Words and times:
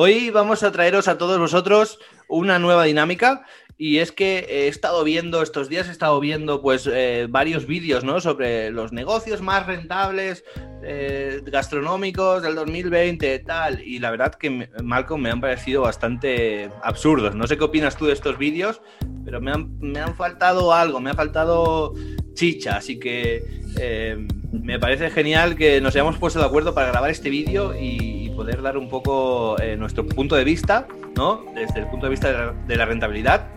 Hoy 0.00 0.30
vamos 0.30 0.62
a 0.62 0.70
traeros 0.70 1.08
a 1.08 1.18
todos 1.18 1.40
vosotros 1.40 1.98
una 2.28 2.58
nueva 2.58 2.84
dinámica 2.84 3.44
y 3.80 3.98
es 3.98 4.10
que 4.10 4.44
he 4.48 4.66
estado 4.66 5.04
viendo, 5.04 5.40
estos 5.40 5.68
días 5.68 5.86
he 5.86 5.92
estado 5.92 6.18
viendo 6.18 6.60
pues 6.60 6.90
eh, 6.92 7.28
varios 7.30 7.66
vídeos 7.66 8.02
¿no? 8.02 8.20
sobre 8.20 8.72
los 8.72 8.92
negocios 8.92 9.40
más 9.40 9.66
rentables 9.66 10.42
eh, 10.82 11.40
gastronómicos 11.46 12.42
del 12.42 12.56
2020 12.56 13.38
tal 13.38 13.80
y 13.80 14.00
la 14.00 14.10
verdad 14.10 14.34
que 14.34 14.68
Malcolm 14.82 15.22
me 15.22 15.30
han 15.30 15.40
parecido 15.40 15.82
bastante 15.82 16.72
absurdos. 16.82 17.36
No 17.36 17.46
sé 17.46 17.56
qué 17.56 17.64
opinas 17.64 17.96
tú 17.96 18.06
de 18.06 18.14
estos 18.14 18.36
vídeos, 18.36 18.82
pero 19.24 19.40
me 19.40 19.52
han, 19.52 19.78
me 19.78 20.00
han 20.00 20.16
faltado 20.16 20.74
algo, 20.74 20.98
me 20.98 21.10
ha 21.10 21.14
faltado 21.14 21.94
chicha, 22.34 22.78
así 22.78 22.98
que 22.98 23.62
eh, 23.78 24.26
me 24.50 24.80
parece 24.80 25.08
genial 25.10 25.54
que 25.54 25.80
nos 25.80 25.94
hayamos 25.94 26.18
puesto 26.18 26.40
de 26.40 26.46
acuerdo 26.46 26.74
para 26.74 26.88
grabar 26.88 27.10
este 27.10 27.30
vídeo 27.30 27.74
y 27.78 28.30
poder 28.30 28.60
dar 28.62 28.76
un 28.76 28.88
poco 28.88 29.56
nuestro 29.76 30.06
punto 30.06 30.34
de 30.36 30.44
vista, 30.44 30.86
¿no? 31.16 31.44
Desde 31.54 31.80
el 31.80 31.86
punto 31.86 32.06
de 32.06 32.10
vista 32.10 32.17
de 32.20 32.76
la, 32.76 32.84
rentabilidad. 32.84 33.48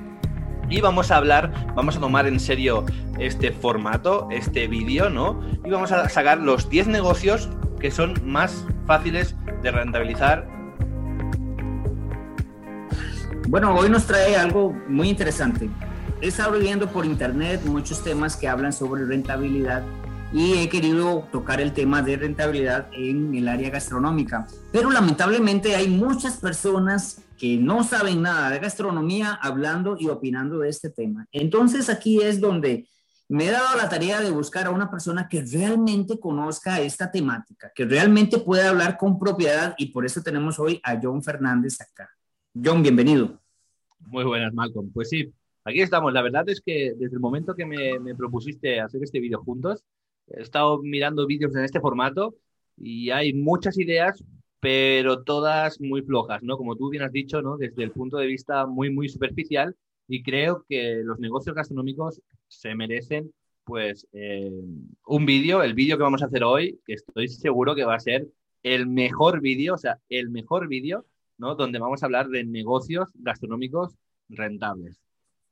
Y 0.69 0.79
vamos 0.79 1.11
a 1.11 1.17
hablar, 1.17 1.51
vamos 1.75 1.97
a 1.97 1.99
tomar 1.99 2.27
en 2.27 2.39
serio 2.39 2.85
este 3.19 3.51
formato, 3.51 4.27
este 4.31 4.67
vídeo, 4.67 5.09
¿no? 5.09 5.41
Y 5.65 5.69
vamos 5.69 5.91
a 5.91 6.07
sacar 6.07 6.37
los 6.39 6.69
10 6.69 6.87
negocios 6.87 7.49
que 7.79 7.91
son 7.91 8.13
más 8.23 8.65
fáciles 8.85 9.35
de 9.61 9.71
rentabilizar. 9.71 10.47
Bueno, 13.49 13.75
hoy 13.75 13.89
nos 13.89 14.05
trae 14.05 14.37
algo 14.37 14.71
muy 14.87 15.09
interesante. 15.09 15.69
He 16.21 16.27
estado 16.27 16.57
viendo 16.57 16.87
por 16.87 17.05
internet 17.05 17.61
muchos 17.65 18.03
temas 18.03 18.37
que 18.37 18.47
hablan 18.47 18.71
sobre 18.71 19.05
rentabilidad 19.05 19.83
y 20.33 20.53
he 20.53 20.69
querido 20.69 21.27
tocar 21.31 21.59
el 21.59 21.73
tema 21.73 22.01
de 22.01 22.15
rentabilidad 22.15 22.89
en 22.93 23.35
el 23.35 23.47
área 23.47 23.69
gastronómica. 23.69 24.47
Pero 24.71 24.89
lamentablemente 24.89 25.75
hay 25.75 25.89
muchas 25.89 26.37
personas 26.37 27.21
que 27.37 27.57
no 27.57 27.83
saben 27.83 28.21
nada 28.21 28.49
de 28.49 28.59
gastronomía 28.59 29.33
hablando 29.33 29.97
y 29.99 30.07
opinando 30.07 30.59
de 30.59 30.69
este 30.69 30.89
tema. 30.89 31.27
Entonces 31.31 31.89
aquí 31.89 32.21
es 32.21 32.39
donde 32.39 32.87
me 33.27 33.47
he 33.47 33.51
dado 33.51 33.77
la 33.77 33.89
tarea 33.89 34.21
de 34.21 34.31
buscar 34.31 34.67
a 34.67 34.71
una 34.71 34.89
persona 34.89 35.27
que 35.27 35.41
realmente 35.41 36.19
conozca 36.19 36.79
esta 36.81 37.11
temática, 37.11 37.71
que 37.73 37.85
realmente 37.85 38.37
pueda 38.39 38.69
hablar 38.69 38.97
con 38.97 39.19
propiedad 39.19 39.73
y 39.77 39.87
por 39.87 40.05
eso 40.05 40.21
tenemos 40.21 40.59
hoy 40.59 40.79
a 40.83 40.99
John 41.01 41.23
Fernández 41.23 41.79
acá. 41.81 42.09
John, 42.53 42.83
bienvenido. 42.83 43.39
Muy 43.99 44.23
buenas, 44.23 44.53
Malcolm. 44.53 44.91
Pues 44.93 45.09
sí, 45.09 45.33
aquí 45.65 45.81
estamos. 45.81 46.13
La 46.13 46.21
verdad 46.21 46.47
es 46.47 46.61
que 46.61 46.93
desde 46.97 47.15
el 47.15 47.21
momento 47.21 47.55
que 47.55 47.65
me, 47.65 47.99
me 47.99 48.15
propusiste 48.15 48.79
hacer 48.79 49.01
este 49.03 49.19
vídeo 49.19 49.41
juntos, 49.41 49.83
He 50.35 50.41
estado 50.41 50.79
mirando 50.81 51.25
vídeos 51.25 51.55
en 51.55 51.63
este 51.63 51.79
formato 51.79 52.35
y 52.77 53.09
hay 53.09 53.33
muchas 53.33 53.77
ideas, 53.77 54.23
pero 54.59 55.23
todas 55.23 55.79
muy 55.81 56.01
flojas, 56.01 56.43
¿no? 56.43 56.57
Como 56.57 56.75
tú 56.75 56.89
bien 56.89 57.03
has 57.03 57.11
dicho, 57.11 57.41
¿no? 57.41 57.57
Desde 57.57 57.83
el 57.83 57.91
punto 57.91 58.17
de 58.17 58.27
vista 58.27 58.65
muy, 58.65 58.89
muy 58.89 59.09
superficial 59.09 59.75
y 60.07 60.23
creo 60.23 60.65
que 60.67 61.01
los 61.03 61.19
negocios 61.19 61.55
gastronómicos 61.55 62.21
se 62.47 62.75
merecen, 62.75 63.33
pues, 63.63 64.07
eh, 64.13 64.51
un 65.07 65.25
vídeo, 65.25 65.63
el 65.63 65.73
vídeo 65.73 65.97
que 65.97 66.03
vamos 66.03 66.21
a 66.21 66.25
hacer 66.25 66.43
hoy, 66.43 66.79
que 66.85 66.93
estoy 66.93 67.27
seguro 67.27 67.75
que 67.75 67.85
va 67.85 67.95
a 67.95 67.99
ser 67.99 68.27
el 68.63 68.87
mejor 68.87 69.41
vídeo, 69.41 69.75
o 69.75 69.77
sea, 69.77 69.99
el 70.09 70.29
mejor 70.29 70.67
vídeo, 70.67 71.05
¿no? 71.37 71.55
Donde 71.55 71.79
vamos 71.79 72.03
a 72.03 72.05
hablar 72.05 72.27
de 72.29 72.43
negocios 72.43 73.09
gastronómicos 73.15 73.95
rentables. 74.29 75.01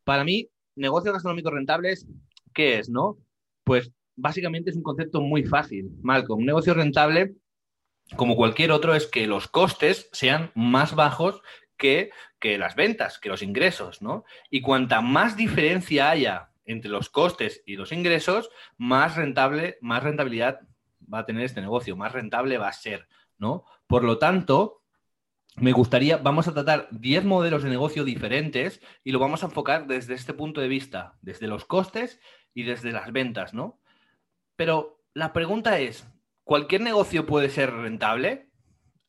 Para 0.03 0.23
mí, 0.23 0.50
negocios 0.75 1.13
gastronómicos 1.13 1.53
rentables, 1.53 2.07
¿qué 2.53 2.80
es, 2.80 2.89
no? 2.89 3.17
Pues 3.63 3.91
básicamente 4.20 4.70
es 4.70 4.75
un 4.75 4.84
concepto 4.84 5.22
muy 5.22 5.44
fácil, 5.44 5.89
Malcolm. 6.02 6.39
Un 6.39 6.45
negocio 6.45 6.73
rentable, 6.73 7.36
como 8.16 8.36
cualquier 8.36 8.72
otro, 8.72 8.95
es 8.95 9.08
que 9.08 9.28
los 9.28 9.48
costes 9.48 10.09
sean 10.12 10.52
más 10.56 10.95
bajos 10.95 11.42
que, 11.78 12.12
que 12.40 12.58
las 12.58 12.75
ventas, 12.75 13.20
que 13.20 13.30
los 13.30 13.42
ingresos, 13.42 14.02
¿no? 14.02 14.25
Y 14.50 14.62
cuanta 14.62 15.02
más 15.02 15.38
diferencia 15.38 16.09
haya 16.09 16.50
entre 16.66 16.92
los 16.92 17.09
costes 17.09 17.64
y 17.66 17.78
los 17.78 17.92
ingresos, 17.92 18.50
más 18.78 19.16
rentable, 19.16 19.78
más 19.81 20.03
rentabilidad 20.03 20.59
va 21.12 21.19
a 21.19 21.25
tener 21.25 21.44
este 21.44 21.62
negocio, 21.62 21.96
más 21.96 22.12
rentable 22.12 22.59
va 22.59 22.68
a 22.68 22.74
ser, 22.74 23.07
¿no? 23.40 23.66
Por 23.88 24.03
lo 24.03 24.19
tanto, 24.19 24.84
me 25.56 25.72
gustaría, 25.72 26.18
vamos 26.18 26.47
a 26.47 26.53
tratar 26.53 26.88
10 26.91 27.25
modelos 27.25 27.63
de 27.63 27.69
negocio 27.69 28.03
diferentes 28.03 28.81
y 29.03 29.12
lo 29.12 29.19
vamos 29.19 29.41
a 29.41 29.47
enfocar 29.47 29.88
desde 29.88 30.13
este 30.13 30.34
punto 30.34 30.62
de 30.62 30.68
vista, 30.68 31.18
desde 31.22 31.47
los 31.47 31.66
costes 31.66 32.19
y 32.53 32.63
desde 32.63 32.91
las 32.91 33.12
ventas, 33.12 33.53
¿no? 33.53 33.80
Pero 34.59 35.00
la 35.14 35.31
pregunta 35.31 35.80
es, 35.80 36.06
¿cualquier 36.44 36.81
negocio 36.81 37.25
puede 37.25 37.50
ser 37.50 37.72
rentable? 37.72 38.50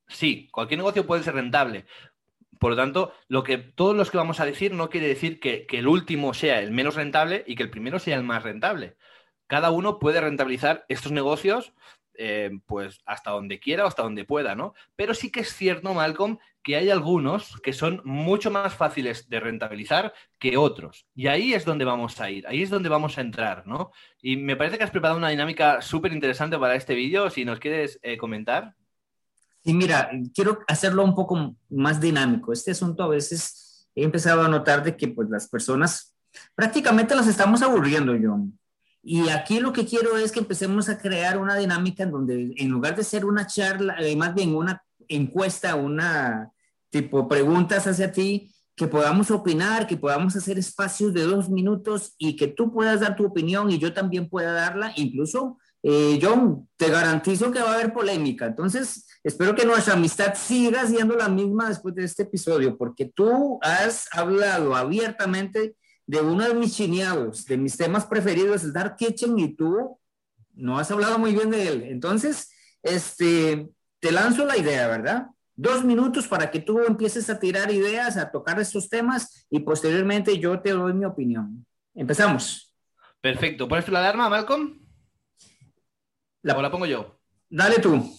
Sí, 0.06 0.48
cualquier 0.52 0.78
negocio 0.78 1.08
puede 1.08 1.24
ser 1.24 1.34
rentable. 1.34 1.86
Por 2.60 2.70
lo 2.70 2.76
tanto, 2.76 3.12
lo 3.26 3.42
que 3.42 3.58
todos 3.58 3.96
los 3.96 4.12
que 4.12 4.16
vamos 4.16 4.38
a 4.38 4.44
decir 4.44 4.72
no 4.72 4.90
quiere 4.90 5.08
decir 5.08 5.40
que, 5.40 5.66
el 5.68 5.88
último 5.88 6.34
sea 6.34 6.60
el 6.60 6.70
menos 6.70 6.94
rentable 6.94 7.42
y 7.48 7.56
que 7.56 7.64
el 7.64 7.70
primero 7.70 7.98
sea 7.98 8.16
el 8.16 8.22
más 8.22 8.44
rentable. 8.44 8.96
Cada 9.48 9.72
uno 9.72 9.98
puede 9.98 10.20
rentabilizar 10.20 10.86
estos 10.88 11.10
negocios 11.10 11.72
eh, 12.14 12.50
pues 12.66 13.00
hasta 13.06 13.30
donde 13.30 13.60
quiera 13.60 13.84
o 13.84 13.88
hasta 13.88 14.02
donde 14.02 14.24
pueda, 14.24 14.54
¿no? 14.54 14.74
Pero 14.96 15.14
sí 15.14 15.30
que 15.30 15.40
es 15.40 15.54
cierto, 15.54 15.94
Malcolm, 15.94 16.38
que 16.62 16.76
hay 16.76 16.90
algunos 16.90 17.56
que 17.62 17.72
son 17.72 18.02
mucho 18.04 18.50
más 18.50 18.74
fáciles 18.74 19.28
de 19.28 19.40
rentabilizar 19.40 20.12
que 20.38 20.56
otros. 20.56 21.06
Y 21.14 21.28
ahí 21.28 21.54
es 21.54 21.64
donde 21.64 21.84
vamos 21.84 22.20
a 22.20 22.30
ir, 22.30 22.46
ahí 22.46 22.62
es 22.62 22.70
donde 22.70 22.88
vamos 22.88 23.16
a 23.16 23.22
entrar, 23.22 23.66
¿no? 23.66 23.92
Y 24.20 24.36
me 24.36 24.56
parece 24.56 24.76
que 24.76 24.84
has 24.84 24.90
preparado 24.90 25.18
una 25.18 25.30
dinámica 25.30 25.80
súper 25.80 26.12
interesante 26.12 26.58
para 26.58 26.74
este 26.74 26.94
vídeo, 26.94 27.30
si 27.30 27.44
nos 27.44 27.58
quieres 27.58 27.98
eh, 28.02 28.16
comentar. 28.16 28.74
Sí, 29.64 29.74
mira, 29.74 30.10
quiero 30.34 30.60
hacerlo 30.68 31.04
un 31.04 31.14
poco 31.14 31.56
más 31.70 32.00
dinámico. 32.00 32.52
Este 32.52 32.70
asunto 32.70 33.02
a 33.02 33.08
veces 33.08 33.88
he 33.94 34.04
empezado 34.04 34.42
a 34.42 34.48
notar 34.48 34.82
de 34.82 34.96
que 34.96 35.08
pues 35.08 35.28
las 35.28 35.48
personas 35.48 36.14
prácticamente 36.54 37.14
las 37.14 37.26
estamos 37.26 37.62
aburriendo, 37.62 38.14
John. 38.20 38.59
Y 39.02 39.28
aquí 39.30 39.60
lo 39.60 39.72
que 39.72 39.86
quiero 39.86 40.16
es 40.16 40.30
que 40.30 40.40
empecemos 40.40 40.88
a 40.88 40.98
crear 40.98 41.38
una 41.38 41.56
dinámica 41.56 42.02
en 42.02 42.10
donde 42.10 42.52
en 42.56 42.68
lugar 42.68 42.96
de 42.96 43.04
ser 43.04 43.24
una 43.24 43.46
charla, 43.46 43.96
eh, 43.98 44.14
más 44.14 44.34
bien 44.34 44.54
una 44.54 44.82
encuesta, 45.08 45.74
una 45.74 46.50
tipo 46.90 47.28
preguntas 47.28 47.86
hacia 47.86 48.12
ti, 48.12 48.52
que 48.76 48.86
podamos 48.86 49.30
opinar, 49.30 49.86
que 49.86 49.96
podamos 49.96 50.34
hacer 50.36 50.58
espacios 50.58 51.12
de 51.12 51.22
dos 51.22 51.50
minutos 51.50 52.14
y 52.18 52.36
que 52.36 52.48
tú 52.48 52.72
puedas 52.72 53.00
dar 53.00 53.16
tu 53.16 53.26
opinión 53.26 53.70
y 53.70 53.78
yo 53.78 53.92
también 53.92 54.28
pueda 54.28 54.52
darla. 54.52 54.92
Incluso, 54.96 55.58
eh, 55.82 56.18
John, 56.20 56.68
te 56.76 56.90
garantizo 56.90 57.50
que 57.50 57.60
va 57.60 57.72
a 57.72 57.74
haber 57.74 57.92
polémica. 57.92 58.46
Entonces, 58.46 59.06
espero 59.22 59.54
que 59.54 59.66
nuestra 59.66 59.94
amistad 59.94 60.34
siga 60.34 60.86
siendo 60.86 61.14
la 61.14 61.28
misma 61.28 61.68
después 61.68 61.94
de 61.94 62.04
este 62.04 62.22
episodio, 62.22 62.76
porque 62.76 63.04
tú 63.04 63.58
has 63.62 64.08
hablado 64.12 64.74
abiertamente 64.74 65.76
de 66.10 66.20
uno 66.20 66.42
de 66.42 66.54
mis 66.54 66.74
chineados, 66.74 67.46
de 67.46 67.56
mis 67.56 67.76
temas 67.76 68.04
preferidos, 68.04 68.64
el 68.64 68.72
Dark 68.72 68.96
Kitchen, 68.96 69.38
y 69.38 69.54
tú 69.54 69.96
no 70.54 70.76
has 70.76 70.90
hablado 70.90 71.20
muy 71.20 71.32
bien 71.32 71.50
de 71.50 71.68
él. 71.68 71.82
Entonces, 71.84 72.50
este, 72.82 73.68
te 74.00 74.10
lanzo 74.10 74.44
la 74.44 74.56
idea, 74.56 74.88
¿verdad? 74.88 75.28
Dos 75.54 75.84
minutos 75.84 76.26
para 76.26 76.50
que 76.50 76.58
tú 76.58 76.80
empieces 76.80 77.30
a 77.30 77.38
tirar 77.38 77.70
ideas, 77.70 78.16
a 78.16 78.32
tocar 78.32 78.58
estos 78.58 78.88
temas 78.88 79.46
y 79.50 79.60
posteriormente 79.60 80.36
yo 80.36 80.58
te 80.58 80.70
doy 80.70 80.94
mi 80.94 81.04
opinión. 81.04 81.64
Empezamos. 81.94 82.74
Perfecto. 83.20 83.68
¿Pones 83.68 83.86
la 83.88 84.00
alarma, 84.00 84.28
Malcolm? 84.28 84.80
La, 86.42 86.58
¿O 86.58 86.62
la 86.62 86.72
pongo 86.72 86.86
yo? 86.86 87.20
Dale 87.48 87.78
tú. 87.78 88.12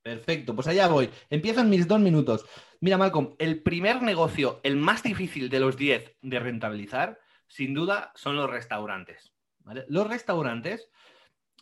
Perfecto, 0.00 0.54
pues 0.54 0.68
allá 0.68 0.86
voy. 0.86 1.10
Empiezan 1.28 1.68
mis 1.68 1.88
dos 1.88 1.98
minutos. 1.98 2.44
Mira, 2.80 2.98
Malcolm, 2.98 3.34
el 3.38 3.64
primer 3.64 4.00
negocio, 4.00 4.60
el 4.62 4.76
más 4.76 5.02
difícil 5.02 5.48
de 5.48 5.58
los 5.58 5.76
diez 5.76 6.12
de 6.22 6.38
rentabilizar, 6.38 7.18
sin 7.52 7.74
duda, 7.74 8.12
son 8.14 8.36
los 8.36 8.48
restaurantes. 8.48 9.34
Los 9.88 10.08
restaurantes, 10.08 10.88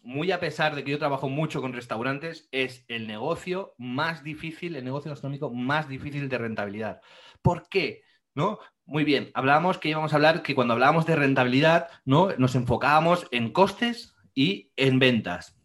muy 0.05 0.31
a 0.31 0.39
pesar 0.39 0.77
de 0.77 0.85
que 0.85 0.93
yo 0.93 1.01
trabajo 1.01 1.29
mucho 1.29 1.61
con 1.61 1.73
restaurantes, 1.73 2.49
es 2.53 2.85
el 2.87 3.09
negocio 3.09 3.75
más 3.77 4.23
difícil, 4.23 4.77
el 4.77 4.85
negocio 4.85 5.11
gastronómico 5.11 5.51
más 5.53 5.89
difícil 5.89 6.29
de 6.29 6.39
rentabilidad. 6.39 7.01
¿Por 7.43 7.69
qué? 7.69 8.03
¿No? 8.35 8.61
Muy 8.85 9.03
bien, 9.03 9.33
hablábamos 9.35 9.79
que 9.79 9.89
íbamos 9.89 10.13
a 10.13 10.17
hablar 10.17 10.43
que 10.43 10.55
cuando 10.55 10.75
hablábamos 10.75 11.07
de 11.07 11.17
rentabilidad, 11.17 11.89
¿no? 12.05 12.29
Nos 12.39 12.55
enfocábamos 12.55 13.27
en 13.33 13.53
costes 13.53 14.15
y 14.33 14.71
en 14.77 15.01
ventas. 15.01 15.60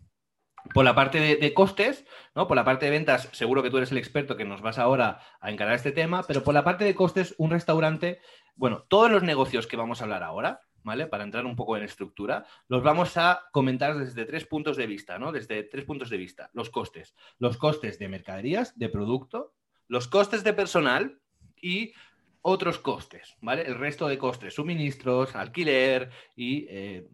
Por 0.73 0.83
la 0.83 0.95
parte 0.95 1.19
de, 1.19 1.53
costes, 1.53 2.05
¿no? 2.33 2.47
Por 2.47 2.57
la 2.57 2.65
parte 2.65 2.85
de 2.85 2.91
ventas, 2.91 3.29
seguro 3.31 3.61
que 3.61 3.69
tú 3.69 3.77
eres 3.77 3.91
el 3.91 3.97
experto 3.97 4.35
que 4.35 4.45
nos 4.45 4.61
vas 4.61 4.79
ahora 4.79 5.21
a 5.39 5.51
encarar 5.51 5.75
este 5.75 5.91
tema, 5.91 6.23
pero 6.23 6.43
por 6.43 6.53
la 6.53 6.63
parte 6.63 6.83
de 6.83 6.95
costes, 6.95 7.35
un 7.37 7.51
restaurante 7.51 8.19
bueno, 8.55 8.85
todos 8.87 9.11
los 9.11 9.23
negocios 9.23 9.67
que 9.67 9.77
vamos 9.77 9.99
a 9.99 10.05
hablar 10.05 10.23
ahora, 10.23 10.61
¿vale? 10.83 11.07
Para 11.07 11.23
entrar 11.23 11.45
un 11.45 11.55
poco 11.55 11.75
en 11.75 11.83
estructura, 11.83 12.45
los 12.67 12.83
vamos 12.83 13.17
a 13.17 13.41
comentar 13.51 13.97
desde 13.97 14.25
tres 14.25 14.45
puntos 14.45 14.77
de 14.77 14.87
vista, 14.87 15.19
¿no? 15.19 15.31
Desde 15.31 15.63
tres 15.63 15.83
puntos 15.83 16.09
de 16.09 16.17
vista. 16.17 16.49
Los 16.53 16.69
costes. 16.69 17.15
Los 17.37 17.57
costes 17.57 17.99
de 17.99 18.07
mercaderías, 18.07 18.77
de 18.77 18.89
producto, 18.89 19.53
los 19.87 20.07
costes 20.07 20.43
de 20.43 20.53
personal 20.53 21.19
y 21.61 21.93
otros 22.41 22.79
costes, 22.79 23.35
¿vale? 23.41 23.63
El 23.63 23.75
resto 23.75 24.07
de 24.07 24.17
costes, 24.17 24.53
suministros, 24.53 25.35
alquiler 25.35 26.11
y, 26.35 26.65
eh, 26.69 27.07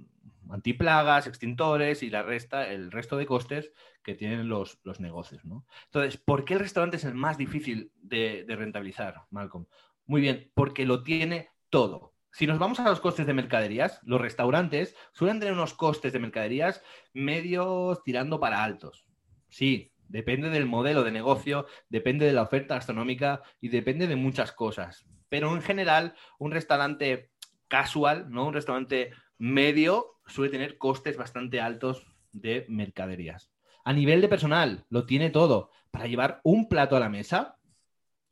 antiplagas, 0.54 1.28
extintores 1.28 2.04
y 2.04 2.10
la 2.10 2.24
resta, 2.24 2.68
el 2.68 2.92
resto 2.92 3.18
de 3.18 3.26
costes 3.26 3.72
que 4.04 4.16
tienen 4.16 4.50
los, 4.50 4.80
negocios. 5.00 5.46
¿no? 5.46 5.66
Entonces, 5.86 6.18
¿por 6.18 6.46
qué 6.46 6.56
el 6.56 6.60
restaurante 6.60 6.98
es 6.98 7.06
el 7.06 7.16
más 7.16 7.38
difícil 7.38 7.92
de, 7.96 8.44
de 8.48 8.56
rentabilizar, 8.56 9.24
Malcolm? 9.30 9.66
Muy 10.06 10.22
bien, 10.22 10.52
porque 10.54 10.86
lo 10.86 11.04
tiene 11.04 11.50
todo. 11.70 12.14
Si 12.34 12.48
nos 12.48 12.60
vamos 12.60 12.80
a 12.80 12.90
los 12.90 13.02
costes 13.02 13.26
de 13.26 13.34
mercaderías, 13.34 14.00
los 14.04 14.22
restaurantes 14.22 14.96
suelen 15.12 15.40
tener 15.40 15.54
unos 15.54 15.74
costes 15.74 16.14
de 16.14 16.20
mercaderías 16.20 16.82
medios 17.14 18.04
tirando 18.04 18.40
para 18.40 18.64
altos. 18.64 19.06
Sí, 19.50 19.92
depende 20.08 20.50
del 20.50 20.66
modelo 20.66 21.04
de 21.04 21.12
negocio, 21.12 21.66
depende 21.90 22.26
de 22.26 22.34
la 22.34 22.44
oferta 22.44 22.76
gastronómica 22.76 23.42
y 23.60 23.70
depende 23.70 24.08
de 24.08 24.16
muchas 24.16 24.54
cosas. 24.54 25.06
Pero 25.28 25.54
en 25.54 25.62
general, 25.62 26.16
un 26.40 26.52
restaurante 26.52 27.32
casual, 27.68 28.30
¿no? 28.30 28.48
Un 28.48 28.54
restaurante 28.54 29.12
medio 29.38 30.21
suele 30.32 30.52
tener 30.52 30.78
costes 30.78 31.18
bastante 31.18 31.62
altos 31.62 32.08
de 32.32 32.66
mercaderías. 32.70 33.52
A 33.84 33.94
nivel 33.94 34.22
de 34.22 34.28
personal, 34.28 34.86
lo 34.90 35.06
tiene 35.06 35.30
todo. 35.30 35.72
Para 35.92 36.08
llevar 36.08 36.40
un 36.44 36.70
plato 36.70 36.96
a 36.96 37.00
la 37.00 37.10
mesa, 37.10 37.58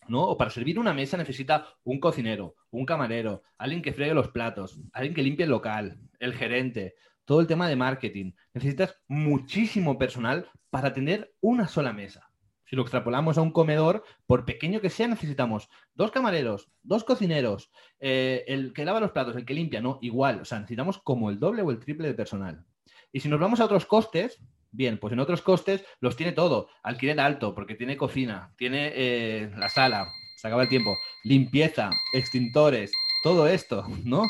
¿no? 0.08 0.24
O 0.24 0.38
para 0.38 0.50
servir 0.50 0.80
una 0.80 0.94
mesa 0.94 1.18
necesita 1.18 1.68
un 1.84 2.00
cocinero, 2.00 2.56
un 2.72 2.86
camarero, 2.86 3.44
alguien 3.58 3.82
que 3.82 3.94
fregue 3.94 4.14
los 4.14 4.30
platos, 4.30 4.80
alguien 4.94 5.14
que 5.14 5.24
limpie 5.24 5.44
el 5.44 5.52
local, 5.52 6.00
el 6.20 6.34
gerente, 6.34 6.96
todo 7.26 7.42
el 7.42 7.48
tema 7.48 7.68
de 7.68 7.76
marketing. 7.76 8.34
Necesitas 8.54 8.98
muchísimo 9.08 9.98
personal 9.98 10.50
para 10.70 10.94
tener 10.94 11.34
una 11.42 11.68
sola 11.68 11.94
mesa. 11.94 12.29
Si 12.70 12.76
lo 12.76 12.84
extrapolamos 12.84 13.38
a 13.38 13.42
un 13.42 13.52
comedor, 13.52 14.04
por 14.28 14.46
pequeño 14.46 14.80
que 14.80 14.92
sea, 14.92 15.08
necesitamos 15.08 15.70
dos 15.96 16.12
camareros, 16.12 16.70
dos 16.84 17.04
cocineros, 17.04 17.72
eh, 18.00 18.44
el 18.48 18.74
que 18.74 18.86
lava 18.86 19.00
los 19.00 19.12
platos, 19.12 19.36
el 19.36 19.46
que 19.46 19.56
limpia, 19.56 19.82
no, 19.82 19.98
igual. 20.02 20.42
O 20.42 20.46
sea, 20.46 20.60
necesitamos 20.60 21.00
como 21.00 21.32
el 21.32 21.40
doble 21.40 21.64
o 21.64 21.72
el 21.72 21.80
triple 21.80 22.08
de 22.08 22.14
personal. 22.14 22.64
Y 23.12 23.22
si 23.22 23.30
nos 23.30 23.40
vamos 23.40 23.60
a 23.60 23.66
otros 23.66 23.88
costes, 23.88 24.40
bien, 24.70 25.00
pues 25.00 25.14
en 25.14 25.20
otros 25.20 25.42
costes 25.42 25.84
los 26.00 26.16
tiene 26.16 26.32
todo. 26.32 26.70
Alquiler 26.84 27.20
alto, 27.20 27.56
porque 27.56 27.74
tiene 27.74 27.98
cocina, 27.98 28.54
tiene 28.56 28.92
eh, 28.94 29.52
la 29.58 29.70
sala, 29.70 30.08
se 30.36 30.48
acaba 30.48 30.62
el 30.62 30.70
tiempo, 30.70 30.96
limpieza, 31.24 31.90
extintores, 32.14 32.92
todo 33.24 33.48
esto, 33.48 33.84
¿no? 34.04 34.30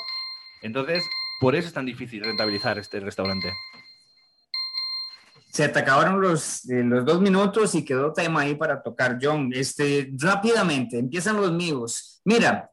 Entonces, 0.61 1.03
por 1.41 1.57
eso 1.57 1.67
es 1.67 1.73
tan 1.73 1.85
difícil 1.85 2.23
rentabilizar 2.23 2.79
este 2.79 3.01
restaurante 3.01 3.51
se 5.51 5.67
te 5.67 5.79
acabaron 5.79 6.21
los, 6.21 6.69
eh, 6.69 6.83
los 6.83 7.05
dos 7.05 7.21
minutos 7.21 7.73
y 7.75 7.83
quedó 7.83 8.13
tema 8.13 8.41
ahí 8.41 8.55
para 8.55 8.81
tocar, 8.81 9.17
John. 9.21 9.51
Este, 9.53 10.11
rápidamente, 10.17 10.97
empiezan 10.99 11.37
los 11.37 11.51
míos. 11.51 12.21
Mira, 12.23 12.69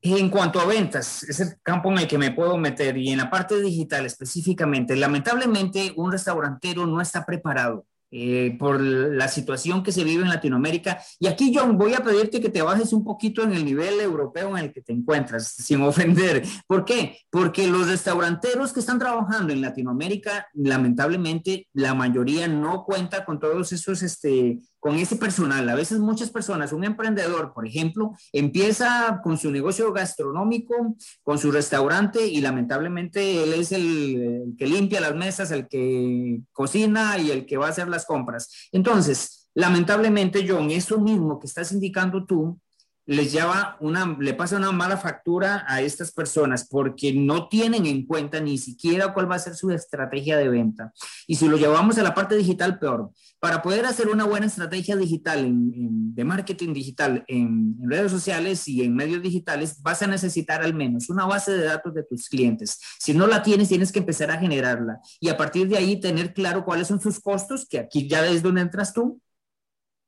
en 0.00 0.28
cuanto 0.28 0.60
a 0.60 0.66
ventas, 0.66 1.22
es 1.24 1.40
el 1.40 1.60
campo 1.62 1.90
en 1.90 1.98
el 1.98 2.06
que 2.06 2.18
me 2.18 2.30
puedo 2.30 2.56
meter 2.58 2.96
y 2.96 3.10
en 3.10 3.18
la 3.18 3.30
parte 3.30 3.60
digital 3.60 4.04
específicamente, 4.06 4.94
lamentablemente 4.96 5.92
un 5.96 6.12
restaurantero 6.12 6.86
no 6.86 7.00
está 7.00 7.24
preparado 7.24 7.86
eh, 8.16 8.54
por 8.60 8.80
la 8.80 9.26
situación 9.26 9.82
que 9.82 9.90
se 9.90 10.04
vive 10.04 10.22
en 10.22 10.28
Latinoamérica. 10.28 11.02
Y 11.18 11.26
aquí, 11.26 11.52
John, 11.52 11.76
voy 11.76 11.94
a 11.94 12.04
pedirte 12.04 12.40
que 12.40 12.48
te 12.48 12.62
bajes 12.62 12.92
un 12.92 13.02
poquito 13.02 13.42
en 13.42 13.52
el 13.52 13.64
nivel 13.64 13.98
europeo 13.98 14.56
en 14.56 14.66
el 14.66 14.72
que 14.72 14.82
te 14.82 14.92
encuentras, 14.92 15.48
sin 15.58 15.82
ofender. 15.82 16.44
¿Por 16.68 16.84
qué? 16.84 17.18
Porque 17.28 17.66
los 17.66 17.88
restauranteros 17.88 18.72
que 18.72 18.78
están 18.78 19.00
trabajando 19.00 19.52
en 19.52 19.60
Latinoamérica, 19.60 20.46
lamentablemente, 20.54 21.66
la 21.72 21.94
mayoría 21.94 22.46
no 22.46 22.84
cuenta 22.84 23.24
con 23.24 23.40
todos 23.40 23.72
esos 23.72 24.00
este, 24.04 24.60
con 24.84 24.96
ese 24.96 25.16
personal. 25.16 25.66
A 25.70 25.74
veces 25.74 25.98
muchas 25.98 26.28
personas, 26.28 26.70
un 26.70 26.84
emprendedor, 26.84 27.54
por 27.54 27.66
ejemplo, 27.66 28.12
empieza 28.34 29.22
con 29.24 29.38
su 29.38 29.50
negocio 29.50 29.90
gastronómico, 29.94 30.74
con 31.22 31.38
su 31.38 31.50
restaurante 31.50 32.26
y 32.26 32.42
lamentablemente 32.42 33.42
él 33.44 33.54
es 33.54 33.72
el, 33.72 34.54
que 34.58 34.66
limpia 34.66 35.00
las 35.00 35.14
mesas, 35.14 35.50
el 35.52 35.68
que 35.68 36.42
cocina 36.52 37.16
y 37.16 37.30
el 37.30 37.46
que 37.46 37.56
va 37.56 37.68
a 37.68 37.70
hacer 37.70 37.88
las 37.88 38.04
compras. 38.04 38.68
Entonces, 38.72 39.48
lamentablemente, 39.54 40.44
John, 40.46 40.70
eso 40.70 41.00
mismo 41.00 41.40
que 41.40 41.46
estás 41.46 41.72
indicando 41.72 42.26
tú, 42.26 42.60
les 43.06 43.32
lleva 43.32 43.76
una, 43.80 44.16
le 44.18 44.34
pasa 44.34 44.56
una 44.56 44.72
mala 44.72 44.96
factura 44.96 45.64
a 45.68 45.80
estas 45.80 46.12
personas 46.12 46.66
porque 46.68 47.12
no 47.12 47.48
tienen 47.48 47.86
en 47.86 48.06
cuenta 48.06 48.40
ni 48.40 48.56
siquiera 48.56 49.12
cuál 49.12 49.30
va 49.30 49.36
a 49.36 49.40
ser 49.40 49.54
su 49.54 49.70
estrategia 49.70 50.38
de 50.38 50.48
venta. 50.48 50.92
Y 51.26 51.36
si 51.36 51.48
lo 51.48 51.56
llevamos 51.56 51.98
a 51.98 52.02
la 52.02 52.14
parte 52.14 52.36
digital, 52.36 52.78
peor. 52.78 53.10
Para 53.40 53.60
poder 53.60 53.84
hacer 53.84 54.08
una 54.08 54.24
buena 54.24 54.46
estrategia 54.46 54.96
digital 54.96 55.44
de 55.46 56.24
marketing 56.24 56.72
digital 56.72 57.24
en, 57.28 57.76
en, 57.78 57.90
redes 57.90 58.10
sociales 58.10 58.66
y 58.68 58.82
en 58.82 58.94
medios 58.94 59.22
digitales, 59.22 59.82
vas 59.82 60.02
a 60.02 60.06
necesitar 60.06 60.62
al 60.62 60.72
menos 60.72 61.10
una 61.10 61.26
base 61.26 61.52
de 61.52 61.64
datos 61.64 61.92
de 61.94 62.04
tus 62.04 62.28
clientes. 62.30 62.80
Si 62.98 63.12
no 63.12 63.26
la 63.26 63.42
tienes, 63.42 63.68
tienes 63.68 63.92
que 63.92 63.98
empezar 63.98 64.30
a 64.30 64.38
generarla 64.38 64.98
y 65.20 65.28
a 65.28 65.36
partir 65.36 65.68
de 65.68 65.76
ahí 65.76 66.00
tener 66.00 66.32
claro 66.32 66.64
cuáles 66.64 66.88
son 66.88 67.00
sus 67.00 67.20
costos, 67.20 67.66
que 67.68 67.78
aquí 67.78 68.08
ya 68.08 68.26
es 68.26 68.42
donde 68.42 68.62
entras 68.62 68.94
tú, 68.94 69.20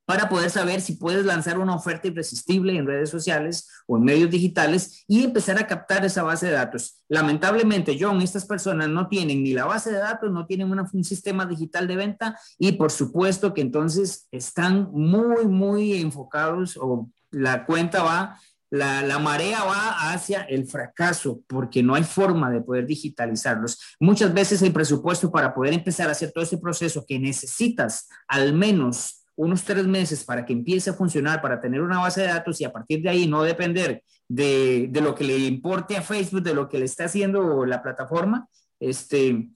para 0.07 0.29
poder 0.29 0.51
saber 0.51 0.81
si 0.81 0.95
puedes 0.95 1.27
lanzar 1.27 1.59
una 1.59 1.75
oferta 1.75 2.07
irresistible 2.07 2.77
en 2.77 2.87
redes 2.87 3.11
sociales 3.11 3.69
o 3.87 3.99
en 3.99 4.05
medios 4.05 4.31
digitales 4.31 5.05
y 5.09 5.25
empezar 5.25 5.59
a 5.59 5.67
captar 5.67 6.05
esa 6.05 6.23
base 6.23 6.47
de 6.47 6.53
datos. 6.53 7.03
Lamentablemente, 7.09 7.97
John, 8.01 8.23
estas 8.23 8.47
personas 8.47 8.89
no 8.89 9.09
tienen 9.09 9.43
ni 9.43 9.53
la 9.53 9.67
base 9.67 9.91
de 9.91 9.99
datos, 9.99 10.31
no 10.31 10.47
tienen 10.47 10.71
un 10.71 11.05
sistema 11.05 11.45
digital 11.45 11.89
de 11.89 11.97
venta 11.97 12.39
y 12.57 12.73
por 12.73 12.93
supuesto 12.93 13.53
que 13.53 13.61
entonces 13.61 14.29
están 14.31 14.89
muy, 14.93 15.47
muy 15.47 16.01
enfocados 16.01 16.79
o 16.81 17.11
la 17.33 17.67
cuenta 17.67 18.03
va 18.03 18.39
la, 18.71 19.03
la, 19.03 19.19
marea 19.19 19.63
va 19.65 20.13
hacia 20.13 20.43
el 20.43 20.67
fracaso 20.67 21.43
porque 21.47 21.83
no 21.83 21.95
hay 21.95 22.03
forma 22.03 22.51
de 22.51 22.61
poder 22.61 22.87
digitalizarlos. 22.87 23.79
Muchas 24.01 24.35
veces 24.35 24.61
el 24.63 24.73
presupuesto 24.73 25.31
para 25.31 25.55
poder 25.55 25.73
empezar 25.73 26.09
a 26.09 26.13
hacer 26.13 26.33
todo 26.33 26.43
ese 26.43 26.59
proceso 26.59 27.05
que 27.07 27.19
necesitas 27.19 28.09
al 28.27 28.53
menos 28.55 29.26
unos 29.37 29.65
tres 29.65 29.87
meses 29.87 30.25
para 30.25 30.45
que 30.45 30.53
empiece 30.53 30.91
a 30.91 30.95
funcionar, 30.95 31.43
para 31.43 31.61
tener 31.61 31.83
una 31.83 32.01
base 32.01 32.23
de 32.23 32.29
datos 32.29 32.61
y 32.61 32.65
a 32.65 32.73
partir 32.73 33.03
de 33.03 33.11
ahí 33.11 33.27
no 33.27 33.43
depender 33.43 34.03
de, 34.29 34.91
lo 34.93 35.15
que 35.15 35.25
le 35.25 35.39
importe 35.39 35.97
a 35.97 36.03
Facebook, 36.03 36.43
de 36.43 36.55
lo 36.55 36.69
que 36.69 36.79
le 36.79 36.87
está 36.87 37.05
haciendo 37.05 37.65
la 37.67 37.83
plataforma, 37.83 38.49
este, 38.81 39.51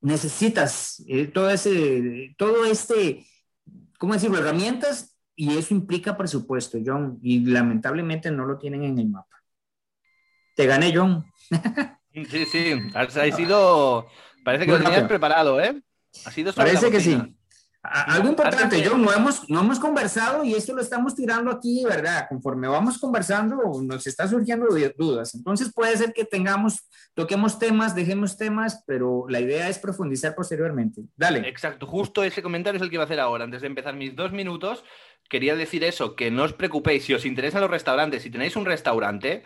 necesitas 0.00 1.02
eh, 1.08 1.26
todo 1.26 1.50
ese, 1.50 2.34
todo 2.38 2.64
este, 2.64 3.26
¿cómo 3.98 4.14
decirlo? 4.14 4.38
Herramientas 4.38 5.16
y 5.34 5.56
eso 5.56 5.74
implica 5.74 6.16
presupuesto, 6.16 6.78
John, 6.84 7.18
y 7.22 7.44
lamentablemente 7.44 8.30
no 8.30 8.44
lo 8.44 8.58
tienen 8.58 8.84
en 8.84 8.98
el 8.98 9.08
mapa. 9.08 9.42
Te 10.54 10.66
gané, 10.66 10.94
John. 10.94 11.24
Sí, 12.12 12.44
sí, 12.44 12.74
ha 12.94 13.08
sido, 13.08 14.06
parece 14.44 14.66
que 14.66 14.72
lo 14.72 14.82
tenías 14.82 15.08
preparado, 15.08 15.58
¿eh? 15.58 15.80
Ha 16.26 16.30
sido 16.30 16.52
Parece 16.52 16.90
que 16.90 17.00
sí. 17.00 17.18
Algo 17.82 18.28
importante, 18.28 18.80
yo 18.80 18.96
no 18.96 19.12
hemos, 19.12 19.50
no 19.50 19.60
hemos 19.60 19.80
conversado 19.80 20.44
y 20.44 20.54
esto 20.54 20.72
lo 20.72 20.80
estamos 20.80 21.16
tirando 21.16 21.50
aquí, 21.50 21.82
¿verdad? 21.84 22.26
Conforme 22.28 22.68
vamos 22.68 22.96
conversando, 22.96 23.56
nos 23.82 24.06
está 24.06 24.28
surgiendo 24.28 24.68
dudas. 24.96 25.34
Entonces 25.34 25.72
puede 25.74 25.96
ser 25.96 26.12
que 26.12 26.24
tengamos, 26.24 26.88
toquemos 27.14 27.58
temas, 27.58 27.96
dejemos 27.96 28.38
temas, 28.38 28.84
pero 28.86 29.26
la 29.28 29.40
idea 29.40 29.68
es 29.68 29.80
profundizar 29.80 30.36
posteriormente. 30.36 31.02
Dale. 31.16 31.40
Exacto, 31.48 31.88
justo 31.88 32.22
ese 32.22 32.40
comentario 32.40 32.76
es 32.76 32.82
el 32.82 32.88
que 32.88 32.96
iba 32.96 33.02
a 33.02 33.06
hacer 33.06 33.18
ahora. 33.18 33.42
Antes 33.42 33.62
de 33.62 33.66
empezar 33.66 33.96
mis 33.96 34.14
dos 34.14 34.30
minutos, 34.30 34.84
quería 35.28 35.56
decir 35.56 35.82
eso, 35.82 36.14
que 36.14 36.30
no 36.30 36.44
os 36.44 36.52
preocupéis, 36.52 37.04
si 37.04 37.14
os 37.14 37.26
interesan 37.26 37.62
los 37.62 37.70
restaurantes, 37.70 38.22
si 38.22 38.30
tenéis 38.30 38.54
un 38.54 38.64
restaurante, 38.64 39.42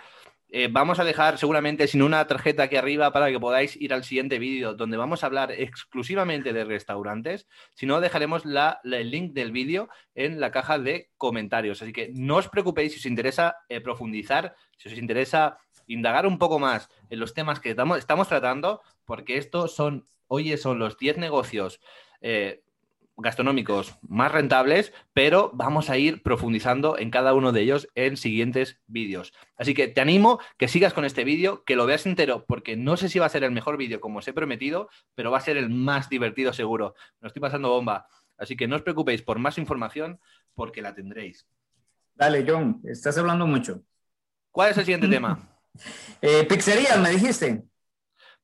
eh, 0.48 0.68
vamos 0.70 1.00
a 1.00 1.04
dejar 1.04 1.38
seguramente 1.38 1.88
sin 1.88 2.02
una 2.02 2.26
tarjeta 2.26 2.64
aquí 2.64 2.76
arriba 2.76 3.12
para 3.12 3.30
que 3.30 3.40
podáis 3.40 3.74
ir 3.76 3.92
al 3.92 4.04
siguiente 4.04 4.38
vídeo 4.38 4.74
donde 4.74 4.96
vamos 4.96 5.22
a 5.22 5.26
hablar 5.26 5.50
exclusivamente 5.50 6.52
de 6.52 6.64
restaurantes. 6.64 7.48
Si 7.74 7.84
no, 7.84 8.00
dejaremos 8.00 8.44
el 8.44 9.10
link 9.10 9.32
del 9.32 9.50
vídeo 9.50 9.88
en 10.14 10.38
la 10.38 10.52
caja 10.52 10.78
de 10.78 11.10
comentarios. 11.16 11.82
Así 11.82 11.92
que 11.92 12.10
no 12.14 12.36
os 12.36 12.48
preocupéis 12.48 12.92
si 12.92 12.98
os 13.00 13.06
interesa 13.06 13.56
eh, 13.68 13.80
profundizar, 13.80 14.54
si 14.76 14.88
os 14.88 14.96
interesa 14.96 15.58
indagar 15.88 16.26
un 16.26 16.38
poco 16.38 16.58
más 16.58 16.88
en 17.10 17.18
los 17.18 17.34
temas 17.34 17.58
que 17.58 17.70
estamos, 17.70 17.98
estamos 17.98 18.28
tratando, 18.28 18.82
porque 19.04 19.38
estos 19.38 19.74
son, 19.74 20.06
oye, 20.28 20.56
son 20.58 20.78
los 20.78 20.96
10 20.96 21.18
negocios. 21.18 21.80
Eh, 22.20 22.62
gastronómicos 23.16 23.98
más 24.02 24.30
rentables, 24.30 24.92
pero 25.12 25.50
vamos 25.54 25.90
a 25.90 25.96
ir 25.96 26.22
profundizando 26.22 26.98
en 26.98 27.10
cada 27.10 27.34
uno 27.34 27.52
de 27.52 27.62
ellos 27.62 27.88
en 27.94 28.16
siguientes 28.16 28.80
vídeos. 28.86 29.32
Así 29.56 29.74
que 29.74 29.88
te 29.88 30.00
animo 30.00 30.38
que 30.58 30.68
sigas 30.68 30.92
con 30.92 31.04
este 31.04 31.24
vídeo, 31.24 31.64
que 31.64 31.76
lo 31.76 31.86
veas 31.86 32.06
entero, 32.06 32.44
porque 32.46 32.76
no 32.76 32.96
sé 32.96 33.08
si 33.08 33.18
va 33.18 33.26
a 33.26 33.30
ser 33.30 33.44
el 33.44 33.52
mejor 33.52 33.76
vídeo 33.76 34.00
como 34.00 34.18
os 34.18 34.28
he 34.28 34.32
prometido, 34.32 34.88
pero 35.14 35.30
va 35.30 35.38
a 35.38 35.42
ser 35.42 35.56
el 35.56 35.70
más 35.70 36.08
divertido 36.08 36.52
seguro. 36.52 36.94
Me 37.20 37.28
estoy 37.28 37.40
pasando 37.40 37.70
bomba. 37.70 38.08
Así 38.36 38.56
que 38.56 38.68
no 38.68 38.76
os 38.76 38.82
preocupéis 38.82 39.22
por 39.22 39.38
más 39.38 39.56
información, 39.56 40.20
porque 40.54 40.82
la 40.82 40.94
tendréis. 40.94 41.46
Dale, 42.14 42.44
John, 42.46 42.80
estás 42.84 43.16
hablando 43.18 43.46
mucho. 43.46 43.82
¿Cuál 44.50 44.70
es 44.70 44.78
el 44.78 44.84
siguiente 44.84 45.08
tema? 45.08 45.52
Eh, 46.22 46.44
pizzerías, 46.44 46.98
me 46.98 47.10
dijiste. 47.10 47.62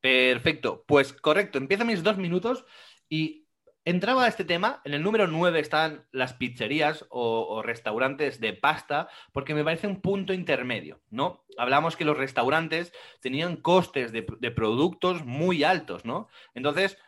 Perfecto, 0.03 0.85
pues 0.87 1.15
correcto, 1.15 1.57
empieza 1.57 1.83
mis 1.83 2.03
dos 2.03 2.19
minutos 2.19 2.67
y 3.09 3.42
entraba 3.85 4.25
a 4.25 4.29
este 4.29 4.45
tema, 4.45 4.81
en 4.85 4.95
el 4.95 5.03
número 5.03 5.27
9 5.27 5.61
están 5.61 6.07
las 6.13 6.35
pizzerías 6.35 7.07
o, 7.11 7.63
restaurantes 7.63 8.41
de 8.41 8.53
pasta, 8.53 9.09
porque 9.33 9.55
me 9.55 9.65
parece 9.65 9.87
un 9.87 10.01
punto 10.01 10.33
intermedio, 10.33 11.01
¿no? 11.11 11.45
Hablamos 11.59 11.97
que 11.97 12.05
los 12.05 12.17
restaurantes 12.17 12.93
tenían 13.21 13.57
costes 13.57 14.13
de, 14.13 14.27
de 14.39 14.51
productos 14.51 15.25
muy 15.25 15.65
altos, 15.65 16.05
¿no? 16.05 16.29
Entonces, 16.55 16.99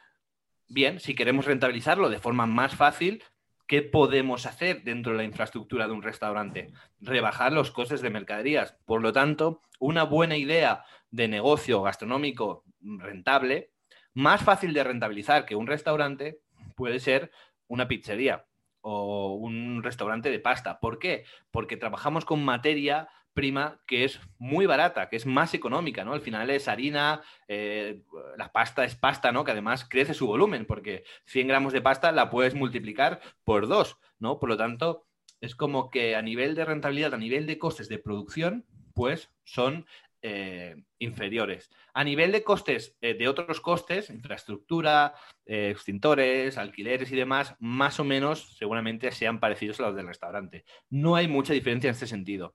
bien, 0.69 1.01
si 1.01 1.15
queremos 1.15 1.47
rentabilizarlo 1.47 2.09
de 2.09 2.19
forma 2.19 2.47
más 2.47 2.75
fácil, 2.75 3.23
¿qué 3.67 3.83
podemos 3.83 4.47
hacer 4.47 4.83
dentro 4.83 5.13
de 5.13 5.19
la 5.19 5.25
infraestructura 5.25 5.87
de 5.87 5.93
un 5.93 6.03
restaurante? 6.03 6.73
Rebajar 7.01 7.53
los 7.53 7.71
costes 7.71 8.03
de 8.03 8.11
mercaderías. 8.11 8.77
Por 8.85 9.01
lo 9.01 9.13
tanto, 9.13 9.63
una 9.79 10.05
buena 10.05 10.37
idea 10.37 10.85
de 11.11 11.29
negocio 11.29 11.83
gastronómico 11.83 12.65
rentable, 12.81 13.73
más 14.13 14.43
fácil 14.43 14.73
de 14.75 14.85
rentabilizar 14.85 15.45
que 15.45 15.57
un 15.57 15.67
restaurante, 15.67 16.41
puede 16.75 17.01
ser 17.01 17.31
una 17.67 17.89
pizzería 17.89 18.47
o 18.81 19.35
un 19.35 19.83
restaurante 19.83 20.31
de 20.31 20.39
pasta. 20.39 20.79
¿Por 20.79 20.99
qué? 20.99 21.25
Porque 21.51 21.77
trabajamos 21.77 22.25
con 22.25 22.45
materia 22.45 23.09
prima 23.35 23.81
que 23.87 24.05
es 24.05 24.21
muy 24.39 24.65
barata, 24.65 25.09
que 25.09 25.17
es 25.17 25.27
más 25.27 25.55
económica, 25.55 26.05
¿no? 26.05 26.13
Al 26.13 26.21
final 26.21 26.49
es 26.51 26.69
harina, 26.69 27.23
eh, 27.49 28.03
la 28.39 28.53
pasta 28.53 28.85
es 28.85 28.95
pasta, 28.95 29.33
¿no? 29.33 29.45
Que 29.45 29.51
además 29.51 29.87
crece 29.89 30.15
su 30.15 30.27
volumen, 30.27 30.67
porque 30.67 31.05
100 31.27 31.49
gramos 31.49 31.73
de 31.73 31.83
pasta 31.83 32.13
la 32.13 32.31
puedes 32.31 32.55
multiplicar 32.55 33.21
por 33.43 33.67
dos, 33.67 33.99
¿no? 34.19 34.39
Por 34.39 34.49
lo 34.49 34.57
tanto, 34.57 35.07
es 35.41 35.55
como 35.55 35.91
que 35.91 36.15
a 36.15 36.23
nivel 36.23 36.55
de 36.55 36.65
rentabilidad, 36.65 37.13
a 37.13 37.19
nivel 37.19 37.47
de 37.47 37.59
costes 37.59 37.89
de 37.89 37.99
producción, 37.99 38.65
pues 38.95 39.31
son 39.43 39.87
eh, 40.27 40.75
inferiores. 41.01 41.71
A 41.93 42.03
nivel 42.03 42.33
de 42.33 42.43
costes, 42.43 42.97
eh, 43.03 43.13
de 43.13 43.29
otros 43.29 43.61
costes, 43.61 44.09
infraestructura, 44.09 45.13
eh, 45.45 45.69
extintores, 45.71 46.57
alquileres 46.57 47.13
y 47.13 47.17
demás, 47.17 47.55
más 47.61 48.01
o 48.01 48.05
menos 48.05 48.57
seguramente 48.57 49.13
sean 49.13 49.39
parecidos 49.39 49.81
a 49.81 49.83
los 49.83 49.97
del 49.97 50.07
restaurante. 50.07 50.65
No 50.89 51.15
hay 51.15 51.29
mucha 51.29 51.53
diferencia 51.53 51.89
en 51.89 51.93
este 51.93 52.07
sentido. 52.07 52.55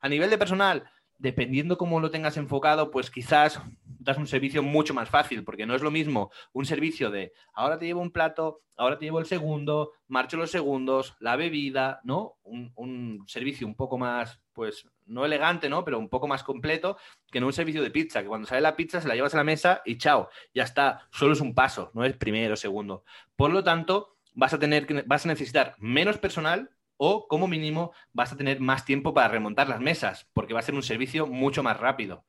A 0.00 0.08
nivel 0.08 0.30
de 0.30 0.38
personal, 0.38 0.90
dependiendo 1.20 1.76
cómo 1.76 2.00
lo 2.00 2.10
tengas 2.10 2.36
enfocado, 2.36 2.90
pues 2.90 3.10
quizás 3.10 3.60
das 3.84 4.16
un 4.16 4.26
servicio 4.26 4.62
mucho 4.62 4.94
más 4.94 5.10
fácil, 5.10 5.44
porque 5.44 5.66
no 5.66 5.74
es 5.74 5.82
lo 5.82 5.90
mismo 5.90 6.30
un 6.52 6.64
servicio 6.64 7.10
de 7.10 7.32
ahora 7.52 7.78
te 7.78 7.84
llevo 7.84 8.00
un 8.00 8.10
plato, 8.10 8.62
ahora 8.76 8.98
te 8.98 9.04
llevo 9.04 9.18
el 9.18 9.26
segundo, 9.26 9.92
marcho 10.08 10.38
los 10.38 10.50
segundos, 10.50 11.14
la 11.20 11.36
bebida, 11.36 12.00
¿no? 12.02 12.38
Un, 12.42 13.22
servicio 13.26 13.66
un 13.66 13.74
poco 13.74 13.98
más, 13.98 14.40
pues, 14.54 14.88
no 15.04 15.26
elegante, 15.26 15.68
¿no? 15.68 15.84
Pero 15.84 15.98
un 15.98 16.08
poco 16.08 16.26
más 16.26 16.42
completo 16.42 16.96
que 17.30 17.40
no 17.40 17.46
un 17.46 17.52
servicio 17.52 17.82
de 17.82 17.90
pizza, 17.90 18.22
que 18.22 18.28
cuando 18.28 18.48
sale 18.48 18.62
la 18.62 18.76
pizza 18.76 19.00
se 19.00 19.08
la 19.08 19.14
llevas 19.14 19.34
a 19.34 19.38
la 19.38 19.44
mesa 19.44 19.82
y 19.84 19.98
chao, 19.98 20.30
ya 20.54 20.62
está, 20.62 21.06
solo 21.12 21.34
es 21.34 21.40
un 21.40 21.54
paso, 21.54 21.90
no 21.92 22.04
es 22.04 22.16
primero, 22.16 22.56
segundo. 22.56 23.04
Por 23.36 23.52
lo 23.52 23.62
tanto, 23.62 24.16
vas 24.32 24.54
a 24.54 24.58
tener 24.58 25.04
vas 25.04 25.26
a 25.26 25.28
necesitar 25.28 25.74
menos 25.78 26.16
personal 26.16 26.70
o 27.02 27.26
como 27.28 27.48
mínimo 27.48 27.92
vas 28.12 28.30
a 28.30 28.36
tener 28.36 28.60
más 28.60 28.84
tiempo 28.84 29.14
para 29.14 29.28
remontar 29.28 29.70
las 29.70 29.80
mesas, 29.80 30.28
porque 30.34 30.52
va 30.52 30.60
a 30.60 30.62
ser 30.62 30.74
un 30.74 30.82
servicio 30.82 31.26
mucho 31.26 31.62
más 31.62 31.80
rápido. 31.80 32.26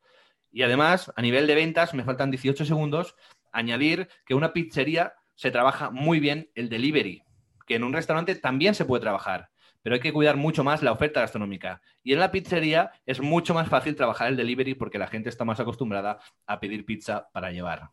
Y 0.49 0.61
además, 0.61 1.11
a 1.17 1.21
nivel 1.21 1.45
de 1.45 1.55
ventas, 1.55 1.93
me 1.93 2.05
faltan 2.05 2.31
18 2.31 2.63
segundos, 2.63 3.17
añadir 3.51 4.07
que 4.25 4.33
una 4.33 4.53
pizzería 4.53 5.15
se 5.35 5.51
trabaja 5.51 5.89
muy 5.89 6.21
bien 6.21 6.51
el 6.55 6.69
delivery, 6.69 7.21
que 7.67 7.75
en 7.75 7.83
un 7.83 7.91
restaurante 7.91 8.33
también 8.35 8.73
se 8.73 8.85
puede 8.85 9.01
trabajar, 9.01 9.49
pero 9.81 9.95
hay 9.95 9.99
que 9.99 10.13
cuidar 10.13 10.37
mucho 10.37 10.63
más 10.63 10.81
la 10.81 10.93
oferta 10.93 11.19
gastronómica. 11.19 11.81
Y 12.01 12.13
en 12.13 12.19
la 12.19 12.31
pizzería 12.31 12.91
es 13.05 13.19
mucho 13.19 13.53
más 13.53 13.67
fácil 13.67 13.97
trabajar 13.97 14.29
el 14.29 14.37
delivery 14.37 14.75
porque 14.75 14.99
la 14.99 15.07
gente 15.07 15.27
está 15.27 15.43
más 15.43 15.59
acostumbrada 15.59 16.19
a 16.47 16.61
pedir 16.61 16.85
pizza 16.85 17.27
para 17.33 17.51
llevar. 17.51 17.89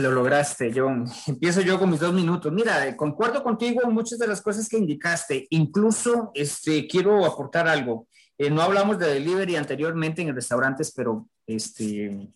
Lo 0.00 0.10
lograste, 0.12 0.72
John. 0.74 1.04
Empiezo 1.26 1.60
yo 1.60 1.78
con 1.78 1.90
mis 1.90 2.00
dos 2.00 2.14
minutos. 2.14 2.52
Mira, 2.52 2.96
concuerdo 2.96 3.42
contigo 3.42 3.82
en 3.84 3.92
muchas 3.92 4.18
de 4.18 4.26
las 4.26 4.40
cosas 4.40 4.68
que 4.68 4.78
indicaste. 4.78 5.46
Incluso 5.50 6.30
este, 6.34 6.86
quiero 6.86 7.24
aportar 7.24 7.68
algo. 7.68 8.08
Eh, 8.38 8.50
no 8.50 8.62
hablamos 8.62 8.98
de 8.98 9.12
delivery 9.12 9.56
anteriormente 9.56 10.22
en 10.22 10.34
restaurantes, 10.34 10.92
pero 10.96 11.28
este, 11.46 12.32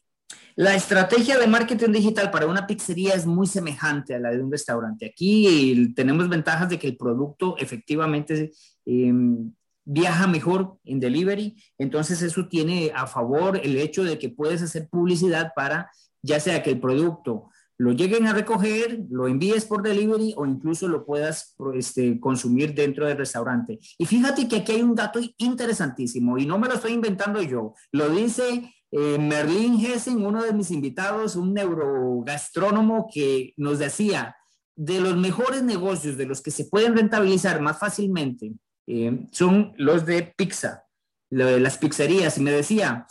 la 0.57 0.75
estrategia 0.75 1.39
de 1.39 1.47
marketing 1.47 1.93
digital 1.93 2.31
para 2.31 2.47
una 2.47 2.67
pizzería 2.67 3.15
es 3.15 3.25
muy 3.25 3.47
semejante 3.47 4.15
a 4.15 4.19
la 4.19 4.31
de 4.31 4.43
un 4.43 4.53
restaurante. 4.53 5.07
Aquí 5.07 5.93
tenemos 5.97 6.29
ventajas 6.29 6.69
de 6.69 6.79
que 6.79 6.89
el 6.89 6.97
producto 6.99 7.57
efectivamente 7.57 8.53
em, 8.85 9.53
viaja 9.87 10.27
mejor 10.27 10.77
en 10.85 11.01
delivery. 11.01 11.57
Entonces 11.79 12.21
eso 12.21 12.47
tiene 12.49 12.93
a 12.95 13.07
favor 13.07 13.59
el 13.63 13.79
hecho 13.79 14.05
de 14.05 14.19
que 14.19 14.29
puedes 14.29 14.61
hacer 14.61 14.89
publicidad 14.91 15.53
para 15.57 15.91
ya 16.25 16.41
sea 16.41 16.63
que 16.63 16.71
el 16.71 16.81
producto 16.81 17.51
lo 17.79 17.93
lleguen 17.93 18.27
a 18.27 18.33
recoger, 18.33 19.01
lo 19.11 19.27
envíes 19.27 19.65
por 19.65 19.83
delivery 19.83 20.35
o 20.37 20.47
incluso 20.47 20.89
lo 20.89 21.05
puedas 21.05 21.55
este, 21.75 22.21
consumir 22.21 22.75
dentro 22.75 23.07
del 23.07 23.19
restaurante. 23.19 23.79
Y 23.99 24.07
fíjate 24.07 24.49
que 24.49 24.57
aquí 24.57 24.73
hay 24.73 24.83
un 24.83 24.95
dato 24.95 25.21
interesantísimo 25.39 26.39
y 26.39 26.47
no 26.47 26.59
me 26.59 26.69
lo 26.69 26.75
estoy 26.75 26.93
inventando 26.93 27.43
yo, 27.43 27.75
lo 27.93 28.09
dice 28.09 28.73
eh, 28.91 29.19
Merlin 29.19 29.85
Hessen, 29.85 30.25
uno 30.25 30.45
de 30.45 30.53
mis 30.53 30.71
invitados, 30.71 31.35
un 31.35 31.53
neurogastrónomo 31.53 33.09
que 33.13 33.53
nos 33.57 33.81
decía, 33.81 34.37
de 34.77 35.01
los 35.01 35.17
mejores 35.17 35.63
negocios, 35.63 36.17
de 36.17 36.27
los 36.27 36.41
que 36.41 36.51
se 36.51 36.67
pueden 36.67 36.97
rentabilizar 36.97 37.61
más 37.61 37.79
fácilmente, 37.79 38.53
eh, 38.87 39.27
son 39.33 39.73
los 39.77 40.05
de 40.07 40.35
pizza, 40.37 40.85
las 41.31 41.79
pizzerías. 41.79 42.39
Y 42.39 42.43
me 42.43 42.53
decía, 42.53 43.07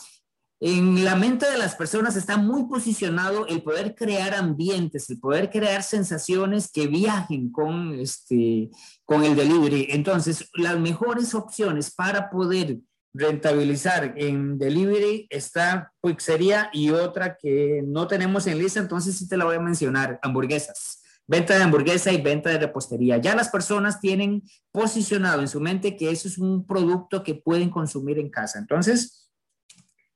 en 0.66 1.04
la 1.04 1.14
mente 1.14 1.44
de 1.50 1.58
las 1.58 1.74
personas 1.76 2.16
está 2.16 2.38
muy 2.38 2.64
posicionado 2.64 3.46
el 3.46 3.62
poder 3.62 3.94
crear 3.94 4.32
ambientes, 4.32 5.10
el 5.10 5.20
poder 5.20 5.50
crear 5.50 5.82
sensaciones 5.82 6.72
que 6.72 6.86
viajen 6.86 7.52
con, 7.52 7.92
este, 8.00 8.70
con 9.04 9.24
el 9.24 9.36
delivery. 9.36 9.88
Entonces, 9.90 10.48
las 10.54 10.80
mejores 10.80 11.34
opciones 11.34 11.94
para 11.94 12.30
poder 12.30 12.78
rentabilizar 13.12 14.14
en 14.16 14.56
delivery 14.56 15.26
está 15.28 15.92
pizzería 16.00 16.70
y 16.72 16.88
otra 16.88 17.36
que 17.36 17.82
no 17.86 18.06
tenemos 18.06 18.46
en 18.46 18.58
lista, 18.58 18.80
entonces 18.80 19.18
sí 19.18 19.28
te 19.28 19.36
la 19.36 19.44
voy 19.44 19.56
a 19.56 19.60
mencionar, 19.60 20.18
hamburguesas. 20.22 21.02
Venta 21.26 21.58
de 21.58 21.62
hamburguesa 21.62 22.10
y 22.10 22.22
venta 22.22 22.48
de 22.48 22.58
repostería. 22.58 23.18
Ya 23.18 23.34
las 23.34 23.50
personas 23.50 24.00
tienen 24.00 24.42
posicionado 24.72 25.42
en 25.42 25.48
su 25.48 25.60
mente 25.60 25.94
que 25.94 26.10
eso 26.10 26.26
es 26.26 26.38
un 26.38 26.66
producto 26.66 27.22
que 27.22 27.34
pueden 27.34 27.68
consumir 27.68 28.18
en 28.18 28.30
casa. 28.30 28.58
Entonces, 28.58 29.23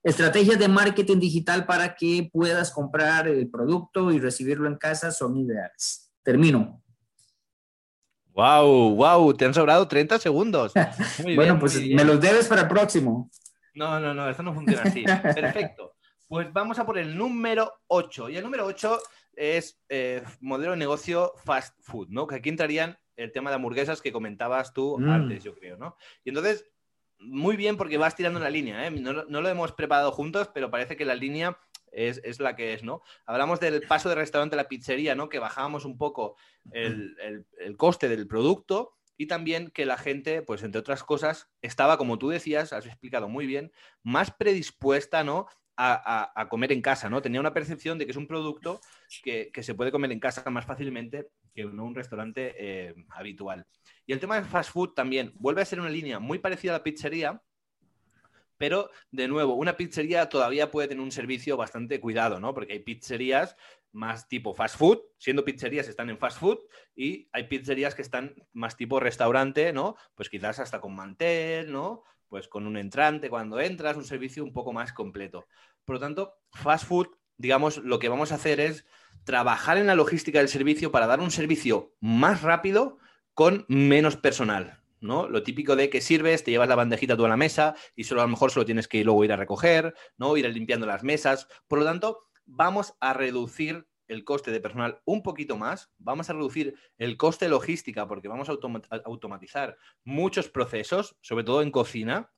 Estrategias 0.08 0.58
de 0.58 0.68
marketing 0.68 1.18
digital 1.18 1.66
para 1.66 1.94
que 1.94 2.30
puedas 2.32 2.70
comprar 2.70 3.28
el 3.28 3.50
producto 3.50 4.10
y 4.10 4.18
recibirlo 4.18 4.66
en 4.66 4.76
casa 4.76 5.10
son 5.10 5.36
ideales. 5.36 6.10
Termino. 6.22 6.82
Wow, 8.32 8.94
wow, 8.94 9.34
te 9.34 9.44
han 9.44 9.52
sobrado 9.52 9.86
30 9.86 10.18
segundos. 10.18 10.72
bueno, 11.36 11.58
pues 11.58 11.78
me 11.84 12.04
los 12.04 12.18
debes 12.20 12.46
para 12.46 12.62
el 12.62 12.68
próximo. 12.68 13.30
No, 13.74 14.00
no, 14.00 14.14
no, 14.14 14.30
esto 14.30 14.42
no 14.42 14.54
funciona 14.54 14.82
así. 14.82 15.04
Perfecto. 15.22 15.96
Pues 16.26 16.50
vamos 16.54 16.78
a 16.78 16.86
por 16.86 16.96
el 16.96 17.14
número 17.14 17.70
8. 17.88 18.30
Y 18.30 18.36
el 18.38 18.44
número 18.44 18.64
8 18.64 18.98
es 19.36 19.78
eh, 19.90 20.22
modelo 20.40 20.70
de 20.70 20.78
negocio 20.78 21.34
fast 21.44 21.74
food, 21.80 22.08
¿no? 22.08 22.26
Que 22.26 22.36
aquí 22.36 22.48
entrarían 22.48 22.98
el 23.16 23.30
tema 23.30 23.50
de 23.50 23.56
hamburguesas 23.56 24.00
que 24.00 24.12
comentabas 24.12 24.72
tú 24.72 24.98
mm. 24.98 25.10
antes, 25.10 25.44
yo 25.44 25.54
creo, 25.54 25.76
¿no? 25.76 25.96
Y 26.24 26.30
entonces, 26.30 26.64
muy 27.20 27.56
bien 27.56 27.76
porque 27.76 27.98
vas 27.98 28.16
tirando 28.16 28.38
una 28.38 28.50
línea, 28.50 28.86
¿eh? 28.86 28.90
no, 28.90 29.12
lo 29.12 29.48
hemos 29.48 29.72
preparado 29.72 30.12
juntos, 30.12 30.50
pero 30.54 30.70
parece 30.70 30.96
que 30.96 31.04
la 31.04 31.14
línea 31.14 31.58
es, 31.92 32.40
la 32.40 32.54
que 32.54 32.74
es, 32.74 32.82
¿no? 32.82 33.02
Hablamos 33.26 33.60
del 33.60 33.82
paso 33.82 34.08
de 34.08 34.14
restaurante 34.14 34.54
a 34.54 34.58
la 34.58 34.68
pizzería, 34.68 35.14
¿no? 35.14 35.28
Que 35.28 35.38
bajábamos 35.38 35.84
un 35.84 35.96
poco 35.96 36.36
el, 36.70 37.16
coste 37.76 38.08
del 38.08 38.26
producto 38.28 38.94
y 39.16 39.26
también 39.26 39.70
que 39.70 39.86
la 39.86 39.96
gente, 39.96 40.42
pues 40.42 40.62
entre 40.62 40.80
otras 40.80 41.02
cosas, 41.02 41.50
estaba, 41.62 41.98
como 41.98 42.18
tú 42.18 42.28
decías, 42.28 42.72
has 42.72 42.86
explicado 42.86 43.28
muy 43.28 43.46
bien, 43.46 43.72
más 44.02 44.30
predispuesta, 44.30 45.24
¿no? 45.24 45.46
A, 45.80 46.48
comer 46.50 46.72
en 46.72 46.82
casa, 46.82 47.08
¿no? 47.08 47.22
Tenía 47.22 47.38
una 47.38 47.54
percepción 47.54 47.98
de 47.98 48.04
que 48.04 48.10
es 48.10 48.16
un 48.16 48.26
producto 48.26 48.80
que, 49.22 49.52
se 49.60 49.74
puede 49.74 49.92
comer 49.92 50.10
en 50.10 50.18
casa 50.18 50.48
más 50.50 50.66
fácilmente 50.66 51.28
que 51.54 51.62
en 51.62 51.78
un 51.78 51.94
restaurante 51.94 52.54
eh, 52.58 52.94
habitual. 53.10 53.64
Y 54.08 54.14
el 54.14 54.20
tema 54.20 54.36
del 54.36 54.46
fast 54.46 54.72
food 54.72 54.94
también 54.94 55.34
vuelve 55.34 55.60
a 55.60 55.66
ser 55.66 55.78
una 55.78 55.90
línea 55.90 56.18
muy 56.18 56.38
parecida 56.38 56.72
a 56.72 56.78
la 56.78 56.82
pizzería, 56.82 57.42
pero 58.56 58.90
de 59.10 59.28
nuevo, 59.28 59.52
una 59.52 59.76
pizzería 59.76 60.30
todavía 60.30 60.70
puede 60.70 60.88
tener 60.88 61.04
un 61.04 61.12
servicio 61.12 61.58
bastante 61.58 62.00
cuidado, 62.00 62.40
¿no? 62.40 62.54
Porque 62.54 62.72
hay 62.72 62.78
pizzerías 62.78 63.54
más 63.92 64.26
tipo 64.26 64.54
fast 64.54 64.78
food, 64.78 65.00
siendo 65.18 65.44
pizzerías 65.44 65.88
están 65.88 66.08
en 66.08 66.16
fast 66.16 66.38
food, 66.38 66.58
y 66.96 67.28
hay 67.32 67.48
pizzerías 67.48 67.94
que 67.94 68.00
están 68.00 68.34
más 68.54 68.78
tipo 68.78 68.98
restaurante, 68.98 69.74
¿no? 69.74 69.94
Pues 70.14 70.30
quizás 70.30 70.58
hasta 70.58 70.80
con 70.80 70.96
mantel, 70.96 71.70
¿no? 71.70 72.02
Pues 72.28 72.48
con 72.48 72.66
un 72.66 72.78
entrante 72.78 73.28
cuando 73.28 73.60
entras, 73.60 73.98
un 73.98 74.06
servicio 74.06 74.42
un 74.42 74.54
poco 74.54 74.72
más 74.72 74.94
completo. 74.94 75.46
Por 75.84 75.96
lo 75.96 76.00
tanto, 76.00 76.38
fast 76.54 76.86
food, 76.86 77.08
digamos, 77.36 77.76
lo 77.76 77.98
que 77.98 78.08
vamos 78.08 78.32
a 78.32 78.36
hacer 78.36 78.58
es 78.58 78.86
trabajar 79.24 79.76
en 79.76 79.86
la 79.86 79.94
logística 79.94 80.38
del 80.38 80.48
servicio 80.48 80.90
para 80.90 81.06
dar 81.06 81.20
un 81.20 81.30
servicio 81.30 81.94
más 82.00 82.40
rápido 82.40 82.98
con 83.38 83.64
menos 83.68 84.16
personal, 84.16 84.80
¿no? 85.00 85.28
Lo 85.28 85.44
típico 85.44 85.76
de 85.76 85.88
que 85.90 86.00
sirves, 86.00 86.42
te 86.42 86.50
llevas 86.50 86.68
la 86.68 86.74
bandejita 86.74 87.16
tú 87.16 87.24
a 87.24 87.28
la 87.28 87.36
mesa 87.36 87.76
y 87.94 88.02
solo 88.02 88.20
a 88.20 88.24
lo 88.24 88.30
mejor 88.30 88.50
solo 88.50 88.66
tienes 88.66 88.88
que 88.88 89.04
luego 89.04 89.22
ir 89.24 89.32
a 89.32 89.36
recoger, 89.36 89.94
¿no? 90.16 90.36
Ir 90.36 90.52
limpiando 90.52 90.88
las 90.88 91.04
mesas. 91.04 91.46
Por 91.68 91.78
lo 91.78 91.84
tanto, 91.84 92.26
vamos 92.46 92.94
a 92.98 93.12
reducir 93.12 93.86
el 94.08 94.24
coste 94.24 94.50
de 94.50 94.60
personal 94.60 95.02
un 95.04 95.22
poquito 95.22 95.56
más, 95.56 95.92
vamos 95.98 96.28
a 96.30 96.32
reducir 96.32 96.74
el 96.96 97.16
coste 97.16 97.48
logística 97.48 98.08
porque 98.08 98.26
vamos 98.26 98.48
a 98.48 98.56
automatizar 99.04 99.78
muchos 100.02 100.48
procesos, 100.48 101.16
sobre 101.20 101.44
todo 101.44 101.62
en 101.62 101.70
cocina, 101.70 102.32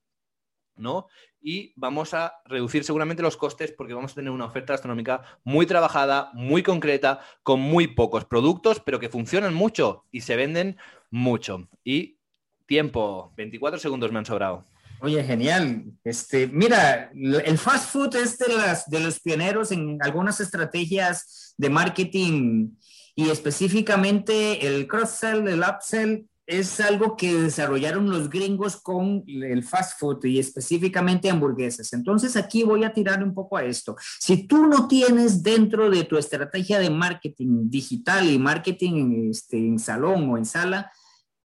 ¿no? 0.81 1.09
Y 1.43 1.73
vamos 1.77 2.13
a 2.15 2.35
reducir 2.45 2.85
seguramente 2.85 3.23
los 3.23 3.37
costes 3.37 3.73
porque 3.73 3.95
vamos 3.95 4.13
a 4.13 4.17
tener 4.17 4.31
una 4.31 4.45
oferta 4.45 4.73
gastronómica 4.73 5.23
muy 5.45 5.67
trabajada, 5.67 6.31
muy 6.35 6.63
concreta, 6.63 7.21
con 7.43 7.61
muy 7.61 7.87
pocos 7.87 8.25
productos, 8.25 8.81
pero 8.81 9.01
que 9.01 9.09
funcionan 9.09 9.55
mucho 9.55 10.05
y 10.11 10.21
se 10.23 10.37
venden 10.37 10.77
mucho. 11.11 11.69
Y 11.85 12.19
tiempo, 12.67 13.33
24 13.37 13.79
segundos 13.79 14.13
me 14.13 14.19
han 14.19 14.27
sobrado. 14.27 14.65
Oye, 15.03 15.25
genial. 15.25 15.85
Este, 16.05 16.47
mira, 16.47 17.11
el 17.15 17.57
fast 17.57 17.91
food 17.91 18.17
es 18.17 18.37
de, 18.37 18.47
de 18.87 19.01
los 19.01 19.19
pioneros 19.21 19.73
en 19.73 19.99
algunas 20.03 20.41
estrategias 20.41 21.55
de 21.57 21.71
marketing 21.71 22.69
y 23.15 23.31
específicamente 23.31 24.67
el 24.67 24.87
cross-sell, 24.87 25.49
el 25.49 25.61
upsell, 25.61 26.27
es 26.51 26.81
algo 26.81 27.17
que 27.17 27.33
desarrollaron 27.33 28.11
los 28.11 28.29
gringos 28.29 28.77
con 28.77 29.23
el 29.27 29.63
fast 29.63 29.99
food 30.01 30.25
y 30.25 30.41
específicamente 30.41 31.31
hamburguesas. 31.31 31.93
Entonces 31.93 32.37
aquí 32.37 32.65
voy 32.65 32.83
a 32.83 32.93
tirar 32.93 33.23
un 33.23 33.33
poco 33.33 33.57
a 33.57 33.65
esto. 33.65 33.97
Si 34.19 34.49
tú 34.49 34.67
no 34.67 34.89
tienes 34.89 35.45
dentro 35.45 35.89
de 35.89 36.03
tu 36.05 36.19
estrategia 36.19 36.81
de 36.81 36.91
marketing 36.91 37.71
digital 37.71 38.29
y 38.29 38.39
marketing 38.39 39.31
este, 39.31 39.59
en 39.59 39.79
salón 39.79 40.29
o 40.29 40.37
en 40.37 40.45
sala, 40.45 40.91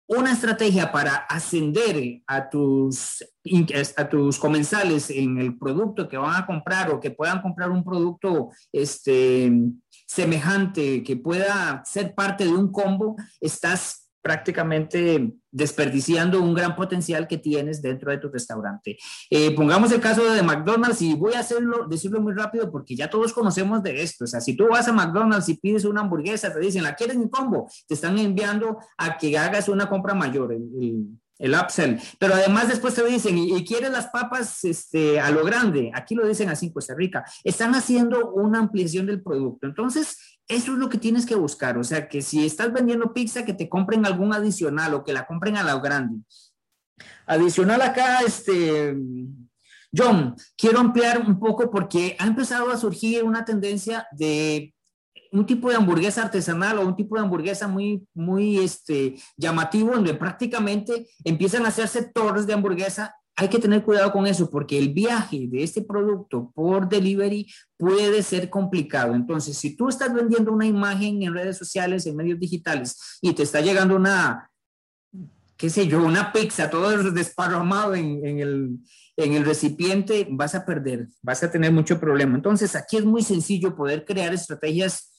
una 0.07 0.31
estrategia 0.31 0.91
para 0.91 1.15
ascender 1.15 2.21
a 2.27 2.49
tus, 2.49 3.23
a 3.97 4.09
tus 4.09 4.39
comensales 4.39 5.09
en 5.09 5.37
el 5.37 5.57
producto 5.57 6.07
que 6.07 6.17
van 6.17 6.35
a 6.35 6.45
comprar 6.45 6.91
o 6.91 6.99
que 6.99 7.11
puedan 7.11 7.41
comprar 7.41 7.69
un 7.71 7.83
producto 7.83 8.49
este, 8.71 9.51
semejante 10.07 11.03
que 11.03 11.15
pueda 11.15 11.83
ser 11.85 12.13
parte 12.13 12.43
de 12.45 12.51
un 12.51 12.71
combo, 12.71 13.15
estás 13.39 14.04
prácticamente 14.25 15.35
desperdiciando 15.51 16.41
un 16.41 16.55
gran 16.55 16.75
potencial 16.75 17.27
que 17.27 17.37
tienes 17.37 17.79
dentro 17.79 18.09
de 18.09 18.17
tu 18.17 18.27
restaurante. 18.27 18.97
Eh, 19.29 19.51
pongamos 19.51 19.91
el 19.91 20.01
caso 20.01 20.33
de 20.33 20.41
McDonald's 20.41 20.99
y 21.03 21.13
voy 21.13 21.35
a 21.35 21.41
hacerlo, 21.41 21.85
decirlo 21.87 22.19
muy 22.19 22.33
rápido 22.33 22.71
porque 22.71 22.95
ya 22.95 23.07
todos 23.07 23.33
conocemos 23.33 23.83
de 23.83 24.01
esto. 24.01 24.23
O 24.23 24.27
sea, 24.27 24.41
si 24.41 24.55
tú 24.55 24.67
vas 24.67 24.87
a 24.87 24.93
McDonald's 24.93 25.47
y 25.49 25.57
pides 25.57 25.85
una 25.85 26.01
hamburguesa, 26.01 26.51
te 26.51 26.59
dicen, 26.59 26.81
¿la 26.81 26.95
quieres 26.95 27.17
en 27.17 27.29
combo? 27.29 27.69
Te 27.87 27.93
están 27.93 28.17
enviando 28.17 28.79
a 28.97 29.15
que 29.15 29.37
hagas 29.37 29.69
una 29.69 29.87
compra 29.87 30.15
mayor, 30.15 30.53
el, 30.53 31.05
el, 31.37 31.53
upsell. 31.53 31.99
Pero 32.17 32.33
además 32.33 32.67
después 32.67 32.95
te 32.95 33.05
dicen, 33.05 33.37
¿y, 33.37 33.63
quieres 33.63 33.91
las 33.91 34.07
papas 34.07 34.63
este, 34.63 35.19
a 35.19 35.29
lo 35.29 35.45
grande? 35.45 35.91
Aquí 35.93 36.15
lo 36.15 36.27
dicen 36.27 36.49
así 36.49 36.65
en 36.65 36.73
Costa 36.73 36.95
Rica. 36.95 37.23
Están 37.43 37.75
haciendo 37.75 38.31
una 38.31 38.57
ampliación 38.57 39.05
del 39.05 39.21
producto. 39.21 39.67
Entonces, 39.67 40.17
eso 40.47 40.73
es 40.73 40.77
lo 40.77 40.89
que 40.89 40.97
tienes 40.97 41.25
que 41.25 41.35
buscar. 41.35 41.77
O 41.77 41.83
sea, 41.83 42.07
que 42.07 42.21
si 42.21 42.45
estás 42.45 42.71
vendiendo 42.71 43.13
pizza, 43.13 43.45
que 43.45 43.53
te 43.53 43.69
compren 43.69 44.05
algún 44.05 44.33
adicional 44.33 44.93
o 44.93 45.03
que 45.03 45.13
la 45.13 45.25
compren 45.25 45.57
a 45.57 45.63
la 45.63 45.79
grande. 45.79 46.19
Adicional 47.25 47.81
acá, 47.81 48.19
este, 48.21 48.95
John, 49.95 50.35
quiero 50.57 50.79
ampliar 50.79 51.19
un 51.19 51.39
poco 51.39 51.71
porque 51.71 52.15
ha 52.19 52.27
empezado 52.27 52.71
a 52.71 52.77
surgir 52.77 53.23
una 53.23 53.45
tendencia 53.45 54.07
de 54.11 54.73
un 55.31 55.45
tipo 55.45 55.69
de 55.69 55.75
hamburguesa 55.75 56.23
artesanal 56.23 56.77
o 56.77 56.87
un 56.87 56.95
tipo 56.95 57.15
de 57.15 57.21
hamburguesa 57.21 57.67
muy, 57.67 58.07
muy 58.13 58.59
este, 58.59 59.15
llamativo, 59.35 59.91
donde 59.91 60.13
prácticamente 60.13 61.07
empiezan 61.23 61.65
a 61.65 61.69
hacerse 61.69 62.03
torres 62.03 62.47
de 62.47 62.53
hamburguesa 62.53 63.15
hay 63.35 63.49
que 63.49 63.59
tener 63.59 63.83
cuidado 63.83 64.11
con 64.11 64.27
eso 64.27 64.49
porque 64.49 64.77
el 64.77 64.89
viaje 64.89 65.47
de 65.47 65.63
este 65.63 65.81
producto 65.81 66.51
por 66.55 66.87
delivery 66.87 67.51
puede 67.77 68.23
ser 68.23 68.49
complicado. 68.49 69.13
Entonces, 69.13 69.57
si 69.57 69.75
tú 69.75 69.89
estás 69.89 70.13
vendiendo 70.13 70.53
una 70.53 70.65
imagen 70.65 71.21
en 71.21 71.33
redes 71.33 71.57
sociales, 71.57 72.05
en 72.05 72.15
medios 72.15 72.39
digitales, 72.39 73.19
y 73.21 73.33
te 73.33 73.43
está 73.43 73.59
llegando 73.59 73.95
una, 73.95 74.49
qué 75.57 75.69
sé 75.69 75.87
yo, 75.87 76.01
una 76.03 76.31
pizza, 76.31 76.69
todo 76.69 77.11
desparramado 77.11 77.93
en, 77.95 78.25
en, 78.25 78.39
el, 78.39 78.77
en 79.17 79.33
el 79.33 79.43
recipiente, 79.43 80.27
vas 80.31 80.55
a 80.55 80.65
perder, 80.65 81.09
vas 81.21 81.43
a 81.43 81.51
tener 81.51 81.73
mucho 81.73 81.99
problema. 81.99 82.35
Entonces, 82.35 82.73
aquí 82.75 82.95
es 82.95 83.05
muy 83.05 83.21
sencillo 83.21 83.75
poder 83.75 84.05
crear 84.05 84.33
estrategias 84.33 85.14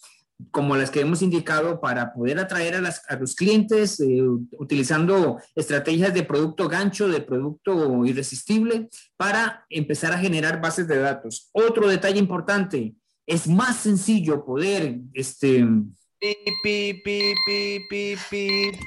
como 0.50 0.76
las 0.76 0.90
que 0.90 1.00
hemos 1.00 1.22
indicado 1.22 1.80
para 1.80 2.12
poder 2.12 2.38
atraer 2.38 2.74
a, 2.74 3.16
los 3.16 3.34
clientes 3.34 3.98
eh, 4.00 4.22
utilizando 4.58 5.38
estrategias 5.54 6.12
de 6.12 6.24
producto 6.24 6.68
gancho, 6.68 7.08
de 7.08 7.20
producto 7.20 8.04
irresistible, 8.04 8.88
para 9.16 9.64
empezar 9.70 10.12
a 10.12 10.18
generar 10.18 10.60
bases 10.60 10.86
de 10.88 10.98
datos. 10.98 11.48
Otro 11.52 11.88
detalle 11.88 12.18
importante, 12.18 12.94
es 13.26 13.48
más 13.48 13.76
sencillo 13.76 14.44
poder 14.44 15.00
este, 15.14 15.66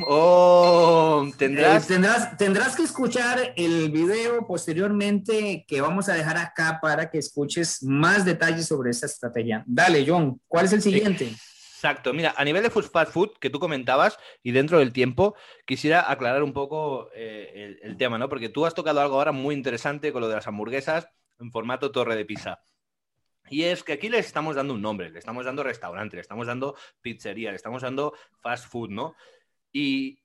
Oh, 0.07 1.29
¿tendrás? 1.37 1.83
Eh, 1.83 1.93
tendrás, 1.93 2.37
tendrás 2.37 2.75
que 2.75 2.83
escuchar 2.83 3.53
el 3.55 3.91
video 3.91 4.47
posteriormente 4.47 5.63
que 5.67 5.81
vamos 5.81 6.09
a 6.09 6.13
dejar 6.13 6.37
acá 6.37 6.79
para 6.81 7.09
que 7.09 7.19
escuches 7.19 7.83
más 7.83 8.25
detalles 8.25 8.65
sobre 8.65 8.89
esa 8.91 9.05
estrategia. 9.05 9.63
Dale, 9.67 10.03
John, 10.07 10.41
¿cuál 10.47 10.65
es 10.65 10.73
el 10.73 10.81
siguiente? 10.81 11.25
Exacto, 11.25 12.13
mira, 12.13 12.33
a 12.35 12.43
nivel 12.43 12.63
de 12.63 12.69
fast 12.69 13.13
food 13.13 13.37
que 13.39 13.49
tú 13.49 13.59
comentabas 13.59 14.17
y 14.43 14.51
dentro 14.51 14.79
del 14.79 14.91
tiempo, 14.91 15.35
quisiera 15.65 16.11
aclarar 16.11 16.43
un 16.43 16.51
poco 16.51 17.09
eh, 17.13 17.51
el, 17.55 17.79
el 17.83 17.97
tema, 17.97 18.17
¿no? 18.17 18.27
Porque 18.27 18.49
tú 18.49 18.65
has 18.65 18.73
tocado 18.73 18.99
algo 18.99 19.15
ahora 19.15 19.31
muy 19.31 19.55
interesante 19.55 20.11
con 20.11 20.21
lo 20.21 20.27
de 20.27 20.35
las 20.35 20.47
hamburguesas 20.47 21.07
en 21.39 21.51
formato 21.51 21.91
torre 21.91 22.15
de 22.15 22.25
pizza. 22.25 22.59
Y 23.49 23.63
es 23.63 23.83
que 23.83 23.93
aquí 23.93 24.09
le 24.09 24.19
estamos 24.19 24.55
dando 24.55 24.73
un 24.73 24.81
nombre, 24.81 25.09
le 25.09 25.19
estamos 25.19 25.45
dando 25.45 25.63
restaurante, 25.63 26.17
le 26.17 26.21
estamos 26.21 26.47
dando 26.47 26.75
pizzería, 27.01 27.51
le 27.51 27.55
estamos 27.55 27.81
dando 27.81 28.13
fast 28.41 28.67
food, 28.69 28.89
¿no? 28.89 29.15
Y, 29.71 30.21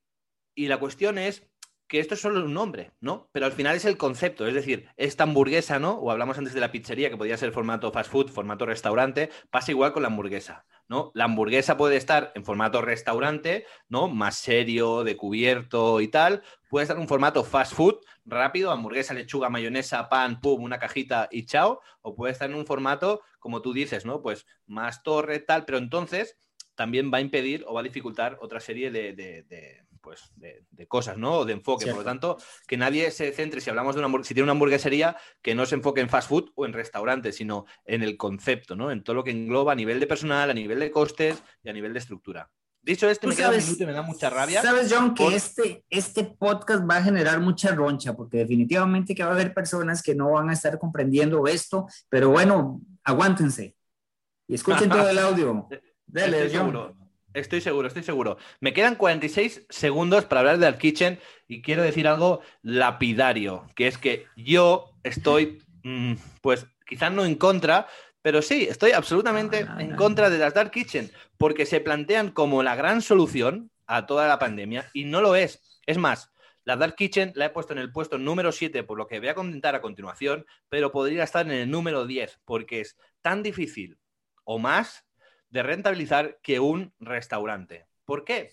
y 0.55 0.67
la 0.67 0.79
cuestión 0.79 1.17
es 1.17 1.47
que 1.87 1.99
esto 1.99 2.15
es 2.15 2.21
solo 2.21 2.43
un 2.43 2.53
nombre, 2.53 2.91
¿no? 2.99 3.29
Pero 3.31 3.45
al 3.45 3.51
final 3.51 3.75
es 3.75 3.85
el 3.85 3.97
concepto, 3.97 4.47
es 4.47 4.53
decir, 4.53 4.89
esta 4.97 5.23
hamburguesa, 5.23 5.79
¿no? 5.79 5.93
O 5.93 6.11
hablamos 6.11 6.37
antes 6.37 6.53
de 6.53 6.59
la 6.59 6.71
pizzería, 6.71 7.09
que 7.09 7.17
podía 7.17 7.37
ser 7.37 7.51
formato 7.51 7.91
fast 7.91 8.11
food, 8.11 8.29
formato 8.29 8.65
restaurante, 8.65 9.29
pasa 9.51 9.71
igual 9.71 9.93
con 9.93 10.01
la 10.01 10.07
hamburguesa, 10.07 10.65
¿no? 10.87 11.11
La 11.13 11.25
hamburguesa 11.25 11.77
puede 11.77 11.97
estar 11.97 12.31
en 12.35 12.45
formato 12.45 12.81
restaurante, 12.81 13.65
¿no? 13.89 14.07
Más 14.07 14.35
serio, 14.35 15.03
de 15.03 15.17
cubierto 15.17 16.01
y 16.01 16.07
tal, 16.07 16.43
puede 16.69 16.83
estar 16.83 16.97
en 16.97 17.01
un 17.01 17.07
formato 17.07 17.43
fast 17.43 17.73
food, 17.73 17.95
rápido, 18.25 18.71
hamburguesa, 18.71 19.13
lechuga, 19.13 19.49
mayonesa, 19.49 20.09
pan, 20.09 20.39
pum, 20.41 20.63
una 20.63 20.79
cajita 20.79 21.27
y 21.31 21.45
chao, 21.45 21.81
o 22.01 22.15
puede 22.15 22.33
estar 22.33 22.49
en 22.49 22.55
un 22.55 22.65
formato, 22.65 23.21
como 23.39 23.61
tú 23.61 23.73
dices, 23.73 24.05
¿no? 24.05 24.21
Pues 24.21 24.45
más 24.65 25.03
torre, 25.03 25.39
tal, 25.39 25.65
pero 25.65 25.77
entonces 25.77 26.37
también 26.75 27.11
va 27.13 27.19
a 27.19 27.21
impedir 27.21 27.63
o 27.67 27.73
va 27.73 27.79
a 27.79 27.83
dificultar 27.83 28.37
otra 28.41 28.59
serie 28.59 28.91
de 28.91 29.84
pues, 30.05 30.31
de, 30.35 30.87
cosas, 30.87 31.17
¿no? 31.17 31.39
O 31.39 31.45
de 31.45 31.53
enfoque. 31.53 31.87
Por 31.87 31.97
lo 31.97 32.03
tanto, 32.03 32.37
que 32.67 32.77
nadie 32.77 33.09
se 33.09 33.33
centre, 33.33 33.59
si 33.59 33.71
hablamos 33.71 33.95
de 33.95 34.05
una 34.05 34.23
si 34.23 34.35
tiene 34.35 34.43
una 34.43 34.51
hamburguesería, 34.51 35.17
que 35.41 35.55
no 35.55 35.65
se 35.65 35.75
enfoque 35.75 35.99
en 35.99 36.09
fast 36.09 36.29
food 36.29 36.51
o 36.55 36.65
en 36.65 36.73
restaurantes, 36.73 37.35
sino 37.35 37.65
en 37.85 38.03
el 38.03 38.15
concepto, 38.15 38.75
¿no? 38.75 38.91
En 38.91 39.03
todo 39.03 39.15
lo 39.15 39.23
que 39.23 39.31
engloba 39.31 39.71
a 39.71 39.75
nivel 39.75 39.99
de 39.99 40.05
personal, 40.05 40.51
a 40.51 40.53
nivel 40.53 40.79
de 40.79 40.91
costes 40.91 41.43
y 41.63 41.69
a 41.69 41.73
nivel 41.73 41.91
de 41.91 41.99
estructura. 41.99 42.49
Dicho 42.83 43.09
esto, 43.09 43.27
me 43.27 43.35
queda 43.35 43.49
un 43.49 43.57
minuto 43.57 43.81
y 43.81 43.85
me 43.87 43.93
da 43.93 44.03
mucha 44.03 44.29
rabia. 44.29 44.61
Sabes, 44.61 44.93
John, 44.93 45.15
que 45.15 45.35
este, 45.35 45.83
este 45.89 46.23
podcast 46.23 46.87
va 46.87 46.97
a 46.97 47.03
generar 47.03 47.39
mucha 47.39 47.73
roncha, 47.73 48.15
porque 48.15 48.37
definitivamente 48.37 49.15
que 49.15 49.23
va 49.23 49.31
a 49.31 49.33
haber 49.33 49.55
personas 49.55 50.03
que 50.03 50.13
no 50.13 50.33
van 50.33 50.51
a 50.51 50.53
estar 50.53 50.77
comprendiendo 50.77 51.47
esto, 51.47 51.87
pero 52.09 52.29
bueno, 52.29 52.79
aguántense 53.03 53.75
y 54.47 54.53
escuchen 54.53 54.87
todo 54.87 55.09
el 55.09 55.17
audio. 55.17 55.67
Dale, 56.05 56.51
John. 56.53 57.04
Estoy 57.35 57.59
seguro, 57.59 57.89
estoy 57.89 58.03
seguro. 58.03 58.37
Me 58.61 58.73
quedan 58.73 58.95
46 58.95 59.65
segundos 59.69 60.23
para 60.23 60.39
hablar 60.39 60.57
de 60.57 60.65
Dark 60.65 60.77
Kitchen 60.77 61.19
y 61.49 61.61
quiero 61.61 61.83
decir 61.83 62.07
algo 62.07 62.39
lapidario, 62.61 63.67
que 63.75 63.87
es 63.87 63.97
que 63.97 64.25
yo 64.37 64.91
estoy, 65.03 65.61
mm, 65.83 66.13
pues 66.41 66.65
quizás 66.87 67.11
no 67.11 67.25
en 67.25 67.35
contra, 67.35 67.87
pero 68.21 68.41
sí, 68.41 68.67
estoy 68.69 68.91
absolutamente 68.91 69.67
en 69.79 69.95
contra 69.97 70.29
de 70.29 70.37
las 70.37 70.53
Dark 70.53 70.71
Kitchen, 70.71 71.11
porque 71.37 71.65
se 71.65 71.81
plantean 71.81 72.31
como 72.31 72.63
la 72.63 72.75
gran 72.75 73.01
solución 73.01 73.69
a 73.85 74.05
toda 74.05 74.29
la 74.29 74.39
pandemia 74.39 74.89
y 74.93 75.03
no 75.03 75.19
lo 75.19 75.35
es. 75.35 75.61
Es 75.85 75.97
más, 75.97 76.31
la 76.63 76.77
Dark 76.77 76.95
Kitchen 76.95 77.33
la 77.35 77.47
he 77.47 77.49
puesto 77.49 77.73
en 77.73 77.79
el 77.79 77.91
puesto 77.91 78.17
número 78.17 78.53
7, 78.53 78.83
por 78.83 78.97
lo 78.97 79.07
que 79.07 79.19
voy 79.19 79.27
a 79.27 79.35
comentar 79.35 79.75
a 79.75 79.81
continuación, 79.81 80.45
pero 80.69 80.91
podría 80.91 81.25
estar 81.25 81.45
en 81.45 81.51
el 81.51 81.69
número 81.69 82.07
10, 82.07 82.39
porque 82.45 82.79
es 82.79 82.97
tan 83.21 83.43
difícil 83.43 83.99
o 84.45 84.57
más 84.57 85.04
de 85.55 85.63
rentabilizar 85.63 86.37
que 86.43 86.59
un 86.59 86.93
restaurante. 86.99 87.87
¿Por 88.03 88.25
qué? 88.25 88.51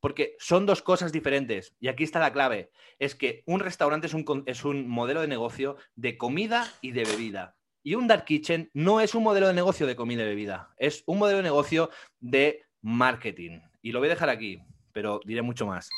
Porque 0.00 0.34
son 0.40 0.66
dos 0.66 0.82
cosas 0.82 1.12
diferentes. 1.12 1.76
Y 1.78 1.86
aquí 1.86 2.02
está 2.02 2.18
la 2.18 2.32
clave. 2.32 2.72
Es 2.98 3.14
que 3.14 3.44
un 3.46 3.60
restaurante 3.60 4.08
es 4.08 4.14
un, 4.14 4.42
es 4.46 4.64
un 4.64 4.88
modelo 4.88 5.20
de 5.20 5.28
negocio 5.28 5.76
de 5.94 6.18
comida 6.18 6.66
y 6.80 6.90
de 6.90 7.04
bebida. 7.04 7.54
Y 7.84 7.94
un 7.94 8.08
dark 8.08 8.24
kitchen 8.24 8.68
no 8.74 9.00
es 9.00 9.14
un 9.14 9.22
modelo 9.22 9.46
de 9.46 9.54
negocio 9.54 9.86
de 9.86 9.94
comida 9.94 10.24
y 10.24 10.26
bebida. 10.26 10.74
Es 10.76 11.04
un 11.06 11.20
modelo 11.20 11.36
de 11.36 11.44
negocio 11.44 11.88
de 12.18 12.64
marketing. 12.82 13.60
Y 13.80 13.92
lo 13.92 14.00
voy 14.00 14.08
a 14.08 14.14
dejar 14.14 14.28
aquí, 14.28 14.60
pero 14.92 15.20
diré 15.24 15.42
mucho 15.42 15.66
más. 15.66 15.88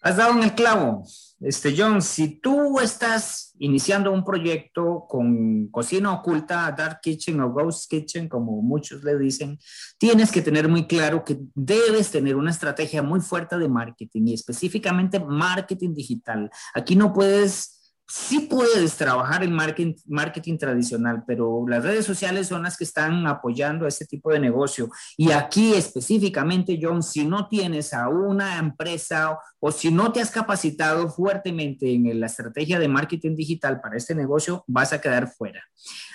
Has 0.00 0.16
dado 0.16 0.32
en 0.32 0.44
el 0.44 0.54
clavo. 0.54 1.04
Este, 1.40 1.74
John, 1.76 2.02
si 2.02 2.40
tú 2.40 2.80
estás 2.80 3.54
iniciando 3.60 4.12
un 4.12 4.24
proyecto 4.24 5.06
con 5.08 5.68
cocina 5.68 6.12
oculta, 6.12 6.72
dark 6.76 7.00
kitchen 7.00 7.40
o 7.40 7.52
ghost 7.52 7.88
kitchen, 7.88 8.28
como 8.28 8.60
muchos 8.60 9.04
le 9.04 9.16
dicen, 9.16 9.58
tienes 9.98 10.32
que 10.32 10.42
tener 10.42 10.68
muy 10.68 10.86
claro 10.86 11.24
que 11.24 11.38
debes 11.54 12.10
tener 12.10 12.34
una 12.34 12.50
estrategia 12.50 13.02
muy 13.02 13.20
fuerte 13.20 13.56
de 13.56 13.68
marketing 13.68 14.22
y 14.26 14.34
específicamente 14.34 15.20
marketing 15.20 15.94
digital. 15.94 16.50
Aquí 16.74 16.96
no 16.96 17.12
puedes 17.12 17.77
sí 18.08 18.40
puedes 18.40 18.96
trabajar 18.96 19.44
en 19.44 19.52
marketing, 19.52 20.56
tradicional, 20.58 21.24
pero 21.26 21.64
las 21.68 21.84
redes 21.84 22.06
sociales 22.06 22.48
son 22.48 22.62
las 22.62 22.78
que 22.78 22.84
están 22.84 23.26
apoyando 23.26 23.84
a 23.84 23.88
este 23.88 24.06
tipo 24.06 24.32
de 24.32 24.40
negocio. 24.40 24.88
Y 25.16 25.30
aquí 25.30 25.74
específicamente, 25.74 26.78
John, 26.80 27.02
si 27.02 27.26
no 27.26 27.48
tienes 27.48 27.92
a 27.92 28.08
una 28.08 28.58
empresa 28.58 29.38
o 29.60 29.70
si 29.70 29.90
no 29.90 30.10
te 30.10 30.22
has 30.22 30.30
capacitado 30.30 31.10
fuertemente 31.10 31.92
en 31.92 32.18
la 32.18 32.26
estrategia 32.26 32.78
de 32.78 32.88
marketing 32.88 33.36
digital 33.36 33.80
para 33.80 33.98
este 33.98 34.14
negocio, 34.14 34.64
vas 34.66 34.94
a 34.94 35.00
quedar 35.00 35.28
fuera. 35.28 35.62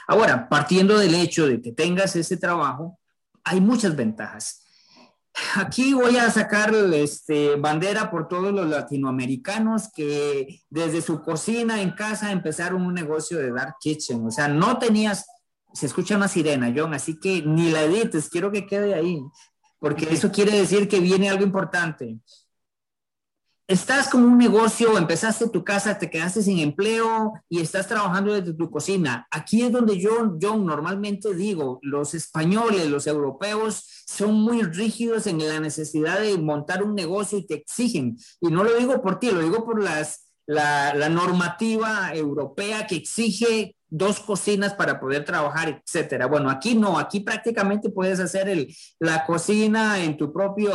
Ahora, 0.08 0.50
partiendo 0.50 0.98
del 0.98 1.14
hecho 1.14 1.48
de 1.48 1.62
que 1.62 1.72
tengas 1.72 2.16
ese 2.16 2.38
trabajo, 2.38 3.00
hay 3.44 3.62
muchas 3.62 3.96
ventajas. 3.96 4.63
Aquí 5.56 5.94
voy 5.94 6.18
a 6.18 6.30
sacar 6.30 6.74
este, 6.94 7.56
bandera 7.56 8.12
por 8.12 8.28
todos 8.28 8.54
los 8.54 8.68
latinoamericanos 8.68 9.90
que 9.92 10.62
desde 10.70 11.02
su 11.02 11.22
cocina 11.22 11.82
en 11.82 11.92
casa 11.92 12.32
empezaron 12.32 12.86
un 12.86 12.94
negocio 12.94 13.40
de 13.40 13.52
dark 13.52 13.76
kitchen. 13.80 14.26
O 14.26 14.32
sea, 14.32 14.48
no 14.48 14.78
tenías, 14.78 15.26
se 15.74 15.88
escucha 15.88 16.18
una 16.18 16.28
sirena, 16.28 16.72
John, 16.76 16.94
así 16.94 17.20
que 17.20 17.42
ni 17.42 17.72
la 17.72 17.84
edites, 17.84 18.30
quiero 18.30 18.52
que 18.52 18.68
quede 18.68 18.94
ahí, 18.94 19.22
porque 19.80 20.14
eso 20.14 20.32
quiere 20.32 20.52
decir 20.52 20.88
que 20.88 21.00
viene 21.00 21.30
algo 21.30 21.44
importante 21.44 22.20
estás 23.68 24.10
como 24.10 24.28
un 24.28 24.38
negocio, 24.38 24.98
empezaste 24.98 25.50
tu 25.50 25.64
casa, 25.64 25.98
te 25.98 26.10
quedaste 26.10 26.42
sin 26.42 26.60
empleo 26.60 27.34
y 27.50 27.62
estás 27.62 27.88
trabajando 27.88 28.34
desde 28.34 28.54
tu 28.54 28.70
cocina. 28.70 29.28
Aquí 29.32 29.62
es 29.62 29.72
donde 29.72 30.00
yo, 30.00 30.38
yo 30.38 30.56
normalmente 30.58 31.34
digo, 31.34 31.80
los 31.82 32.14
españoles, 32.14 32.90
los 32.90 33.08
europeos 33.08 34.04
son 34.06 34.36
muy 34.36 34.64
rígidos 34.64 35.28
en 35.28 35.40
la 35.40 35.60
necesidad 35.60 36.20
de 36.20 36.38
montar 36.38 36.84
un 36.84 36.96
negocio 36.96 37.38
y 37.38 37.48
te 37.48 37.56
exigen. 37.56 38.18
Y 38.42 38.48
no 38.48 38.64
lo 38.64 38.76
digo 38.78 39.02
por 39.02 39.20
ti, 39.20 39.32
lo 39.32 39.42
digo 39.42 39.64
por 39.64 39.82
las, 39.82 40.28
la, 40.46 40.94
la 40.94 41.10
normativa 41.10 42.14
europea 42.14 42.86
que 42.86 42.96
exige 42.96 43.76
dos 43.88 44.20
cocinas 44.20 44.74
para 44.74 45.00
poder 45.00 45.24
trabajar, 45.24 45.70
etcétera. 45.70 46.26
Bueno, 46.26 46.50
aquí 46.50 46.76
no, 46.76 46.98
aquí 46.98 47.20
prácticamente 47.20 47.92
puedes 47.92 48.20
hacer 48.20 48.50
el, 48.50 48.76
la 49.00 49.24
cocina 49.24 50.04
en 50.04 50.18
tu, 50.18 50.34
propio, 50.34 50.74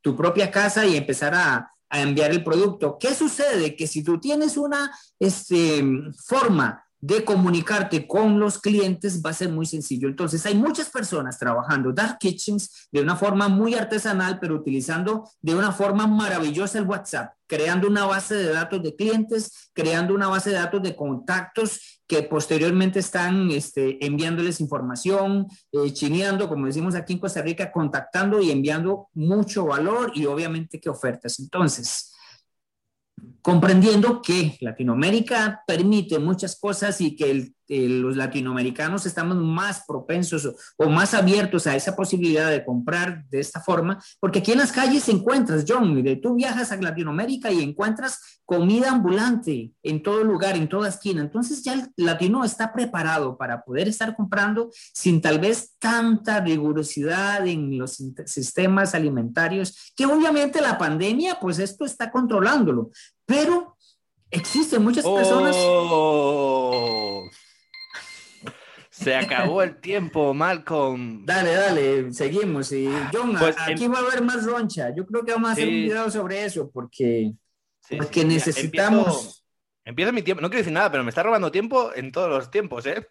tu 0.00 0.16
propia 0.16 0.48
casa 0.50 0.86
y 0.86 0.96
empezar 0.96 1.34
a, 1.34 1.72
a 1.90 2.00
enviar 2.00 2.30
el 2.30 2.44
producto. 2.44 2.98
¿Qué 2.98 3.14
sucede? 3.14 3.76
Que 3.76 3.86
si 3.86 4.02
tú 4.02 4.18
tienes 4.18 4.56
una 4.56 4.90
este, 5.18 5.84
forma 6.24 6.84
de 7.00 7.24
comunicarte 7.24 8.08
con 8.08 8.40
los 8.40 8.58
clientes 8.58 9.22
va 9.24 9.30
a 9.30 9.34
ser 9.34 9.50
muy 9.50 9.66
sencillo. 9.66 10.08
Entonces, 10.08 10.44
hay 10.46 10.54
muchas 10.54 10.90
personas 10.90 11.38
trabajando 11.38 11.92
dark 11.92 12.18
kitchens 12.18 12.88
de 12.90 13.00
una 13.00 13.14
forma 13.14 13.48
muy 13.48 13.74
artesanal, 13.74 14.38
pero 14.40 14.56
utilizando 14.56 15.28
de 15.40 15.54
una 15.54 15.70
forma 15.70 16.06
maravillosa 16.06 16.78
el 16.78 16.86
WhatsApp, 16.86 17.32
creando 17.46 17.86
una 17.86 18.04
base 18.04 18.34
de 18.34 18.52
datos 18.52 18.82
de 18.82 18.96
clientes, 18.96 19.70
creando 19.72 20.14
una 20.14 20.28
base 20.28 20.50
de 20.50 20.56
datos 20.56 20.82
de 20.82 20.96
contactos 20.96 21.97
que 22.08 22.22
posteriormente 22.22 23.00
están 23.00 23.50
este, 23.50 24.04
enviándoles 24.04 24.60
información, 24.60 25.46
eh, 25.70 25.92
chineando, 25.92 26.48
como 26.48 26.64
decimos 26.64 26.94
aquí 26.94 27.12
en 27.12 27.18
Costa 27.18 27.42
Rica, 27.42 27.70
contactando 27.70 28.40
y 28.40 28.50
enviando 28.50 29.08
mucho 29.12 29.66
valor 29.66 30.12
y 30.14 30.24
obviamente 30.24 30.80
que 30.80 30.88
ofertas. 30.88 31.38
Entonces, 31.38 32.14
comprendiendo 33.42 34.22
que 34.22 34.56
Latinoamérica 34.60 35.62
permite 35.66 36.18
muchas 36.18 36.58
cosas 36.58 36.98
y 37.02 37.14
que 37.14 37.52
los 37.68 38.16
latinoamericanos 38.16 39.04
estamos 39.06 39.36
más 39.36 39.84
propensos 39.86 40.54
o, 40.76 40.88
más 40.88 41.14
abiertos 41.14 41.66
a 41.66 41.76
esa 41.76 41.94
posibilidad 41.94 42.50
de 42.50 42.64
comprar 42.64 43.24
de 43.28 43.40
esta 43.40 43.60
forma, 43.60 44.02
porque 44.20 44.38
aquí 44.38 44.52
en 44.52 44.58
las 44.58 44.72
calles 44.72 45.08
encuentras, 45.08 45.64
John, 45.68 46.02
tú 46.22 46.34
viajas 46.34 46.72
a 46.72 46.76
Latinoamérica 46.76 47.52
y 47.52 47.62
encuentras 47.62 48.40
comida 48.44 48.90
ambulante 48.90 49.72
en 49.82 50.02
todo 50.02 50.24
lugar, 50.24 50.56
en 50.56 50.70
toda 50.70 50.88
esquina. 50.88 51.20
Entonces 51.20 51.62
ya 51.62 51.74
el 51.74 51.92
latino 51.96 52.44
está 52.44 52.72
preparado 52.72 53.36
para 53.36 53.62
poder 53.62 53.88
estar 53.88 54.16
comprando 54.16 54.70
sin 54.94 55.20
tal 55.20 55.38
vez 55.38 55.74
tanta 55.78 56.40
rigurosidad 56.40 57.46
en 57.46 57.76
los 57.78 58.02
sistemas 58.24 58.94
alimentarios, 58.94 59.92
que 59.94 60.06
obviamente 60.06 60.62
la 60.62 60.78
pandemia, 60.78 61.38
pues 61.38 61.58
esto 61.58 61.84
está 61.84 62.10
controlándolo, 62.10 62.90
pero 63.26 63.76
existen 64.30 64.82
muchas 64.82 65.04
personas... 65.04 65.54
Oh. 65.58 67.17
Se 68.98 69.14
acabó 69.14 69.62
el 69.62 69.76
tiempo, 69.76 70.34
Malcolm. 70.34 71.24
Dale, 71.24 71.54
dale, 71.54 72.12
seguimos. 72.12 72.72
Y 72.72 72.88
John, 73.12 73.36
pues, 73.38 73.56
aquí 73.58 73.84
em- 73.84 73.92
va 73.92 73.98
a 73.98 74.02
haber 74.02 74.22
más 74.22 74.44
roncha. 74.44 74.92
Yo 74.94 75.06
creo 75.06 75.24
que 75.24 75.32
vamos 75.32 75.50
a 75.50 75.52
hacer 75.52 75.68
un 75.68 75.74
video 75.74 76.10
sobre 76.10 76.44
eso 76.44 76.68
porque, 76.70 77.32
porque 77.96 78.24
necesitamos. 78.24 79.44
Empieza 79.84 80.10
mi 80.10 80.22
tiempo. 80.22 80.42
No 80.42 80.50
quiero 80.50 80.58
decir 80.60 80.72
nada, 80.72 80.90
pero 80.90 81.04
me 81.04 81.10
está 81.10 81.22
robando 81.22 81.52
tiempo 81.52 81.92
en 81.94 82.10
todos 82.10 82.28
los 82.28 82.50
tiempos, 82.50 82.86
¿eh? 82.86 83.08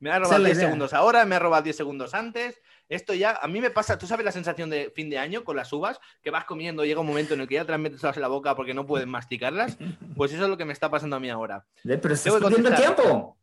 Me 0.00 0.10
ha 0.10 0.18
robado 0.18 0.42
10 0.42 0.58
segundos 0.58 0.94
ahora, 0.94 1.24
me 1.26 1.36
ha 1.36 1.38
robado 1.38 1.62
10 1.62 1.76
segundos 1.76 2.14
antes. 2.14 2.60
Esto 2.88 3.14
ya, 3.14 3.38
a 3.40 3.46
mí 3.46 3.60
me 3.60 3.70
pasa, 3.70 3.98
tú 3.98 4.06
sabes 4.06 4.24
la 4.24 4.32
sensación 4.32 4.68
de 4.68 4.90
fin 4.96 5.10
de 5.10 5.18
año 5.18 5.44
con 5.44 5.56
las 5.56 5.72
uvas, 5.72 6.00
que 6.22 6.30
vas 6.30 6.44
comiendo, 6.44 6.84
llega 6.84 7.00
un 7.00 7.06
momento 7.06 7.34
en 7.34 7.42
el 7.42 7.46
que 7.48 7.54
ya 7.54 7.64
te 7.64 7.70
las 7.70 7.80
metes 7.80 8.02
en 8.02 8.20
la 8.20 8.28
boca 8.28 8.56
porque 8.56 8.74
no 8.74 8.84
puedes 8.86 9.06
masticarlas. 9.06 9.76
Pues 10.16 10.32
eso 10.32 10.42
es 10.42 10.50
lo 10.50 10.56
que 10.56 10.64
me 10.64 10.72
está 10.72 10.90
pasando 10.90 11.16
a 11.16 11.20
mí 11.20 11.30
ahora. 11.30 11.64
Pero 11.84 12.14
estás 12.14 12.34
perdiendo 12.34 12.74
tiempo. 12.74 13.38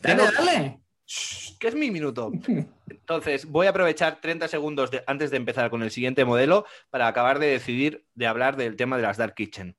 Dale, 0.00 0.22
dale. 0.32 0.83
¿Qué 1.58 1.68
es 1.68 1.74
mi 1.74 1.90
minuto? 1.90 2.32
Entonces, 2.88 3.46
voy 3.46 3.66
a 3.66 3.70
aprovechar 3.70 4.20
30 4.20 4.48
segundos 4.48 4.90
antes 5.06 5.30
de 5.30 5.36
empezar 5.36 5.70
con 5.70 5.82
el 5.82 5.90
siguiente 5.90 6.24
modelo 6.24 6.64
para 6.90 7.06
acabar 7.06 7.38
de 7.38 7.46
decidir 7.48 8.06
de 8.14 8.26
hablar 8.26 8.56
del 8.56 8.76
tema 8.76 8.96
de 8.96 9.02
las 9.02 9.16
Dark 9.16 9.34
Kitchen. 9.34 9.76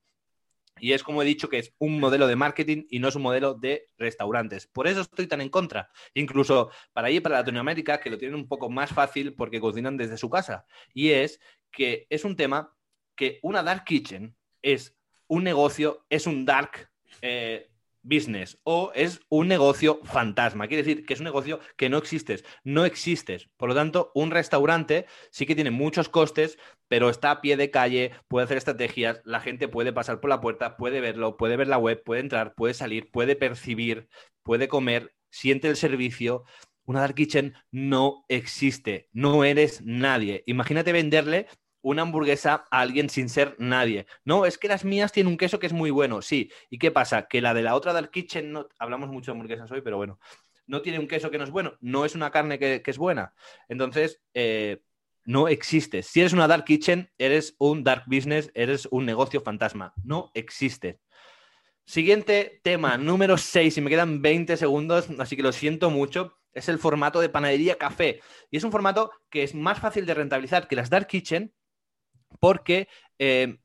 Y 0.78 0.92
es 0.92 1.02
como 1.02 1.22
he 1.22 1.24
dicho 1.24 1.48
que 1.48 1.58
es 1.58 1.72
un 1.78 1.98
modelo 1.98 2.26
de 2.26 2.36
marketing 2.36 2.84
y 2.90 2.98
no 2.98 3.08
es 3.08 3.16
un 3.16 3.22
modelo 3.22 3.54
de 3.54 3.88
restaurantes. 3.96 4.66
Por 4.66 4.86
eso 4.86 5.00
estoy 5.00 5.26
tan 5.26 5.40
en 5.40 5.48
contra. 5.48 5.90
Incluso 6.14 6.70
para 6.92 7.08
allí, 7.08 7.20
para 7.20 7.38
Latinoamérica, 7.38 7.98
que 7.98 8.10
lo 8.10 8.18
tienen 8.18 8.36
un 8.36 8.46
poco 8.46 8.68
más 8.68 8.90
fácil 8.90 9.34
porque 9.34 9.60
cocinan 9.60 9.96
desde 9.96 10.18
su 10.18 10.28
casa. 10.28 10.66
Y 10.92 11.10
es 11.10 11.40
que 11.70 12.06
es 12.10 12.24
un 12.24 12.36
tema 12.36 12.74
que 13.14 13.38
una 13.42 13.62
dark 13.62 13.84
kitchen 13.84 14.36
es 14.60 14.94
un 15.28 15.44
negocio, 15.44 16.04
es 16.10 16.26
un 16.26 16.44
dark 16.44 16.90
eh, 17.22 17.70
business 18.06 18.58
o 18.64 18.92
es 18.94 19.20
un 19.28 19.48
negocio 19.48 20.00
fantasma. 20.04 20.66
Quiere 20.68 20.82
decir 20.82 21.04
que 21.04 21.14
es 21.14 21.20
un 21.20 21.24
negocio 21.24 21.60
que 21.76 21.88
no 21.88 21.98
existes, 21.98 22.44
no 22.64 22.84
existes. 22.84 23.48
Por 23.56 23.68
lo 23.68 23.74
tanto, 23.74 24.12
un 24.14 24.30
restaurante 24.30 25.06
sí 25.30 25.46
que 25.46 25.54
tiene 25.54 25.70
muchos 25.70 26.08
costes, 26.08 26.58
pero 26.88 27.10
está 27.10 27.30
a 27.30 27.40
pie 27.40 27.56
de 27.56 27.70
calle, 27.70 28.12
puede 28.28 28.44
hacer 28.44 28.56
estrategias, 28.56 29.20
la 29.24 29.40
gente 29.40 29.68
puede 29.68 29.92
pasar 29.92 30.20
por 30.20 30.30
la 30.30 30.40
puerta, 30.40 30.76
puede 30.76 31.00
verlo, 31.00 31.36
puede 31.36 31.56
ver 31.56 31.68
la 31.68 31.78
web, 31.78 32.02
puede 32.04 32.20
entrar, 32.20 32.54
puede 32.54 32.74
salir, 32.74 33.10
puede 33.10 33.36
percibir, 33.36 34.08
puede 34.42 34.68
comer, 34.68 35.14
siente 35.30 35.68
el 35.68 35.76
servicio. 35.76 36.44
Una 36.84 37.00
dark 37.00 37.16
kitchen 37.16 37.54
no 37.72 38.24
existe, 38.28 39.08
no 39.12 39.42
eres 39.42 39.82
nadie. 39.82 40.44
Imagínate 40.46 40.92
venderle 40.92 41.48
una 41.86 42.02
hamburguesa 42.02 42.64
a 42.68 42.80
alguien 42.80 43.08
sin 43.08 43.28
ser 43.28 43.54
nadie. 43.58 44.06
No, 44.24 44.44
es 44.44 44.58
que 44.58 44.66
las 44.66 44.84
mías 44.84 45.12
tienen 45.12 45.30
un 45.30 45.36
queso 45.36 45.60
que 45.60 45.68
es 45.68 45.72
muy 45.72 45.90
bueno, 45.90 46.20
sí. 46.20 46.50
¿Y 46.68 46.78
qué 46.78 46.90
pasa? 46.90 47.28
Que 47.28 47.40
la 47.40 47.54
de 47.54 47.62
la 47.62 47.76
otra 47.76 47.92
Dark 47.92 48.10
Kitchen, 48.10 48.50
no, 48.50 48.68
hablamos 48.80 49.08
mucho 49.08 49.30
de 49.30 49.36
hamburguesas 49.36 49.70
hoy, 49.70 49.82
pero 49.82 49.96
bueno, 49.96 50.18
no 50.66 50.82
tiene 50.82 50.98
un 50.98 51.06
queso 51.06 51.30
que 51.30 51.38
no 51.38 51.44
es 51.44 51.50
bueno, 51.50 51.76
no 51.80 52.04
es 52.04 52.16
una 52.16 52.32
carne 52.32 52.58
que, 52.58 52.82
es 52.84 52.98
buena. 52.98 53.34
Entonces, 53.68 54.20
eh, 54.34 54.82
no 55.26 55.46
existe. 55.46 56.02
Si 56.02 56.20
eres 56.20 56.32
una 56.32 56.48
Dark 56.48 56.64
Kitchen, 56.64 57.08
eres 57.18 57.54
un 57.58 57.84
Dark 57.84 58.02
Business, 58.08 58.50
eres 58.54 58.88
un 58.90 59.06
negocio 59.06 59.40
fantasma. 59.40 59.94
No 60.02 60.32
existe. 60.34 60.98
Siguiente 61.84 62.60
tema, 62.64 62.98
número 62.98 63.38
6, 63.38 63.78
y 63.78 63.80
me 63.80 63.90
quedan 63.90 64.22
20 64.22 64.56
segundos, 64.56 65.06
así 65.20 65.36
que 65.36 65.44
lo 65.44 65.52
siento 65.52 65.88
mucho, 65.90 66.36
es 66.52 66.68
el 66.68 66.80
formato 66.80 67.20
de 67.20 67.28
panadería 67.28 67.78
café. 67.78 68.22
Y 68.50 68.56
es 68.56 68.64
un 68.64 68.72
formato 68.72 69.12
que 69.30 69.44
es 69.44 69.54
más 69.54 69.78
fácil 69.78 70.04
de 70.04 70.14
rentabilizar 70.14 70.66
que 70.66 70.74
las 70.74 70.90
Dark 70.90 71.06
Kitchen, 71.06 71.54
porque 72.38 72.88
eh, 73.18 73.58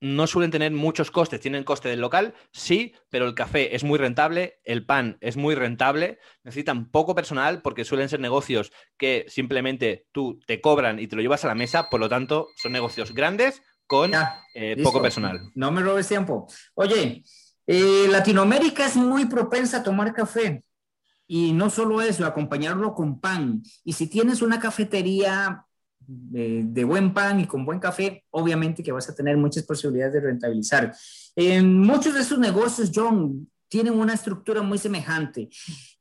no 0.00 0.26
suelen 0.26 0.50
tener 0.50 0.70
muchos 0.70 1.10
costes. 1.10 1.40
Tienen 1.40 1.64
coste 1.64 1.88
del 1.88 2.00
local, 2.00 2.34
sí, 2.52 2.94
pero 3.08 3.26
el 3.26 3.34
café 3.34 3.74
es 3.74 3.84
muy 3.84 3.98
rentable, 3.98 4.60
el 4.64 4.84
pan 4.84 5.16
es 5.20 5.36
muy 5.36 5.54
rentable, 5.54 6.18
necesitan 6.42 6.90
poco 6.90 7.14
personal 7.14 7.62
porque 7.62 7.84
suelen 7.84 8.08
ser 8.10 8.20
negocios 8.20 8.70
que 8.98 9.24
simplemente 9.28 10.06
tú 10.12 10.38
te 10.46 10.60
cobran 10.60 10.98
y 10.98 11.06
te 11.06 11.16
lo 11.16 11.22
llevas 11.22 11.44
a 11.44 11.48
la 11.48 11.54
mesa, 11.54 11.88
por 11.88 12.00
lo 12.00 12.08
tanto, 12.08 12.48
son 12.56 12.72
negocios 12.72 13.14
grandes 13.14 13.62
con 13.86 14.12
eh, 14.54 14.76
poco 14.82 15.00
personal. 15.00 15.40
No 15.54 15.70
me 15.70 15.80
robes 15.80 16.08
tiempo. 16.08 16.48
Oye, 16.74 17.22
eh, 17.66 18.06
Latinoamérica 18.10 18.86
es 18.86 18.96
muy 18.96 19.24
propensa 19.26 19.78
a 19.78 19.82
tomar 19.82 20.12
café. 20.12 20.64
Y 21.26 21.52
no 21.52 21.70
solo 21.70 22.02
eso, 22.02 22.26
acompañarlo 22.26 22.92
con 22.92 23.20
pan. 23.20 23.62
Y 23.82 23.94
si 23.94 24.06
tienes 24.06 24.42
una 24.42 24.60
cafetería 24.60 25.64
eh, 26.34 26.62
de 26.64 26.84
buen 26.84 27.12
pan 27.14 27.40
y 27.40 27.46
con 27.46 27.64
buen 27.64 27.78
café, 27.78 28.24
obviamente 28.30 28.82
que 28.82 28.92
vas 28.92 29.08
a 29.08 29.14
tener 29.14 29.36
muchas 29.36 29.64
posibilidades 29.64 30.14
de 30.14 30.20
rentabilizar. 30.20 30.94
En 31.36 31.80
muchos 31.80 32.14
de 32.14 32.20
esos 32.20 32.38
negocios, 32.38 32.90
John, 32.94 33.48
tienen 33.68 33.98
una 33.98 34.14
estructura 34.14 34.62
muy 34.62 34.78
semejante. 34.78 35.48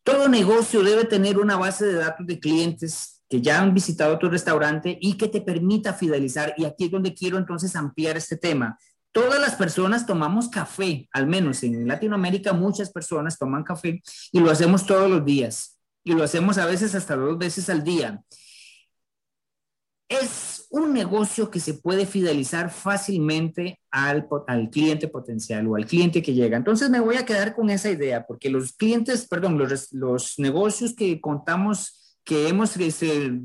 Todo 0.03 0.27
negocio 0.27 0.83
debe 0.83 1.05
tener 1.05 1.39
una 1.39 1.57
base 1.57 1.85
de 1.85 1.93
datos 1.93 2.27
de 2.27 2.39
clientes 2.39 3.23
que 3.29 3.41
ya 3.41 3.61
han 3.61 3.73
visitado 3.73 4.19
tu 4.19 4.29
restaurante 4.29 4.97
y 5.01 5.17
que 5.17 5.27
te 5.27 5.41
permita 5.41 5.93
fidelizar. 5.93 6.53
Y 6.57 6.65
aquí 6.65 6.85
es 6.85 6.91
donde 6.91 7.15
quiero 7.15 7.37
entonces 7.37 7.75
ampliar 7.75 8.15
este 8.15 8.37
tema. 8.37 8.77
Todas 9.11 9.39
las 9.39 9.55
personas 9.55 10.05
tomamos 10.05 10.49
café, 10.49 11.07
al 11.11 11.27
menos 11.27 11.63
en 11.63 11.87
Latinoamérica 11.87 12.53
muchas 12.53 12.91
personas 12.91 13.37
toman 13.37 13.63
café 13.63 14.01
y 14.31 14.39
lo 14.39 14.51
hacemos 14.51 14.85
todos 14.85 15.09
los 15.09 15.23
días 15.23 15.79
y 16.03 16.13
lo 16.13 16.23
hacemos 16.23 16.57
a 16.57 16.65
veces 16.65 16.93
hasta 16.95 17.15
dos 17.15 17.37
veces 17.37 17.69
al 17.69 17.83
día 17.83 18.23
es 20.09 20.67
un 20.69 20.93
negocio 20.93 21.49
que 21.49 21.59
se 21.59 21.75
puede 21.75 22.05
fidelizar 22.05 22.69
fácilmente 22.71 23.79
al, 23.91 24.27
cliente 24.71 25.07
potencial 25.07 25.67
o 25.67 25.75
al 25.75 25.85
cliente 25.85 26.21
que 26.21 26.33
llega. 26.33 26.57
Entonces 26.57 26.89
me 26.89 26.99
voy 26.99 27.15
a 27.15 27.25
quedar 27.25 27.55
con 27.55 27.69
esa 27.69 27.89
idea, 27.89 28.25
porque 28.25 28.49
los 28.49 28.73
clientes, 28.73 29.27
perdón, 29.27 29.57
los, 29.57 30.39
negocios 30.39 30.95
que 30.95 31.21
contamos, 31.21 32.17
que 32.23 32.47
hemos 32.47 32.75
este, 32.77 33.39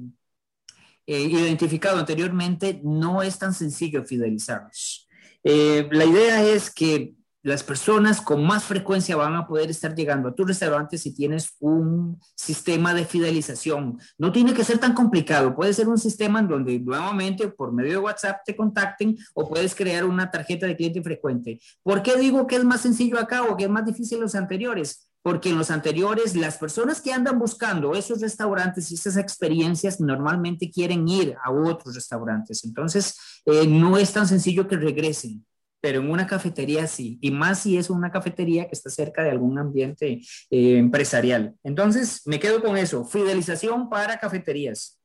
eh, 1.07 1.23
identificado 1.23 1.99
anteriormente, 1.99 2.81
no 2.83 3.23
es 3.23 3.38
tan 3.38 3.53
sencillo 3.53 4.05
fidelizarlos. 4.05 5.09
Eh, 5.44 5.88
la 5.90 6.05
idea 6.05 6.42
es 6.42 6.71
que 6.71 7.14
las 7.42 7.62
personas 7.62 8.20
con 8.20 8.44
más 8.44 8.64
frecuencia 8.64 9.16
van 9.16 9.37
a 9.37 9.46
poder 9.46 9.70
estar 9.70 9.94
llegando 9.94 10.29
a 10.29 10.35
tu 10.35 10.44
restaurante 10.44 10.98
si 10.98 11.14
tienes 11.14 11.55
un 11.61 12.20
sistema 12.35 12.94
de 12.94 13.05
fidelización. 13.05 13.98
No 14.18 14.33
tiene 14.33 14.55
que 14.55 14.64
ser 14.64 14.79
tan 14.79 14.92
complicado, 14.92 15.55
puede 15.55 15.72
ser 15.72 15.88
un 15.88 15.98
sistema 15.98 16.40
en 16.40 16.48
donde 16.48 16.79
nuevamente 16.81 17.48
por 17.48 17.72
medio 17.72 17.92
de 17.92 17.98
WhatsApp 17.98 18.40
te 18.44 18.57
contacten 18.57 19.16
o 19.35 19.48
puedes 19.48 19.74
crear 19.74 20.05
una 20.05 20.31
tarjeta 20.31 20.66
de 20.66 20.77
cliente 20.77 21.03
frecuente. 21.03 21.61
¿Por 21.83 22.03
qué 22.03 22.16
digo 22.16 22.46
que 22.46 22.57
es 22.57 22.64
más 22.64 22.81
sencillo 22.81 23.18
acá 23.18 23.44
o 23.44 23.57
que 23.57 23.64
es 23.64 23.70
más 23.70 23.87
difícil 23.87 24.20
los 24.20 24.35
anteriores? 24.35 25.11
Porque 25.22 25.51
en 25.51 25.59
los 25.59 25.70
anteriores 25.70 26.35
las 26.35 26.57
personas 26.59 27.01
que 27.01 27.12
andan 27.12 27.38
buscando 27.38 27.94
esos 27.94 28.20
restaurantes 28.20 28.90
y 28.90 28.94
esas 28.94 29.16
experiencias 29.16 30.01
normalmente 30.01 30.70
quieren 30.70 31.07
ir 31.07 31.37
a 31.44 31.51
otros 31.51 31.94
restaurantes. 31.94 32.64
Entonces, 32.64 33.16
eh, 33.44 33.66
no 33.66 33.98
es 33.98 34.12
tan 34.12 34.27
sencillo 34.27 34.66
que 34.66 34.77
regresen 34.77 35.44
pero 35.81 36.01
en 36.01 36.11
una 36.11 36.27
cafetería 36.27 36.87
sí, 36.87 37.19
y 37.21 37.31
más 37.31 37.61
si 37.61 37.77
es 37.77 37.91
una 37.91 38.11
cafetería 38.11 38.67
que 38.67 38.75
está 38.75 38.91
cerca 38.91 39.23
de 39.23 39.31
algún 39.31 39.59
ambiente 39.59 40.21
eh, 40.51 40.79
empresarial. 40.79 41.55
Entonces, 41.62 42.23
me 42.27 42.41
quedo 42.41 42.62
con 42.62 42.77
eso, 42.77 43.05
fidelización 43.05 43.88
para 43.88 44.19
cafeterías, 44.19 45.01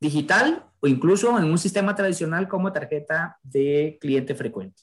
digital 0.00 0.66
o 0.80 0.88
incluso 0.88 1.38
en 1.38 1.44
un 1.44 1.58
sistema 1.58 1.94
tradicional 1.94 2.48
como 2.48 2.72
tarjeta 2.72 3.38
de 3.42 3.98
cliente 4.00 4.34
frecuente. 4.34 4.82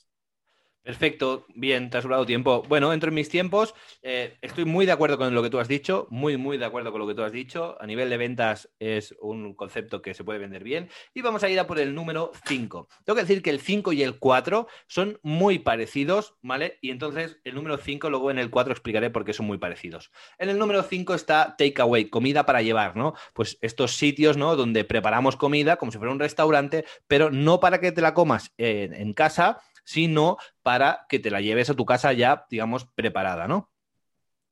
Perfecto, 0.81 1.45
bien, 1.53 1.89
te 1.89 1.97
has 1.97 2.03
sobrado 2.03 2.25
tiempo. 2.25 2.63
Bueno, 2.67 2.89
dentro 2.89 3.11
de 3.11 3.15
mis 3.15 3.27
tiempos, 3.27 3.75
eh, 4.01 4.37
estoy 4.41 4.63
muy 4.63 4.85
de 4.85 4.93
acuerdo 4.93 5.17
con 5.17 5.35
lo 5.35 5.43
que 5.43 5.49
tú 5.49 5.59
has 5.59 5.67
dicho, 5.67 6.07
muy, 6.09 6.37
muy 6.37 6.57
de 6.57 6.65
acuerdo 6.65 6.91
con 6.91 7.01
lo 7.01 7.07
que 7.07 7.13
tú 7.13 7.21
has 7.21 7.33
dicho. 7.33 7.77
A 7.81 7.85
nivel 7.85 8.09
de 8.09 8.17
ventas 8.17 8.69
es 8.79 9.13
un 9.19 9.53
concepto 9.55 10.01
que 10.01 10.13
se 10.13 10.23
puede 10.23 10.39
vender 10.39 10.63
bien. 10.63 10.89
Y 11.13 11.21
vamos 11.21 11.43
a 11.43 11.49
ir 11.49 11.59
a 11.59 11.67
por 11.67 11.79
el 11.79 11.93
número 11.93 12.31
5. 12.45 12.87
Tengo 13.03 13.15
que 13.15 13.23
decir 13.23 13.43
que 13.43 13.49
el 13.49 13.59
5 13.59 13.91
y 13.91 14.03
el 14.03 14.17
4 14.19 14.67
son 14.87 15.19
muy 15.21 15.59
parecidos, 15.59 16.35
¿vale? 16.41 16.79
Y 16.81 16.91
entonces 16.91 17.39
el 17.43 17.55
número 17.55 17.77
5, 17.77 18.09
luego 18.09 18.31
en 18.31 18.39
el 18.39 18.49
4 18.49 18.71
explicaré 18.71 19.09
por 19.09 19.25
qué 19.25 19.33
son 19.33 19.47
muy 19.47 19.57
parecidos. 19.57 20.11
En 20.37 20.49
el 20.49 20.57
número 20.57 20.81
5 20.81 21.13
está 21.13 21.55
takeaway, 21.57 22.09
comida 22.09 22.45
para 22.45 22.61
llevar, 22.61 22.95
¿no? 22.95 23.13
Pues 23.33 23.57
estos 23.61 23.97
sitios, 23.97 24.37
¿no? 24.37 24.55
Donde 24.55 24.85
preparamos 24.85 25.35
comida 25.35 25.75
como 25.75 25.91
si 25.91 25.97
fuera 25.97 26.13
un 26.13 26.19
restaurante, 26.19 26.85
pero 27.07 27.29
no 27.29 27.59
para 27.59 27.81
que 27.81 27.91
te 27.91 28.01
la 28.01 28.13
comas 28.13 28.53
en 28.57 29.13
casa, 29.13 29.59
sino 29.89 30.37
para 30.61 31.07
que 31.09 31.17
te 31.17 31.31
la 31.31 31.41
lleves 31.41 31.71
a 31.71 31.73
tu 31.73 31.83
casa 31.83 32.13
ya, 32.13 32.45
digamos, 32.47 32.85
preparada, 32.93 33.47
¿no? 33.47 33.71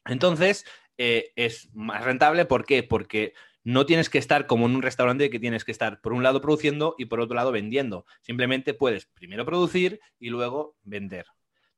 Entonces, 0.04 0.66
eh, 0.98 1.32
es 1.36 1.70
más 1.76 2.04
rentable, 2.04 2.46
¿por 2.46 2.66
qué? 2.66 2.82
Porque 2.82 3.36
no 3.64 3.86
tienes 3.86 4.10
que 4.10 4.18
estar 4.18 4.48
como 4.48 4.66
en 4.66 4.76
un 4.76 4.82
restaurante 4.82 5.30
que 5.30 5.40
tienes 5.40 5.64
que 5.64 5.72
estar 5.72 6.02
por 6.02 6.14
un 6.14 6.24
lado 6.24 6.42
produciendo 6.42 6.96
y 6.98 7.06
por 7.06 7.20
otro 7.20 7.36
lado 7.36 7.52
vendiendo. 7.52 8.08
Simplemente 8.22 8.74
puedes 8.74 9.06
primero 9.06 9.46
producir 9.46 10.00
y 10.18 10.30
luego 10.30 10.76
vender. 10.82 11.28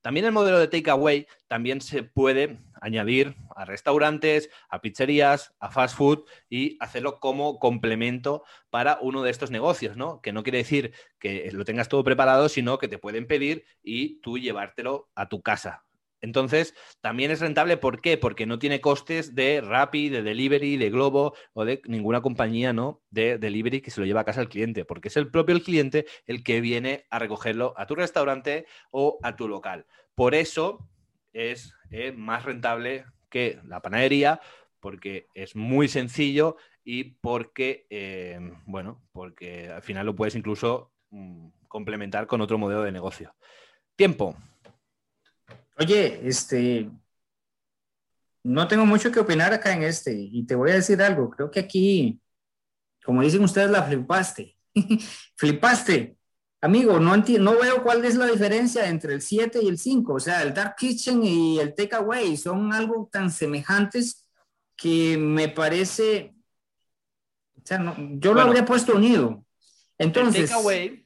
También 0.02 0.26
el 0.26 0.32
modelo 0.32 0.60
de 0.60 0.68
takeaway 0.68 1.28
también 1.48 1.82
se 1.82 2.04
puede 2.04 2.60
añadir 2.82 3.36
a 3.56 3.66
restaurantes, 3.66 4.50
a 4.70 4.82
pizzerías, 4.82 5.54
a 5.60 5.70
fast 5.70 5.98
food 5.98 6.24
y 6.50 6.78
hacerlo 6.80 7.20
como 7.20 7.60
complemento 7.60 8.44
para 8.70 8.98
uno 9.02 9.24
de 9.24 9.32
estos 9.32 9.52
negocios, 9.52 9.98
¿no? 9.98 10.22
Que 10.22 10.32
no 10.32 10.44
quiere 10.44 10.60
decir 10.60 10.94
que 11.20 11.50
lo 11.52 11.66
tengas 11.66 11.90
todo 11.90 12.04
preparado, 12.04 12.48
sino 12.48 12.78
que 12.78 12.88
te 12.88 12.98
pueden 12.98 13.28
pedir 13.28 13.66
y 13.84 14.22
tú 14.22 14.38
llevártelo 14.38 15.10
a 15.16 15.28
tu 15.28 15.42
casa. 15.42 15.84
Entonces, 16.22 16.76
también 17.02 17.32
es 17.32 17.40
rentable, 17.40 17.78
¿por 17.78 18.02
qué? 18.02 18.18
Porque 18.18 18.46
no 18.46 18.60
tiene 18.60 18.82
costes 18.82 19.36
de 19.36 19.62
Rappi, 19.62 20.10
de 20.10 20.22
Delivery, 20.22 20.78
de 20.78 20.90
Globo 20.90 21.34
o 21.54 21.66
de 21.66 21.82
ninguna 21.86 22.22
compañía, 22.22 22.74
¿no? 22.74 23.02
De 23.10 23.38
Delivery 23.38 23.82
que 23.82 23.92
se 23.92 24.02
lo 24.02 24.06
lleva 24.06 24.22
a 24.22 24.26
casa 24.26 24.42
al 24.42 24.50
cliente, 24.50 24.86
porque 24.86 25.08
es 25.08 25.18
el 25.18 25.32
propio 25.32 25.56
el 25.56 25.64
cliente 25.64 26.06
el 26.26 26.44
que 26.44 26.62
viene 26.62 27.06
a 27.10 27.20
recogerlo 27.20 27.74
a 27.78 27.86
tu 27.86 27.96
restaurante 27.96 28.66
o 28.92 29.20
a 29.24 29.36
tu 29.36 29.48
local. 29.48 29.86
Por 30.16 30.36
eso 30.36 30.90
es 31.32 31.74
eh, 31.92 32.12
más 32.12 32.44
rentable 32.44 33.06
que 33.30 33.60
la 33.64 33.82
panadería, 33.82 34.42
porque 34.80 35.28
es 35.34 35.56
muy 35.56 35.88
sencillo 35.88 36.58
y 36.84 37.04
porque, 37.04 37.86
eh, 37.90 38.40
bueno, 38.66 39.04
porque 39.12 39.70
al 39.70 39.82
final 39.82 40.06
lo 40.06 40.16
puedes 40.16 40.36
incluso 40.36 40.92
mm, 41.12 41.50
complementar 41.68 42.28
con 42.28 42.42
otro 42.42 42.58
modelo 42.58 42.82
de 42.82 42.92
negocio. 42.92 43.36
Tiempo. 43.96 44.36
Oye, 45.80 46.28
este, 46.28 46.92
no 48.44 48.68
tengo 48.68 48.86
mucho 48.86 49.12
que 49.12 49.20
opinar 49.20 49.54
acá 49.54 49.74
en 49.74 49.84
este 49.84 50.14
y 50.14 50.46
te 50.46 50.56
voy 50.56 50.72
a 50.72 50.76
decir 50.76 51.02
algo. 51.02 51.30
Creo 51.30 51.50
que 51.50 51.62
aquí, 51.62 52.20
como 53.04 53.22
dicen 53.22 53.44
ustedes, 53.44 53.72
la 53.72 53.84
flipaste. 53.84 54.58
flipaste. 55.38 56.18
Amigo, 56.62 57.00
no, 57.00 57.16
no 57.16 57.60
veo 57.60 57.82
cuál 57.82 58.04
es 58.04 58.16
la 58.16 58.26
diferencia 58.26 58.90
entre 58.90 59.14
el 59.14 59.22
7 59.22 59.60
y 59.64 59.70
el 59.70 59.78
5. 59.78 60.14
O 60.14 60.20
sea, 60.20 60.44
el 60.44 60.54
Dark 60.54 60.76
Kitchen 60.76 61.24
y 61.24 61.60
el 61.60 61.74
Takeaway 61.74 62.36
son 62.36 62.74
algo 62.74 63.08
tan 63.10 63.32
semejantes 63.32 64.28
que 64.76 65.18
me 65.18 65.48
parece. 65.48 66.36
O 67.56 67.62
sea, 67.64 67.96
yo 67.98 68.34
lo 68.34 68.42
habría 68.42 68.66
puesto 68.66 68.96
unido. 68.96 69.46
Entonces. 69.98 70.50
takeaway 70.50 71.06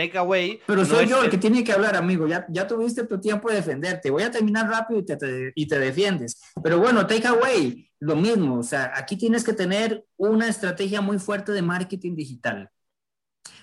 takeaway. 0.00 0.60
Pero 0.66 0.84
soy 0.84 1.06
yo 1.06 1.22
el 1.22 1.30
que 1.30 1.38
tiene 1.38 1.62
que 1.64 1.72
hablar, 1.72 1.96
amigo. 1.96 2.26
Ya, 2.26 2.46
ya 2.48 2.66
tuviste 2.66 3.04
tu 3.04 3.20
tiempo 3.20 3.48
de 3.48 3.56
defenderte. 3.56 4.10
Voy 4.10 4.22
a 4.22 4.30
terminar 4.30 4.68
rápido 4.68 5.00
y 5.00 5.04
te, 5.04 5.52
y 5.54 5.66
te 5.66 5.78
defiendes. 5.78 6.40
Pero 6.62 6.78
bueno, 6.78 7.06
takeaway, 7.06 7.90
lo 8.00 8.16
mismo. 8.16 8.58
O 8.58 8.62
sea, 8.62 8.92
aquí 8.94 9.16
tienes 9.16 9.44
que 9.44 9.52
tener 9.52 10.04
una 10.16 10.48
estrategia 10.48 11.00
muy 11.00 11.18
fuerte 11.18 11.52
de 11.52 11.62
marketing 11.62 12.14
digital. 12.14 12.70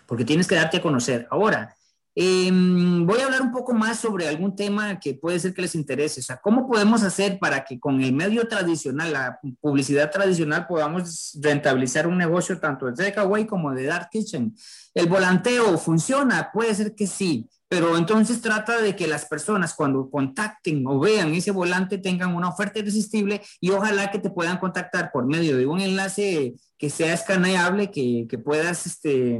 Porque 0.05 0.25
tienes 0.25 0.47
que 0.47 0.55
darte 0.55 0.77
a 0.77 0.81
conocer. 0.81 1.27
Ahora, 1.29 1.75
Em, 2.19 3.05
voy 3.05 3.19
a 3.19 3.25
hablar 3.25 3.43
un 3.43 3.51
poco 3.51 3.75
más 3.75 3.99
sobre 3.99 4.27
algún 4.27 4.55
tema 4.55 4.99
que 4.99 5.13
puede 5.13 5.37
ser 5.37 5.53
que 5.53 5.61
les 5.61 5.75
interese. 5.75 6.19
O 6.19 6.23
sea, 6.23 6.37
¿cómo 6.37 6.67
podemos 6.67 7.03
hacer 7.03 7.37
para 7.37 7.63
que 7.63 7.79
con 7.79 8.01
el 8.01 8.11
medio 8.11 8.47
tradicional, 8.47 9.13
la 9.13 9.39
publicidad 9.61 10.09
tradicional, 10.09 10.65
podamos 10.65 11.37
rentabilizar 11.39 12.07
un 12.07 12.17
negocio 12.17 12.59
tanto 12.59 12.87
de 12.87 12.93
takeaway 12.93 13.45
como 13.45 13.71
de 13.71 13.83
dark 13.83 14.09
kitchen? 14.09 14.55
¿El 14.95 15.07
volanteo 15.07 15.77
funciona? 15.77 16.49
Puede 16.51 16.73
ser 16.73 16.95
que 16.95 17.05
sí, 17.05 17.47
pero 17.69 17.95
entonces 17.95 18.41
trata 18.41 18.81
de 18.81 18.95
que 18.95 19.05
las 19.05 19.25
personas 19.25 19.75
cuando 19.75 20.09
contacten 20.09 20.87
o 20.87 20.99
vean 20.99 21.35
ese 21.35 21.51
volante 21.51 21.99
tengan 21.99 22.33
una 22.33 22.49
oferta 22.49 22.79
irresistible 22.79 23.43
y 23.61 23.69
ojalá 23.69 24.09
que 24.09 24.17
te 24.17 24.31
puedan 24.31 24.57
contactar 24.57 25.11
por 25.11 25.27
medio 25.27 25.55
de 25.55 25.67
un 25.67 25.81
enlace 25.81 26.55
que 26.79 26.89
sea 26.89 27.13
escaneable, 27.13 27.91
que, 27.91 28.25
que 28.27 28.39
puedas, 28.39 28.87
este, 28.87 29.39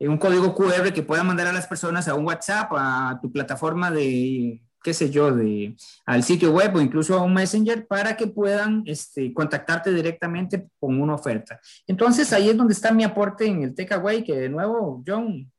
un 0.00 0.18
código 0.18 0.54
QR 0.54 0.92
que 0.92 1.02
pueda 1.02 1.22
mandar 1.22 1.46
a 1.46 1.52
las 1.52 1.66
personas 1.66 2.08
a 2.08 2.14
un 2.14 2.26
WhatsApp, 2.26 2.70
a 2.72 3.18
tu 3.22 3.32
plataforma 3.32 3.90
de, 3.90 4.60
qué 4.86 4.94
sé 4.94 5.10
yo, 5.10 5.34
de, 5.34 5.74
al 6.04 6.22
sitio 6.22 6.52
web 6.52 6.76
o 6.76 6.80
incluso 6.80 7.18
a 7.18 7.22
un 7.22 7.34
Messenger 7.34 7.86
para 7.86 8.16
que 8.16 8.26
puedan 8.26 8.82
este, 8.86 9.32
contactarte 9.32 9.92
directamente 9.92 10.68
con 10.78 11.00
una 11.00 11.14
oferta. 11.14 11.60
Entonces 11.86 12.32
ahí 12.32 12.50
es 12.50 12.56
donde 12.56 12.74
está 12.74 12.92
mi 12.92 13.04
aporte 13.04 13.46
en 13.46 13.62
el 13.62 13.74
Takeaway, 13.74 14.22
que 14.22 14.36
de 14.36 14.48
nuevo, 14.48 15.02
John, 15.06 15.50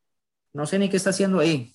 no 0.53 0.65
sé 0.65 0.79
ni 0.79 0.87
qué 0.87 0.97
está 0.97 1.09
haciendo 1.09 1.39
ahí. 1.39 1.73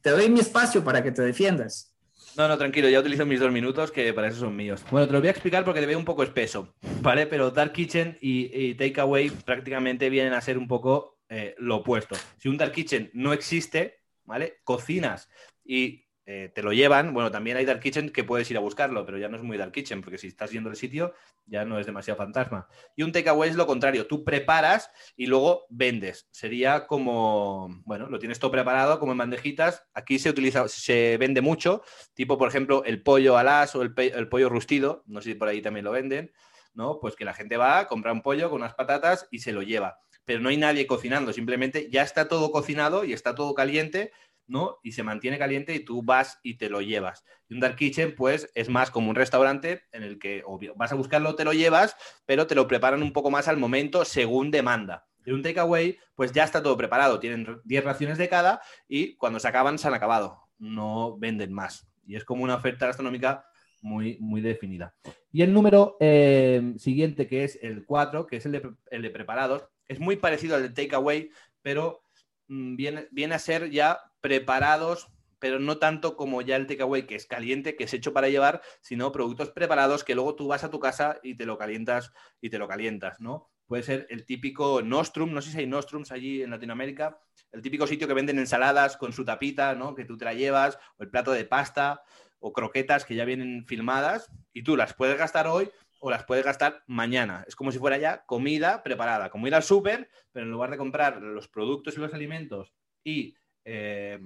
Te 0.00 0.10
doy 0.10 0.28
mi 0.28 0.40
espacio 0.40 0.84
para 0.84 1.02
que 1.02 1.10
te 1.10 1.22
defiendas. 1.22 1.92
No, 2.36 2.46
no, 2.46 2.58
tranquilo, 2.58 2.88
ya 2.88 3.00
utilizo 3.00 3.26
mis 3.26 3.40
dos 3.40 3.50
minutos, 3.50 3.90
que 3.90 4.12
para 4.12 4.28
eso 4.28 4.40
son 4.40 4.54
míos. 4.54 4.84
Bueno, 4.90 5.06
te 5.06 5.12
lo 5.12 5.20
voy 5.20 5.28
a 5.28 5.32
explicar 5.32 5.64
porque 5.64 5.80
te 5.80 5.86
veo 5.86 5.98
un 5.98 6.04
poco 6.04 6.22
espeso, 6.22 6.74
¿vale? 7.00 7.26
Pero 7.26 7.50
Dark 7.50 7.72
Kitchen 7.72 8.18
y, 8.20 8.50
y 8.52 8.74
Takeaway 8.74 9.30
prácticamente 9.30 10.10
vienen 10.10 10.34
a 10.34 10.40
ser 10.40 10.58
un 10.58 10.68
poco 10.68 11.13
eh, 11.34 11.56
lo 11.58 11.76
opuesto. 11.78 12.14
Si 12.38 12.48
un 12.48 12.56
dark 12.56 12.70
kitchen 12.70 13.10
no 13.12 13.32
existe, 13.32 14.02
¿vale? 14.22 14.60
Cocinas 14.62 15.28
y 15.64 16.04
eh, 16.26 16.52
te 16.54 16.62
lo 16.62 16.72
llevan. 16.72 17.12
Bueno, 17.12 17.32
también 17.32 17.56
hay 17.56 17.64
Dark 17.64 17.80
Kitchen 17.80 18.10
que 18.10 18.22
puedes 18.22 18.48
ir 18.52 18.56
a 18.56 18.60
buscarlo, 18.60 19.04
pero 19.04 19.18
ya 19.18 19.28
no 19.28 19.36
es 19.36 19.42
muy 19.42 19.58
Dark 19.58 19.72
Kitchen, 19.72 20.00
porque 20.00 20.16
si 20.16 20.28
estás 20.28 20.52
yendo 20.52 20.70
al 20.70 20.76
sitio 20.76 21.12
ya 21.44 21.64
no 21.64 21.78
es 21.78 21.86
demasiado 21.86 22.16
fantasma. 22.16 22.68
Y 22.94 23.02
un 23.02 23.10
takeaway 23.10 23.50
es 23.50 23.56
lo 23.56 23.66
contrario, 23.66 24.06
tú 24.06 24.22
preparas 24.22 24.90
y 25.16 25.26
luego 25.26 25.66
vendes. 25.70 26.28
Sería 26.30 26.86
como, 26.86 27.82
bueno, 27.84 28.08
lo 28.08 28.20
tienes 28.20 28.38
todo 28.38 28.52
preparado 28.52 29.00
como 29.00 29.12
en 29.12 29.18
bandejitas. 29.18 29.84
Aquí 29.92 30.20
se 30.20 30.30
utiliza, 30.30 30.68
se 30.68 31.18
vende 31.18 31.40
mucho, 31.40 31.82
tipo 32.14 32.38
por 32.38 32.48
ejemplo 32.48 32.84
el 32.84 33.02
pollo 33.02 33.36
alas 33.36 33.74
o 33.74 33.82
el, 33.82 33.92
el 33.96 34.28
pollo 34.28 34.48
rustido, 34.48 35.02
no 35.06 35.20
sé 35.20 35.30
si 35.30 35.34
por 35.34 35.48
ahí 35.48 35.60
también 35.60 35.84
lo 35.84 35.90
venden, 35.90 36.32
¿no? 36.74 37.00
Pues 37.00 37.16
que 37.16 37.24
la 37.24 37.34
gente 37.34 37.56
va, 37.56 37.86
compra 37.86 38.12
un 38.12 38.22
pollo 38.22 38.48
con 38.48 38.62
unas 38.62 38.74
patatas 38.74 39.28
y 39.30 39.40
se 39.40 39.52
lo 39.52 39.62
lleva. 39.62 40.00
Pero 40.24 40.40
no 40.40 40.48
hay 40.48 40.56
nadie 40.56 40.86
cocinando, 40.86 41.32
simplemente 41.32 41.88
ya 41.90 42.02
está 42.02 42.28
todo 42.28 42.50
cocinado 42.50 43.04
y 43.04 43.12
está 43.12 43.34
todo 43.34 43.54
caliente 43.54 44.12
¿no? 44.46 44.78
Y 44.82 44.92
se 44.92 45.02
mantiene 45.02 45.38
caliente 45.38 45.74
y 45.74 45.80
tú 45.80 46.02
vas 46.02 46.38
y 46.42 46.54
te 46.54 46.68
lo 46.68 46.80
llevas. 46.80 47.24
Y 47.48 47.54
un 47.54 47.60
dark 47.60 47.76
kitchen, 47.76 48.14
pues, 48.14 48.50
es 48.54 48.68
más 48.68 48.90
como 48.90 49.10
un 49.10 49.16
restaurante 49.16 49.82
en 49.92 50.02
el 50.02 50.18
que 50.18 50.42
vas 50.76 50.92
a 50.92 50.96
buscarlo, 50.96 51.34
te 51.34 51.44
lo 51.44 51.52
llevas, 51.52 51.96
pero 52.26 52.46
te 52.46 52.54
lo 52.54 52.66
preparan 52.66 53.02
un 53.02 53.12
poco 53.12 53.30
más 53.30 53.48
al 53.48 53.56
momento 53.56 54.04
según 54.04 54.50
demanda. 54.50 55.06
Y 55.24 55.30
un 55.30 55.42
takeaway, 55.42 55.98
pues 56.14 56.32
ya 56.32 56.44
está 56.44 56.62
todo 56.62 56.76
preparado. 56.76 57.18
Tienen 57.18 57.60
10 57.64 57.84
raciones 57.84 58.18
de 58.18 58.28
cada 58.28 58.60
y 58.86 59.16
cuando 59.16 59.40
se 59.40 59.48
acaban, 59.48 59.78
se 59.78 59.88
han 59.88 59.94
acabado. 59.94 60.48
No 60.58 61.16
venden 61.16 61.52
más. 61.52 61.88
Y 62.06 62.16
es 62.16 62.24
como 62.24 62.44
una 62.44 62.56
oferta 62.56 62.86
gastronómica 62.86 63.46
muy, 63.80 64.18
muy 64.20 64.42
definida. 64.42 64.94
Y 65.32 65.40
el 65.40 65.52
número 65.52 65.96
eh, 65.98 66.74
siguiente, 66.76 67.26
que 67.26 67.44
es 67.44 67.58
el 67.62 67.86
4, 67.86 68.26
que 68.26 68.36
es 68.36 68.46
el 68.46 68.52
de, 68.52 68.70
el 68.90 69.00
de 69.00 69.10
preparados, 69.10 69.66
es 69.88 70.00
muy 70.00 70.16
parecido 70.16 70.56
al 70.56 70.62
de 70.62 70.70
takeaway, 70.70 71.30
pero 71.62 72.02
mm, 72.48 72.76
viene, 72.76 73.08
viene 73.10 73.34
a 73.34 73.38
ser 73.38 73.70
ya 73.70 74.00
preparados, 74.20 75.08
pero 75.38 75.58
no 75.58 75.78
tanto 75.78 76.16
como 76.16 76.40
ya 76.42 76.56
el 76.56 76.66
takeaway 76.66 77.06
que 77.06 77.16
es 77.16 77.26
caliente, 77.26 77.76
que 77.76 77.84
es 77.84 77.94
hecho 77.94 78.12
para 78.12 78.28
llevar, 78.28 78.62
sino 78.80 79.12
productos 79.12 79.50
preparados 79.50 80.04
que 80.04 80.14
luego 80.14 80.34
tú 80.36 80.48
vas 80.48 80.64
a 80.64 80.70
tu 80.70 80.80
casa 80.80 81.18
y 81.22 81.36
te 81.36 81.46
lo 81.46 81.58
calientas 81.58 82.12
y 82.40 82.50
te 82.50 82.58
lo 82.58 82.66
calientas, 82.66 83.20
¿no? 83.20 83.50
Puede 83.66 83.82
ser 83.82 84.06
el 84.10 84.24
típico 84.26 84.82
Nostrum, 84.82 85.32
no 85.32 85.40
sé 85.40 85.50
si 85.50 85.58
hay 85.58 85.66
Nostrums 85.66 86.12
allí 86.12 86.42
en 86.42 86.50
Latinoamérica, 86.50 87.18
el 87.50 87.62
típico 87.62 87.86
sitio 87.86 88.06
que 88.06 88.14
venden 88.14 88.38
ensaladas 88.38 88.96
con 88.96 89.12
su 89.12 89.24
tapita, 89.24 89.74
¿no? 89.74 89.94
Que 89.94 90.04
tú 90.04 90.16
te 90.16 90.24
la 90.24 90.34
llevas, 90.34 90.78
o 90.98 91.02
el 91.02 91.10
plato 91.10 91.32
de 91.32 91.44
pasta, 91.44 92.02
o 92.38 92.52
croquetas 92.52 93.04
que 93.04 93.14
ya 93.14 93.24
vienen 93.24 93.64
filmadas, 93.66 94.30
y 94.52 94.64
tú 94.64 94.76
las 94.76 94.92
puedes 94.92 95.16
gastar 95.16 95.46
hoy 95.46 95.70
o 96.04 96.10
las 96.10 96.24
puedes 96.24 96.44
gastar 96.44 96.82
mañana. 96.86 97.46
Es 97.48 97.56
como 97.56 97.72
si 97.72 97.78
fuera 97.78 97.96
ya 97.96 98.26
comida 98.26 98.82
preparada, 98.82 99.30
como 99.30 99.46
ir 99.46 99.54
al 99.54 99.62
súper, 99.62 100.10
pero 100.32 100.44
en 100.44 100.52
lugar 100.52 100.70
de 100.70 100.76
comprar 100.76 101.22
los 101.22 101.48
productos 101.48 101.96
y 101.96 102.00
los 102.00 102.12
alimentos 102.12 102.74
y 103.02 103.34
eh, 103.64 104.20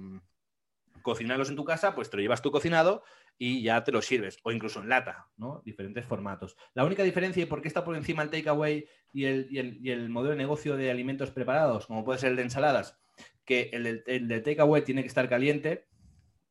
cocinarlos 1.01 1.49
en 1.49 1.55
tu 1.55 1.63
casa, 1.63 1.95
pues 1.95 2.09
te 2.09 2.17
lo 2.17 2.21
llevas 2.21 2.41
tú 2.41 2.51
cocinado 2.51 3.01
y 3.37 3.63
ya 3.63 3.81
te 3.85 3.93
lo 3.93 4.01
sirves, 4.01 4.39
o 4.43 4.51
incluso 4.51 4.81
en 4.81 4.89
lata, 4.89 5.29
¿no? 5.37 5.61
Diferentes 5.63 6.05
formatos. 6.05 6.57
La 6.73 6.83
única 6.83 7.03
diferencia 7.03 7.43
y 7.43 7.45
por 7.45 7.61
qué 7.61 7.69
está 7.69 7.85
por 7.85 7.95
encima 7.95 8.23
el 8.23 8.29
takeaway 8.29 8.85
y 9.13 9.23
el, 9.23 9.47
y, 9.49 9.89
el, 9.89 10.09
modelo 10.09 10.31
de 10.31 10.37
negocio 10.37 10.75
de 10.75 10.91
alimentos 10.91 11.31
preparados, 11.31 11.87
como 11.87 12.03
puede 12.03 12.19
ser 12.19 12.31
el 12.31 12.35
de 12.35 12.41
ensaladas, 12.41 12.99
que 13.45 13.69
el, 13.71 14.03
el 14.05 14.27
de 14.27 14.41
takeaway 14.41 14.83
tiene 14.83 15.01
que 15.01 15.07
estar 15.07 15.29
caliente, 15.29 15.87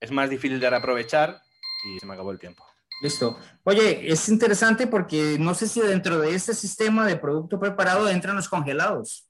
es 0.01 0.11
más 0.11 0.31
difícil 0.31 0.59
de 0.59 0.69
aprovechar 0.69 1.43
y 1.85 1.99
se 1.99 2.07
me 2.07 2.15
acabó 2.15 2.33
el 2.33 2.39
tiempo. 2.39 2.68
Listo. 3.01 3.39
Oye, 3.65 4.11
es 4.11 4.29
interesante 4.29 4.87
porque 4.87 5.37
no 5.39 5.55
sé 5.55 5.69
si 5.69 5.81
dentro 5.81 6.19
de 6.19 6.35
este 6.35 6.55
sistema 6.55 7.07
de 7.07 7.17
producto 7.17 7.61
preparado 7.61 8.09
entran 8.09 8.37
los 8.37 8.49
congelados. 8.49 9.29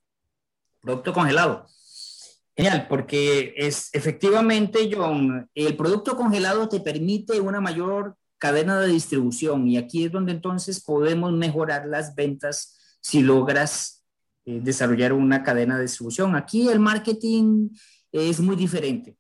Producto 0.81 1.13
congelado. 1.13 1.67
Genial, 2.57 2.87
porque 2.89 3.55
es 3.57 3.91
efectivamente, 3.93 4.91
John, 4.93 5.49
el 5.55 5.77
producto 5.77 6.17
congelado 6.17 6.69
te 6.69 6.81
permite 6.81 7.41
una 7.41 7.61
mayor 7.61 8.17
cadena 8.39 8.81
de 8.81 8.89
distribución 8.89 9.69
y 9.69 9.77
aquí 9.77 10.05
es 10.05 10.13
donde 10.13 10.33
entonces 10.33 10.83
podemos 10.83 11.33
mejorar 11.33 11.87
las 11.87 12.15
ventas 12.15 12.99
si 13.01 13.21
logras 13.21 14.05
eh, 14.45 14.61
desarrollar 14.63 15.13
una 15.13 15.43
cadena 15.43 15.77
de 15.77 15.83
distribución. 15.83 16.35
Aquí 16.35 16.69
el 16.69 16.81
marketing 16.81 17.69
es 18.11 18.41
muy 18.41 18.57
diferente, 18.57 19.17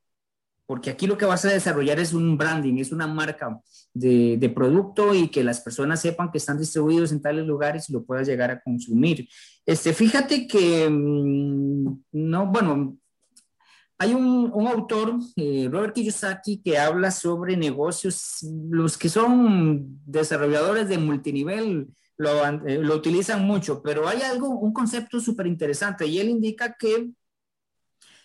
porque 0.66 0.90
aquí 0.90 1.06
lo 1.06 1.18
que 1.18 1.26
vas 1.26 1.44
a 1.44 1.48
desarrollar 1.48 2.00
es 2.00 2.12
un 2.12 2.36
branding, 2.36 2.78
es 2.78 2.92
una 2.92 3.06
marca 3.06 3.60
de, 3.94 4.52
producto 4.54 5.14
y 5.14 5.28
que 5.28 5.44
las 5.44 5.60
personas 5.60 6.00
sepan 6.00 6.30
que 6.30 6.38
están 6.38 6.58
distribuidos 6.58 7.12
en 7.12 7.22
tales 7.22 7.46
lugares 7.46 7.88
y 7.88 7.92
lo 7.92 8.04
puedas 8.04 8.26
llegar 8.26 8.50
a 8.50 8.60
consumir. 8.60 9.28
Este, 9.66 9.92
fíjate 9.92 10.46
que, 10.46 10.88
mm, 10.88 12.02
no, 12.12 12.46
bueno, 12.46 12.96
hay 13.98 14.14
un, 14.14 14.66
autor, 14.68 15.14
eh, 15.36 15.68
Robert 15.70 15.94
Kiyosaki, 15.94 16.62
que 16.62 16.78
habla 16.78 17.10
sobre 17.10 17.56
negocios, 17.56 18.46
los 18.70 18.96
que 18.96 19.08
son 19.08 20.00
desarrolladores 20.06 20.88
de 20.88 20.98
multinivel 20.98 21.88
lo, 22.18 22.46
eh, 22.66 22.78
utilizan 22.94 23.44
mucho, 23.44 23.82
pero 23.82 24.08
hay 24.08 24.22
algo, 24.22 24.48
un 24.48 24.72
concepto 24.72 25.20
súper 25.20 25.46
interesante 25.46 26.06
y 26.06 26.18
él 26.18 26.28
indica 26.28 26.76
que 26.78 27.10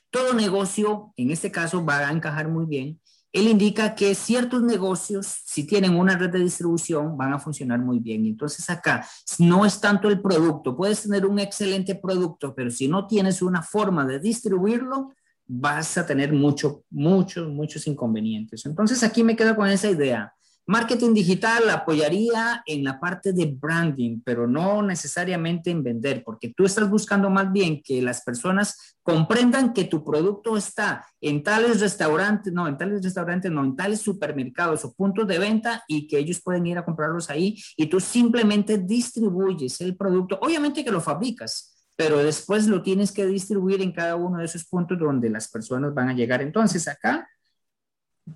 todo 0.10 0.34
negocio, 0.34 1.14
en 1.18 1.32
este 1.32 1.52
caso, 1.52 1.84
va 1.84 2.08
a 2.08 2.12
encajar 2.12 2.48
muy 2.48 2.66
bien. 2.66 3.00
Él 3.34 3.48
indica 3.48 3.96
que 3.96 4.14
ciertos 4.14 4.62
negocios, 4.62 5.26
si 5.44 5.66
tienen 5.66 5.96
una 5.96 6.16
red 6.16 6.30
de 6.30 6.40
distribución, 6.40 7.18
van 7.18 7.34
a 7.34 7.40
funcionar 7.40 7.80
muy 7.80 8.00
bien. 8.00 8.26
Entonces 8.28 8.70
acá 8.70 9.06
no 9.40 9.66
es 9.66 9.82
tanto 9.82 10.08
el 10.08 10.22
producto, 10.22 10.78
puedes 10.78 11.02
tener 11.02 11.26
un 11.26 11.40
excelente 11.40 11.96
producto, 11.96 12.54
pero 12.54 12.70
si 12.70 12.88
no 12.88 13.08
tienes 13.08 13.42
una 13.42 13.64
forma 13.64 14.06
de 14.06 14.20
distribuirlo, 14.20 15.14
vas 15.48 15.98
a 15.98 16.06
tener 16.06 16.32
muchos, 16.32 16.82
muchos, 16.92 17.50
muchos 17.50 17.88
inconvenientes. 17.88 18.66
Entonces 18.68 19.04
aquí 19.04 19.24
me 19.24 19.36
quedo 19.36 19.56
con 19.56 19.68
esa 19.68 19.90
idea. 19.90 20.34
Marketing 20.66 21.14
digital 21.14 21.70
apoyaría 21.70 22.64
en 22.66 22.86
la 22.86 22.98
parte 22.98 23.34
de 23.34 23.48
branding, 23.48 24.22
pero 24.24 24.48
no 24.48 24.82
necesariamente 24.82 25.70
en 25.72 25.84
vender, 25.84 26.24
porque 26.24 26.54
tú 26.56 26.64
estás 26.64 26.90
buscando 26.90 27.30
más 27.30 27.52
bien 27.52 27.82
que 27.84 28.02
las 28.02 28.22
personas 28.22 28.96
comprendan 29.02 29.74
que 29.74 29.84
tu 29.84 30.06
producto 30.06 30.56
está 30.56 31.06
en 31.20 31.44
tales 31.44 31.82
restaurantes, 31.82 32.54
no, 32.54 32.66
en 32.68 32.78
tales 32.78 33.04
restaurantes, 33.04 33.52
no, 33.52 33.66
en 33.66 33.76
tales 33.76 34.00
supermercados 34.00 34.86
o 34.86 34.94
puntos 34.94 35.28
de 35.28 35.38
venta 35.38 35.84
y 35.88 36.08
que 36.08 36.18
ellos 36.18 36.42
pueden 36.42 36.66
ir 36.66 36.78
a 36.78 36.86
comprarlos 36.86 37.30
ahí 37.30 37.62
y 37.76 37.88
tú 37.88 38.00
simplemente 38.00 38.78
distribuyes 38.78 39.82
el 39.82 39.98
producto. 39.98 40.40
Obviamente 40.42 40.86
que 40.86 40.92
lo 40.92 41.02
fabricas, 41.02 41.74
pero 41.98 42.20
después 42.20 42.68
lo 42.68 42.82
tienes 42.82 43.12
que 43.12 43.26
distribuir 43.26 43.82
en 43.82 43.92
cada 43.92 44.16
uno 44.16 44.40
de 44.40 44.46
esos 44.46 44.64
puntos 44.64 44.98
donde 44.98 45.30
las 45.30 45.50
personas 45.50 45.94
van 45.94 46.10
a 46.10 46.14
llegar. 46.14 46.42
Entonces, 46.42 46.88
acá, 46.88 47.28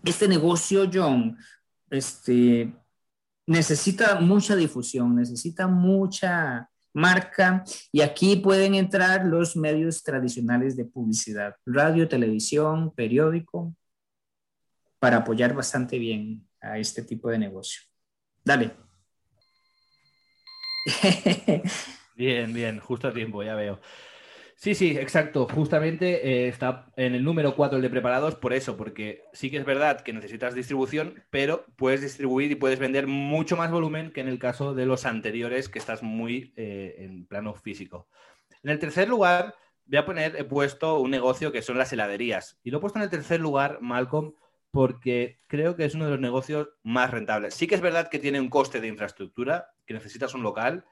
este 0.03 0.27
negocio, 0.27 0.89
John, 0.93 1.37
este, 1.89 2.73
necesita 3.45 4.19
mucha 4.19 4.55
difusión, 4.55 5.15
necesita 5.15 5.67
mucha 5.67 6.69
marca 6.93 7.63
y 7.91 8.01
aquí 8.01 8.35
pueden 8.37 8.75
entrar 8.75 9.25
los 9.25 9.55
medios 9.55 10.03
tradicionales 10.03 10.75
de 10.75 10.85
publicidad, 10.85 11.55
radio, 11.65 12.07
televisión, 12.07 12.93
periódico, 12.93 13.75
para 14.99 15.17
apoyar 15.17 15.53
bastante 15.53 15.99
bien 15.99 16.47
a 16.59 16.79
este 16.79 17.03
tipo 17.03 17.29
de 17.29 17.37
negocio. 17.37 17.81
Dale. 18.43 18.71
Bien, 22.15 22.51
bien, 22.51 22.79
justo 22.79 23.07
a 23.07 23.13
tiempo, 23.13 23.43
ya 23.43 23.53
veo. 23.53 23.79
Sí, 24.59 24.73
sí, 24.73 24.97
exacto. 24.97 25.47
Justamente 25.47 26.27
eh, 26.27 26.47
está 26.47 26.91
en 26.95 27.13
el 27.13 27.23
número 27.23 27.55
4 27.55 27.75
el 27.75 27.83
de 27.83 27.91
preparados 27.91 28.33
por 28.33 28.53
eso, 28.53 28.75
porque 28.75 29.23
sí 29.31 29.51
que 29.51 29.57
es 29.57 29.65
verdad 29.65 30.01
que 30.01 30.13
necesitas 30.13 30.55
distribución, 30.55 31.23
pero 31.29 31.63
puedes 31.75 32.01
distribuir 32.01 32.51
y 32.51 32.55
puedes 32.55 32.79
vender 32.79 33.05
mucho 33.05 33.55
más 33.55 33.69
volumen 33.69 34.11
que 34.11 34.21
en 34.21 34.27
el 34.27 34.39
caso 34.39 34.73
de 34.73 34.87
los 34.87 35.05
anteriores, 35.05 35.69
que 35.69 35.77
estás 35.77 36.01
muy 36.01 36.53
eh, 36.57 36.95
en 36.97 37.27
plano 37.27 37.53
físico. 37.53 38.07
En 38.63 38.71
el 38.71 38.79
tercer 38.79 39.07
lugar, 39.07 39.53
voy 39.85 39.97
a 39.99 40.05
poner, 40.07 40.35
he 40.35 40.43
puesto 40.43 40.99
un 40.99 41.11
negocio 41.11 41.51
que 41.51 41.61
son 41.61 41.77
las 41.77 41.93
heladerías. 41.93 42.59
Y 42.63 42.71
lo 42.71 42.79
he 42.79 42.81
puesto 42.81 42.97
en 42.97 43.03
el 43.03 43.11
tercer 43.11 43.39
lugar, 43.39 43.77
Malcolm, 43.81 44.33
porque 44.71 45.39
creo 45.45 45.75
que 45.75 45.85
es 45.85 45.93
uno 45.93 46.05
de 46.05 46.11
los 46.11 46.19
negocios 46.19 46.69
más 46.81 47.11
rentables. 47.11 47.53
Sí 47.53 47.67
que 47.67 47.75
es 47.75 47.81
verdad 47.81 48.09
que 48.09 48.17
tiene 48.17 48.41
un 48.41 48.49
coste 48.49 48.81
de 48.81 48.87
infraestructura, 48.87 49.69
que 49.85 49.93
necesitas 49.93 50.33
un 50.33 50.41
local 50.41 50.83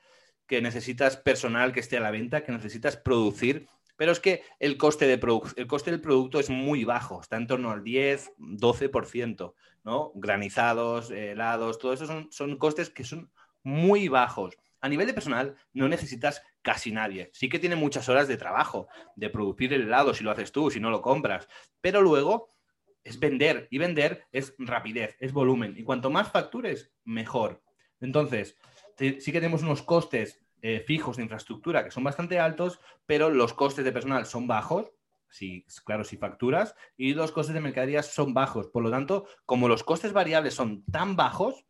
que 0.47 0.62
necesitas 0.62 1.17
personal 1.17 1.73
que 1.73 1.79
esté 1.79 1.97
a 1.97 2.01
la 2.01 2.12
venta, 2.12 2.43
que 2.43 2.51
necesitas 2.51 2.97
producir, 2.97 3.67
pero 3.97 4.12
es 4.12 4.19
que 4.19 4.43
el 4.60 4.77
coste, 4.77 5.08
de 5.08 5.13
el 5.55 5.67
coste 5.67 5.91
del 5.91 6.01
producto 6.01 6.39
es 6.39 6.49
muy 6.49 6.84
bajo, 6.84 7.21
está 7.21 7.38
en 7.38 7.47
torno 7.47 7.71
al 7.71 7.84
10, 7.84 8.34
12%, 8.38 9.53
¿no? 9.84 10.12
Granizados, 10.15 11.12
helados, 11.12 11.79
todo 11.79 11.93
eso 11.93 12.05
son, 12.05 12.27
son 12.31 12.58
costes 12.58 12.89
que 12.89 13.03
son 13.03 13.31
muy 13.63 14.08
bajos. 14.08 14.58
A 14.81 14.89
nivel 14.89 15.08
de 15.08 15.13
personal 15.13 15.55
no 15.73 15.88
necesitas 15.88 16.43
casi 16.62 16.91
nadie. 16.91 17.31
Sí 17.34 17.49
que 17.49 17.60
tiene 17.60 17.75
muchas 17.75 18.08
horas 18.10 18.27
de 18.27 18.38
trabajo, 18.38 18.88
de 19.15 19.29
producir 19.29 19.73
el 19.73 19.84
helado 19.84 20.13
si 20.13 20.23
lo 20.23 20.31
haces 20.31 20.51
tú, 20.51 20.69
si 20.69 20.79
no 20.79 20.89
lo 20.89 21.01
compras, 21.01 21.47
pero 21.81 22.01
luego 22.01 22.53
es 23.03 23.19
vender 23.19 23.67
y 23.71 23.77
vender 23.77 24.25
es 24.31 24.53
rapidez, 24.58 25.15
es 25.19 25.31
volumen. 25.31 25.75
Y 25.77 25.84
cuanto 25.84 26.10
más 26.10 26.31
factures, 26.31 26.91
mejor. 27.03 27.63
Entonces, 28.01 28.58
sí 28.97 29.31
que 29.31 29.39
tenemos 29.39 29.63
unos 29.63 29.81
costes 29.81 30.45
eh, 30.62 30.79
fijos 30.79 31.17
de 31.17 31.24
infraestructura 31.24 31.84
que 31.84 31.91
son 31.91 32.03
bastante 32.03 32.39
altos, 32.39 32.80
pero 33.05 33.30
los 33.30 33.53
costes 33.53 33.86
de 33.86 33.91
personal 33.91 34.26
son 34.26 34.47
bajos, 34.47 34.91
si, 35.30 35.65
claro, 35.84 36.03
si 36.03 36.17
facturas 36.17 36.76
y 36.97 37.13
los 37.13 37.32
costes 37.32 37.53
de 37.53 37.61
mercadería 37.61 38.01
son 38.01 38.34
bajos. 38.34 38.67
Por 38.70 38.82
lo 38.82 38.89
tanto, 38.89 39.28
como 39.45 39.67
los 39.67 39.84
costes 39.84 40.13
variables 40.13 40.53
son 40.53 40.84
tan 40.86 41.15
bajos, 41.15 41.65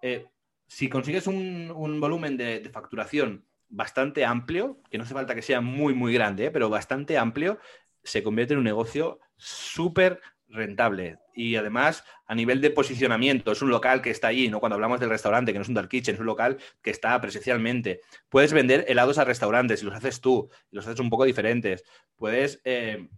eh, 0.00 0.26
si 0.66 0.88
consigues 0.88 1.26
un, 1.26 1.98
volumen 2.00 2.38
de, 2.38 2.70
facturación 2.72 3.44
bastante 3.68 4.24
amplio, 4.24 4.80
que 4.90 4.96
no 4.96 5.04
hace 5.04 5.12
falta 5.12 5.34
que 5.34 5.42
sea 5.42 5.60
muy, 5.60 5.92
muy 5.92 6.14
grande, 6.14 6.46
eh, 6.46 6.50
pero 6.50 6.70
bastante 6.70 7.18
amplio, 7.18 7.58
se 8.02 8.22
convierte 8.22 8.54
en 8.54 8.58
un 8.58 8.64
negocio 8.64 9.18
súper 9.36 10.20
rentable. 10.52 11.18
Y 11.34 11.56
además, 11.56 12.04
a 12.26 12.34
nivel 12.34 12.60
de 12.60 12.70
posicionamiento, 12.70 13.52
es 13.52 13.62
un 13.62 13.70
local 13.70 14.02
que 14.02 14.10
está 14.10 14.28
allí, 14.28 14.48
¿no? 14.48 14.60
Cuando 14.60 14.74
hablamos 14.74 15.00
del 15.00 15.10
restaurante, 15.10 15.52
que 15.52 15.58
no 15.58 15.62
es 15.62 15.68
un 15.68 15.74
dark 15.74 15.88
kitchen, 15.88 16.14
es 16.14 16.20
un 16.20 16.26
local 16.26 16.58
que 16.82 16.90
está 16.90 17.20
presencialmente. 17.20 18.00
Puedes 18.28 18.52
vender 18.52 18.84
helados 18.88 19.18
a 19.18 19.24
restaurantes 19.24 19.82
y 19.82 19.86
los 19.86 19.94
haces 19.94 20.20
tú, 20.20 20.50
los 20.70 20.86
haces 20.86 21.00
un 21.00 21.10
poco 21.10 21.24
diferentes. 21.24 21.84
Puedes 22.16 22.60
eh, 22.64 23.08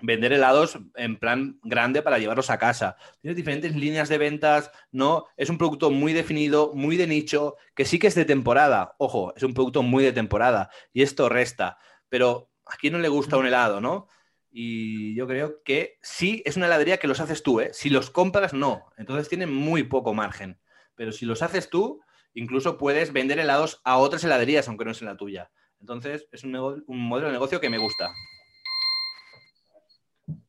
vender 0.00 0.32
helados 0.32 0.78
en 0.94 1.16
plan 1.16 1.58
grande 1.62 2.02
para 2.02 2.18
llevarlos 2.18 2.50
a 2.50 2.58
casa. 2.58 2.96
Tienes 3.20 3.36
diferentes 3.36 3.74
líneas 3.74 4.08
de 4.08 4.18
ventas, 4.18 4.70
¿no? 4.90 5.26
Es 5.36 5.50
un 5.50 5.58
producto 5.58 5.90
muy 5.90 6.12
definido, 6.12 6.72
muy 6.74 6.96
de 6.96 7.06
nicho, 7.06 7.56
que 7.74 7.84
sí 7.84 7.98
que 7.98 8.08
es 8.08 8.14
de 8.14 8.24
temporada. 8.24 8.94
Ojo, 8.98 9.34
es 9.36 9.42
un 9.42 9.54
producto 9.54 9.82
muy 9.82 10.04
de 10.04 10.12
temporada 10.12 10.70
y 10.92 11.02
esto 11.02 11.28
resta. 11.28 11.78
Pero 12.08 12.50
a 12.66 12.76
quién 12.76 12.92
no 12.92 12.98
le 12.98 13.08
gusta 13.08 13.36
un 13.36 13.46
helado, 13.46 13.80
¿no? 13.80 14.08
Y 14.50 15.14
yo 15.14 15.26
creo 15.26 15.62
que 15.62 15.98
sí 16.02 16.42
es 16.44 16.56
una 16.56 16.66
heladería 16.66 16.98
que 16.98 17.06
los 17.06 17.20
haces 17.20 17.42
tú, 17.42 17.60
¿eh? 17.60 17.70
Si 17.72 17.90
los 17.90 18.10
compras, 18.10 18.54
no. 18.54 18.86
Entonces 18.96 19.28
tienen 19.28 19.52
muy 19.52 19.82
poco 19.84 20.14
margen. 20.14 20.58
Pero 20.94 21.12
si 21.12 21.26
los 21.26 21.42
haces 21.42 21.68
tú, 21.68 22.00
incluso 22.34 22.78
puedes 22.78 23.12
vender 23.12 23.38
helados 23.38 23.80
a 23.84 23.98
otras 23.98 24.24
heladerías, 24.24 24.68
aunque 24.68 24.84
no 24.84 24.92
es 24.92 25.00
en 25.00 25.08
la 25.08 25.16
tuya. 25.16 25.50
Entonces 25.80 26.26
es 26.32 26.44
un, 26.44 26.52
modelo 26.86 27.28
de 27.28 27.32
negocio 27.32 27.60
que 27.60 27.70
me 27.70 27.78
gusta. 27.78 28.10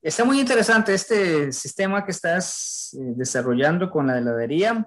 Está 0.02 0.26
muy 0.26 0.40
interesante 0.40 0.94
este 0.94 1.52
sistema 1.52 2.04
que 2.04 2.12
estás 2.12 2.98
eh, 3.00 3.14
desarrollando 3.16 3.90
con 3.90 4.08
la 4.08 4.18
heladería. 4.18 4.86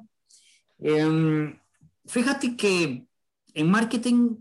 Em, 0.78 1.58
fíjate 2.06 2.56
que 2.56 3.04
en 3.54 3.70
marketing 3.70 4.36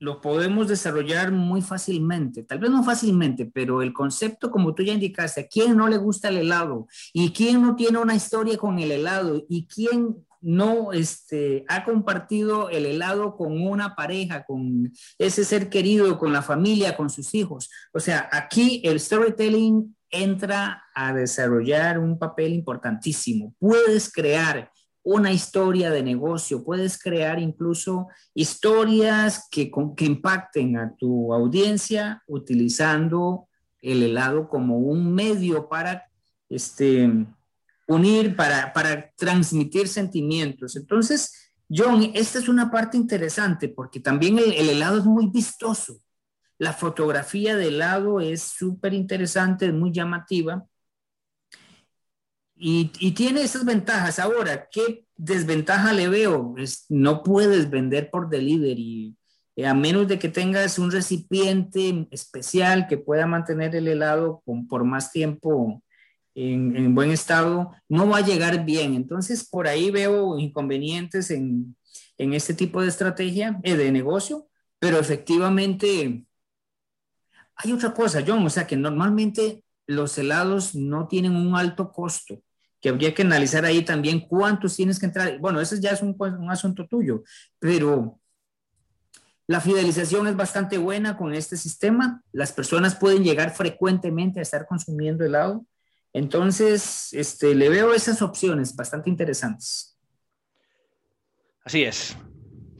lo 0.00 0.20
podemos 0.20 0.68
desarrollar 0.68 1.32
muy 1.32 1.60
fácilmente, 1.60 2.42
tal 2.44 2.60
vez 2.60 2.70
no 2.70 2.84
fácilmente, 2.84 3.46
pero 3.46 3.82
el 3.82 3.92
concepto, 3.92 4.50
como 4.50 4.74
tú 4.74 4.82
ya 4.82 4.92
indicaste, 4.92 5.40
¿a 5.42 5.48
quién 5.48 5.76
no 5.76 5.88
le 5.88 5.96
gusta 5.96 6.28
el 6.28 6.38
helado? 6.38 6.86
¿Y 7.12 7.32
quién 7.32 7.62
no 7.62 7.74
tiene 7.74 7.98
una 7.98 8.14
historia 8.14 8.56
con 8.56 8.78
el 8.78 8.92
helado? 8.92 9.44
¿Y 9.48 9.66
quién 9.66 10.16
no 10.40 10.92
este, 10.92 11.64
ha 11.68 11.84
compartido 11.84 12.70
el 12.70 12.86
helado 12.86 13.36
con 13.36 13.60
una 13.60 13.96
pareja, 13.96 14.44
con 14.44 14.92
ese 15.18 15.44
ser 15.44 15.68
querido, 15.68 16.16
con 16.16 16.32
la 16.32 16.42
familia, 16.42 16.96
con 16.96 17.10
sus 17.10 17.34
hijos? 17.34 17.68
O 17.92 17.98
sea, 17.98 18.28
aquí 18.30 18.80
el 18.84 19.00
storytelling 19.00 19.96
entra 20.10 20.84
a 20.94 21.12
desarrollar 21.12 21.98
un 21.98 22.18
papel 22.18 22.54
importantísimo. 22.54 23.54
Puedes 23.58 24.10
crear 24.12 24.70
una 25.02 25.32
historia 25.32 25.90
de 25.90 26.02
negocio, 26.02 26.64
puedes 26.64 26.98
crear 26.98 27.38
incluso 27.38 28.08
historias 28.34 29.48
que, 29.50 29.70
que 29.96 30.04
impacten 30.04 30.76
a 30.76 30.94
tu 30.96 31.32
audiencia 31.32 32.22
utilizando 32.26 33.48
el 33.80 34.02
helado 34.02 34.48
como 34.48 34.78
un 34.78 35.14
medio 35.14 35.68
para 35.68 36.04
este, 36.48 37.10
unir, 37.86 38.36
para, 38.36 38.72
para 38.72 39.10
transmitir 39.16 39.88
sentimientos. 39.88 40.76
Entonces, 40.76 41.52
John, 41.70 42.10
esta 42.14 42.38
es 42.38 42.48
una 42.48 42.70
parte 42.70 42.96
interesante 42.96 43.68
porque 43.68 44.00
también 44.00 44.38
el, 44.38 44.52
el 44.52 44.68
helado 44.68 44.98
es 44.98 45.04
muy 45.04 45.28
vistoso. 45.28 46.00
La 46.58 46.72
fotografía 46.72 47.56
del 47.56 47.74
helado 47.74 48.20
es 48.20 48.42
súper 48.42 48.92
interesante, 48.92 49.66
es 49.66 49.72
muy 49.72 49.92
llamativa 49.92 50.66
y, 52.58 53.12
tiene 53.12 53.42
esas 53.42 53.64
ventajas. 53.64 54.18
Ahora, 54.18 54.68
¿qué 54.70 55.04
desventaja 55.16 55.92
le 55.92 56.08
veo? 56.08 56.54
Es, 56.58 56.86
no 56.88 57.22
puedes 57.22 57.70
vender 57.70 58.10
por 58.10 58.28
delivery, 58.28 59.16
eh, 59.56 59.66
a 59.66 59.74
menos 59.74 60.08
de 60.08 60.18
que 60.18 60.28
tengas 60.28 60.78
un 60.78 60.90
recipiente 60.90 62.08
especial 62.10 62.86
que 62.88 62.98
pueda 62.98 63.26
mantener 63.26 63.74
el 63.76 63.88
helado 63.88 64.42
por 64.68 64.84
más 64.84 65.12
tiempo 65.12 65.82
en, 66.34 66.94
buen 66.94 67.10
estado, 67.10 67.72
no 67.88 68.08
va 68.08 68.18
a 68.18 68.26
llegar 68.26 68.64
bien. 68.64 68.94
Entonces, 68.94 69.48
por 69.48 69.66
ahí 69.66 69.90
veo 69.90 70.38
inconvenientes 70.38 71.30
en, 71.30 71.76
en 72.16 72.32
este 72.32 72.54
tipo 72.54 72.82
de 72.82 72.88
estrategia 72.88 73.60
eh, 73.62 73.76
de 73.76 73.90
negocio, 73.92 74.48
pero 74.78 74.98
efectivamente 74.98 76.24
hay 77.56 77.72
otra 77.72 77.92
cosa, 77.92 78.22
John, 78.24 78.46
o 78.46 78.50
sea 78.50 78.66
que 78.66 78.76
normalmente 78.76 79.64
los 79.86 80.16
helados 80.18 80.76
no 80.76 81.08
tienen 81.08 81.34
un 81.34 81.56
alto 81.56 81.90
costo 81.90 82.42
que 82.80 82.88
habría 82.88 83.14
que 83.14 83.22
analizar 83.22 83.64
ahí 83.64 83.84
también 83.84 84.20
cuántos 84.20 84.76
tienes 84.76 84.98
que 84.98 85.06
entrar. 85.06 85.38
Bueno, 85.38 85.60
eso 85.60 85.76
ya 85.76 85.90
es 85.90 86.02
un, 86.02 86.16
un 86.18 86.50
asunto 86.50 86.86
tuyo, 86.86 87.22
pero 87.58 88.20
la 89.48 89.62
fidelización 89.62 90.26
es 90.26 90.36
bastante 90.36 90.76
buena 90.76 91.16
con 91.16 91.34
este 91.34 91.56
sistema. 91.56 92.22
Las 92.32 92.52
personas 92.52 92.94
pueden 92.94 93.24
llegar 93.24 93.54
frecuentemente 93.54 94.40
a 94.40 94.42
estar 94.42 94.66
consumiendo 94.66 95.24
helado. 95.24 95.64
Entonces, 96.12 97.12
este, 97.12 97.54
le 97.54 97.70
veo 97.70 97.94
esas 97.94 98.20
opciones 98.20 98.76
bastante 98.76 99.08
interesantes. 99.08 99.96
Así 101.64 101.82
es. 101.82 102.16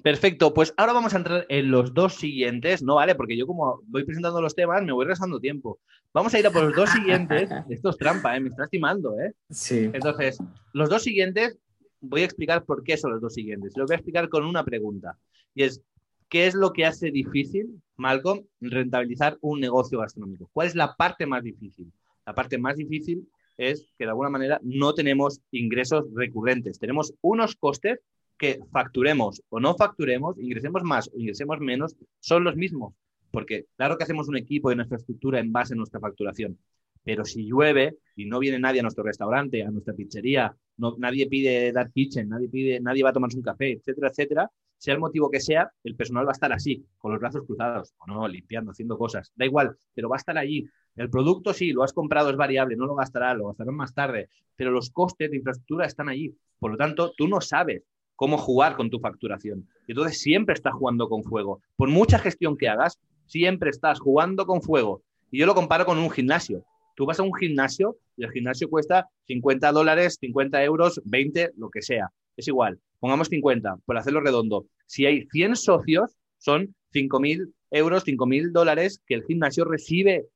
Perfecto, 0.03 0.55
pues 0.55 0.74
ahora 0.76 0.92
vamos 0.92 1.14
a 1.14 1.18
entrar 1.18 1.46
en 1.49 1.70
los 1.70 1.94
dos 1.94 2.14
siguientes, 2.14 2.82
¿no? 2.82 2.96
¿Vale? 2.96 3.14
Porque 3.14 3.36
yo 3.36 3.46
como 3.46 3.80
voy 3.86 4.05
presentando 4.05 4.40
los 4.40 4.55
temas, 4.55 4.82
me 4.82 4.92
voy 4.92 5.07
rezando 5.07 5.40
tiempo. 5.40 5.80
Vamos 6.12 6.32
a 6.34 6.38
ir 6.38 6.46
a 6.46 6.51
por 6.51 6.64
los 6.64 6.74
dos 6.74 6.90
siguientes. 6.90 7.51
Esto 7.68 7.90
es 7.90 7.96
trampa, 7.96 8.36
¿eh? 8.36 8.40
Me 8.40 8.49
está 8.49 8.64
estimando, 8.64 9.18
¿eh? 9.20 9.32
Sí. 9.51 9.90
Entonces, 9.92 10.38
los 10.72 10.88
dos 10.88 11.03
siguientes, 11.03 11.59
voy 12.01 12.22
a 12.22 12.24
explicar 12.24 12.64
por 12.64 12.82
qué 12.82 12.96
son 12.96 13.12
los 13.12 13.20
dos 13.20 13.34
siguientes. 13.34 13.72
Lo 13.76 13.86
voy 13.86 13.94
a 13.94 13.96
explicar 13.96 14.28
con 14.28 14.44
una 14.44 14.64
pregunta. 14.64 15.18
Y 15.55 15.64
es, 15.64 15.82
¿qué 16.28 16.46
es 16.46 16.55
lo 16.55 16.72
que 16.72 16.86
hace 16.86 17.11
difícil, 17.11 17.82
Malcolm, 17.96 18.44
rentabilizar 18.61 19.38
un 19.40 19.61
negocio 19.61 19.99
gastronómico? 19.99 20.49
¿Cuál 20.53 20.68
es 20.68 20.74
la 20.74 20.94
parte 20.94 21.26
más 21.26 21.42
difícil? 21.42 21.92
La 22.26 22.34
parte 22.34 22.59
más 22.59 22.76
difícil 22.76 23.28
es 23.57 23.88
que 23.99 24.05
de 24.05 24.11
alguna 24.11 24.30
manera 24.30 24.61
no 24.62 24.94
tenemos 24.94 25.40
ingresos 25.51 26.05
recurrentes. 26.14 26.78
Tenemos 26.78 27.14
unos 27.20 27.57
costes 27.57 28.01
que 28.39 28.61
facturemos 28.72 29.43
o 29.49 29.61
no 29.61 29.74
facturemos, 29.74 30.39
ingresemos 30.39 30.82
más 30.82 31.09
o 31.09 31.18
ingresemos 31.18 31.61
menos, 31.61 31.97
son 32.20 32.45
los 32.45 32.57
mismos. 32.57 32.95
Porque 33.30 33.66
claro 33.76 33.99
que 33.99 34.05
hacemos 34.05 34.28
un 34.28 34.36
equipo 34.36 34.70
y 34.70 34.74
una 34.74 34.84
infraestructura 34.84 35.39
en 35.41 35.53
base 35.53 35.74
a 35.74 35.76
nuestra 35.76 36.01
facturación, 36.01 36.59
pero 37.05 37.24
si 37.24 37.47
llueve 37.47 37.97
y 38.16 38.26
no 38.26 38.39
viene 38.39 38.59
nadie 38.59 38.80
a 38.80 38.82
nuestro 38.82 39.05
restaurante, 39.05 39.62
a 39.62 39.70
nuestra 39.70 39.95
pizzería, 39.95 40.55
no, 40.76 40.95
nadie 40.99 41.26
pide 41.26 41.72
dar 41.72 41.91
kitchen, 41.91 42.28
nadie, 42.28 42.49
pide, 42.49 42.80
nadie 42.80 43.03
va 43.03 43.11
a 43.11 43.12
tomarse 43.12 43.36
un 43.36 43.43
café, 43.43 43.72
etcétera, 43.72 44.09
etcétera, 44.09 44.51
sea 44.78 44.95
el 44.95 45.01
motivo 45.01 45.30
que 45.30 45.41
sea, 45.41 45.70
el 45.84 45.97
personal 45.97 46.26
va 46.26 46.30
a 46.30 46.32
estar 46.32 46.53
así, 46.53 46.84
con 46.99 47.12
los 47.12 47.20
brazos 47.20 47.45
cruzados, 47.45 47.95
o 47.99 48.07
no, 48.07 48.28
limpiando, 48.28 48.70
haciendo 48.70 48.97
cosas, 48.97 49.32
da 49.34 49.45
igual, 49.45 49.76
pero 49.93 50.09
va 50.09 50.16
a 50.16 50.18
estar 50.18 50.39
allí. 50.39 50.68
El 50.97 51.11
producto 51.11 51.53
sí, 51.53 51.72
lo 51.72 51.82
has 51.82 51.93
comprado, 51.93 52.30
es 52.30 52.36
variable, 52.36 52.76
no 52.76 52.86
lo 52.86 52.95
gastará, 52.95 53.34
lo 53.34 53.49
gastarán 53.49 53.74
más 53.74 53.95
tarde, 53.95 54.28
pero 54.57 54.70
los 54.70 54.91
costes 54.91 55.30
de 55.30 55.36
infraestructura 55.36 55.86
están 55.86 56.09
allí. 56.09 56.34
Por 56.59 56.72
lo 56.72 56.76
tanto, 56.76 57.12
tú 57.16 57.28
no 57.28 57.41
sabes 57.41 57.82
cómo 58.19 58.37
jugar 58.37 58.75
con 58.75 58.91
tu 58.91 58.99
facturación. 58.99 59.69
Entonces 59.87 60.21
siempre 60.21 60.53
estás 60.53 60.75
jugando 60.75 61.09
con 61.09 61.23
fuego. 61.23 61.62
Por 61.77 61.89
mucha 61.89 62.19
gestión 62.19 62.57
que 62.57 62.69
hagas, 62.69 62.99
siempre 63.27 63.71
estás 63.71 64.01
jugando 64.01 64.45
con 64.45 64.61
fuego. 64.61 65.05
Y 65.31 65.39
yo 65.39 65.47
lo 65.47 65.55
comparo 65.55 65.87
con 65.87 65.99
un 65.99 66.11
gimnasio. 66.11 66.64
Tú 66.97 67.07
vas 67.07 67.21
a 67.21 67.23
un 67.23 67.33
gimnasio 67.33 67.97
y 68.16 68.25
el 68.25 68.33
gimnasio 68.33 68.69
cuesta 68.69 69.09
50 69.29 69.71
dólares, 69.71 70.19
50 70.21 70.64
euros, 70.64 71.01
20, 71.05 71.53
lo 71.59 71.71
que 71.71 71.81
sea. 71.81 72.09
Es 72.37 72.49
igual. 72.49 72.81
Pongamos 72.99 73.29
50, 73.29 73.77
por 73.87 73.97
hacerlo 73.97 74.21
redondo. 74.21 74.66
Si 74.87 75.07
hay 75.07 75.25
100 75.31 75.55
socios, 75.55 76.16
son 76.39 76.75
5.000 76.93 77.53
euros, 77.71 78.05
5.000 78.05 78.51
dólares 78.51 79.01
que 79.07 79.14
el 79.14 79.23
gimnasio 79.23 79.64
recibe, 79.64 80.27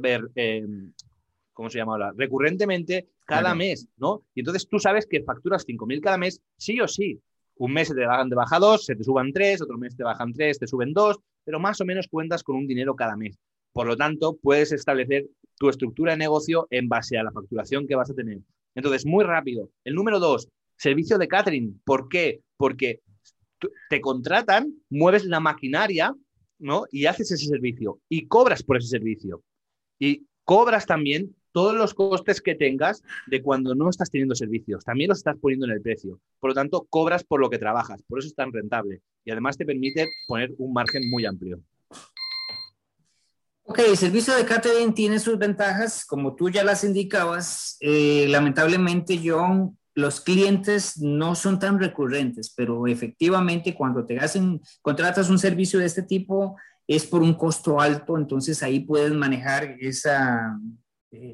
ver, 0.00 0.22
eh, 0.36 0.64
¿cómo 1.54 1.70
se 1.70 1.78
llama 1.78 1.92
ahora? 1.92 2.12
Recurrentemente 2.16 3.08
cada 3.24 3.54
mes, 3.54 3.88
¿no? 3.96 4.24
Y 4.34 4.40
entonces 4.40 4.68
tú 4.68 4.78
sabes 4.78 5.06
que 5.06 5.22
facturas 5.22 5.66
5.000 5.66 6.00
cada 6.02 6.18
mes, 6.18 6.42
sí 6.58 6.80
o 6.80 6.88
sí. 6.88 7.20
Un 7.56 7.72
mes 7.72 7.88
se 7.88 7.94
te 7.94 8.04
bajan 8.04 8.28
de 8.28 8.36
baja 8.36 8.58
dos, 8.58 8.84
se 8.84 8.96
te 8.96 9.04
suban 9.04 9.32
tres, 9.32 9.62
otro 9.62 9.78
mes 9.78 9.96
te 9.96 10.02
bajan 10.02 10.32
tres, 10.32 10.58
te 10.58 10.66
suben 10.66 10.92
dos, 10.92 11.18
pero 11.44 11.60
más 11.60 11.80
o 11.80 11.84
menos 11.84 12.08
cuentas 12.08 12.42
con 12.42 12.56
un 12.56 12.66
dinero 12.66 12.96
cada 12.96 13.16
mes. 13.16 13.38
Por 13.72 13.86
lo 13.86 13.96
tanto, 13.96 14.36
puedes 14.42 14.72
establecer 14.72 15.26
tu 15.56 15.68
estructura 15.68 16.12
de 16.12 16.18
negocio 16.18 16.66
en 16.70 16.88
base 16.88 17.16
a 17.16 17.22
la 17.22 17.30
facturación 17.30 17.86
que 17.86 17.94
vas 17.94 18.10
a 18.10 18.14
tener. 18.14 18.40
Entonces, 18.74 19.06
muy 19.06 19.24
rápido. 19.24 19.70
El 19.84 19.94
número 19.94 20.18
dos, 20.18 20.48
servicio 20.76 21.16
de 21.16 21.28
catering. 21.28 21.80
¿Por 21.84 22.08
qué? 22.08 22.40
Porque 22.56 23.00
te 23.88 24.00
contratan, 24.00 24.74
mueves 24.90 25.24
la 25.24 25.40
maquinaria, 25.40 26.14
¿no? 26.58 26.84
Y 26.90 27.06
haces 27.06 27.30
ese 27.30 27.46
servicio 27.46 28.00
y 28.08 28.26
cobras 28.26 28.62
por 28.62 28.76
ese 28.76 28.88
servicio. 28.88 29.42
Y 29.98 30.26
cobras 30.44 30.86
también 30.86 31.34
todos 31.54 31.74
los 31.74 31.94
costes 31.94 32.40
que 32.42 32.56
tengas 32.56 33.02
de 33.28 33.40
cuando 33.40 33.76
no 33.76 33.88
estás 33.88 34.10
teniendo 34.10 34.34
servicios. 34.34 34.84
También 34.84 35.08
los 35.08 35.18
estás 35.18 35.36
poniendo 35.40 35.66
en 35.66 35.72
el 35.72 35.80
precio. 35.80 36.18
Por 36.40 36.50
lo 36.50 36.54
tanto, 36.54 36.84
cobras 36.90 37.22
por 37.22 37.40
lo 37.40 37.48
que 37.48 37.58
trabajas. 37.58 38.02
Por 38.08 38.18
eso 38.18 38.26
es 38.26 38.34
tan 38.34 38.52
rentable. 38.52 39.02
Y 39.24 39.30
además 39.30 39.56
te 39.56 39.64
permite 39.64 40.08
poner 40.26 40.52
un 40.58 40.72
margen 40.72 41.08
muy 41.08 41.24
amplio. 41.24 41.60
Ok, 43.62 43.78
el 43.78 43.96
servicio 43.96 44.34
de 44.34 44.44
catering 44.44 44.92
tiene 44.92 45.20
sus 45.20 45.38
ventajas, 45.38 46.04
como 46.04 46.34
tú 46.34 46.50
ya 46.50 46.64
las 46.64 46.82
indicabas. 46.82 47.76
Eh, 47.80 48.26
lamentablemente, 48.28 49.20
John, 49.24 49.78
los 49.94 50.20
clientes 50.20 50.98
no 51.00 51.36
son 51.36 51.60
tan 51.60 51.78
recurrentes, 51.78 52.52
pero 52.54 52.88
efectivamente 52.88 53.76
cuando 53.76 54.04
te 54.04 54.18
hacen, 54.18 54.60
contratas 54.82 55.30
un 55.30 55.38
servicio 55.38 55.78
de 55.78 55.86
este 55.86 56.02
tipo, 56.02 56.56
es 56.86 57.06
por 57.06 57.22
un 57.22 57.34
costo 57.34 57.80
alto, 57.80 58.18
entonces 58.18 58.62
ahí 58.62 58.80
puedes 58.80 59.12
manejar 59.12 59.76
esa, 59.80 60.58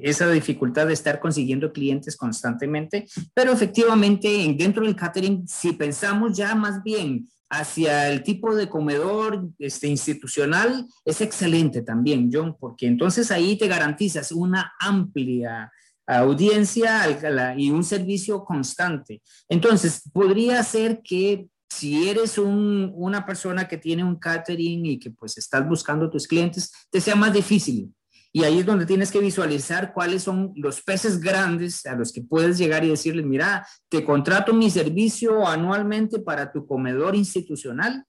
esa 0.01 0.29
dificultad 0.29 0.87
de 0.87 0.93
estar 0.93 1.19
consiguiendo 1.19 1.71
clientes 1.71 2.15
constantemente, 2.15 3.07
pero 3.33 3.51
efectivamente 3.51 4.53
dentro 4.57 4.85
del 4.85 4.95
catering, 4.95 5.47
si 5.47 5.73
pensamos 5.73 6.35
ya 6.37 6.55
más 6.55 6.83
bien 6.83 7.27
hacia 7.49 8.09
el 8.09 8.23
tipo 8.23 8.55
de 8.55 8.69
comedor 8.69 9.49
este, 9.59 9.87
institucional, 9.87 10.87
es 11.03 11.19
excelente 11.19 11.81
también, 11.81 12.29
John, 12.31 12.55
porque 12.57 12.87
entonces 12.87 13.29
ahí 13.29 13.57
te 13.57 13.67
garantizas 13.67 14.31
una 14.31 14.73
amplia 14.79 15.71
audiencia 16.07 17.55
y 17.57 17.69
un 17.71 17.83
servicio 17.83 18.43
constante. 18.43 19.21
Entonces, 19.47 20.01
podría 20.11 20.61
ser 20.63 21.01
que 21.03 21.47
si 21.69 22.09
eres 22.09 22.37
una 22.37 23.25
persona 23.25 23.67
que 23.67 23.77
tiene 23.77 24.03
un 24.03 24.17
catering 24.17 24.85
y 24.85 24.99
que 24.99 25.11
pues 25.11 25.37
estás 25.37 25.67
buscando 25.67 26.09
tus 26.09 26.27
clientes, 26.27 26.71
te 26.89 26.99
sea 26.99 27.15
más 27.15 27.33
difícil 27.33 27.93
y 28.33 28.43
ahí 28.43 28.59
es 28.59 28.65
donde 28.65 28.85
tienes 28.85 29.11
que 29.11 29.19
visualizar 29.19 29.93
cuáles 29.93 30.23
son 30.23 30.53
los 30.55 30.81
peces 30.81 31.19
grandes 31.19 31.85
a 31.85 31.95
los 31.95 32.13
que 32.13 32.21
puedes 32.21 32.57
llegar 32.57 32.83
y 32.85 32.89
decirles, 32.89 33.25
mira, 33.25 33.67
te 33.89 34.05
contrato 34.05 34.53
mi 34.53 34.69
servicio 34.69 35.45
anualmente 35.45 36.19
para 36.19 36.51
tu 36.51 36.65
comedor 36.65 37.15
institucional 37.15 38.05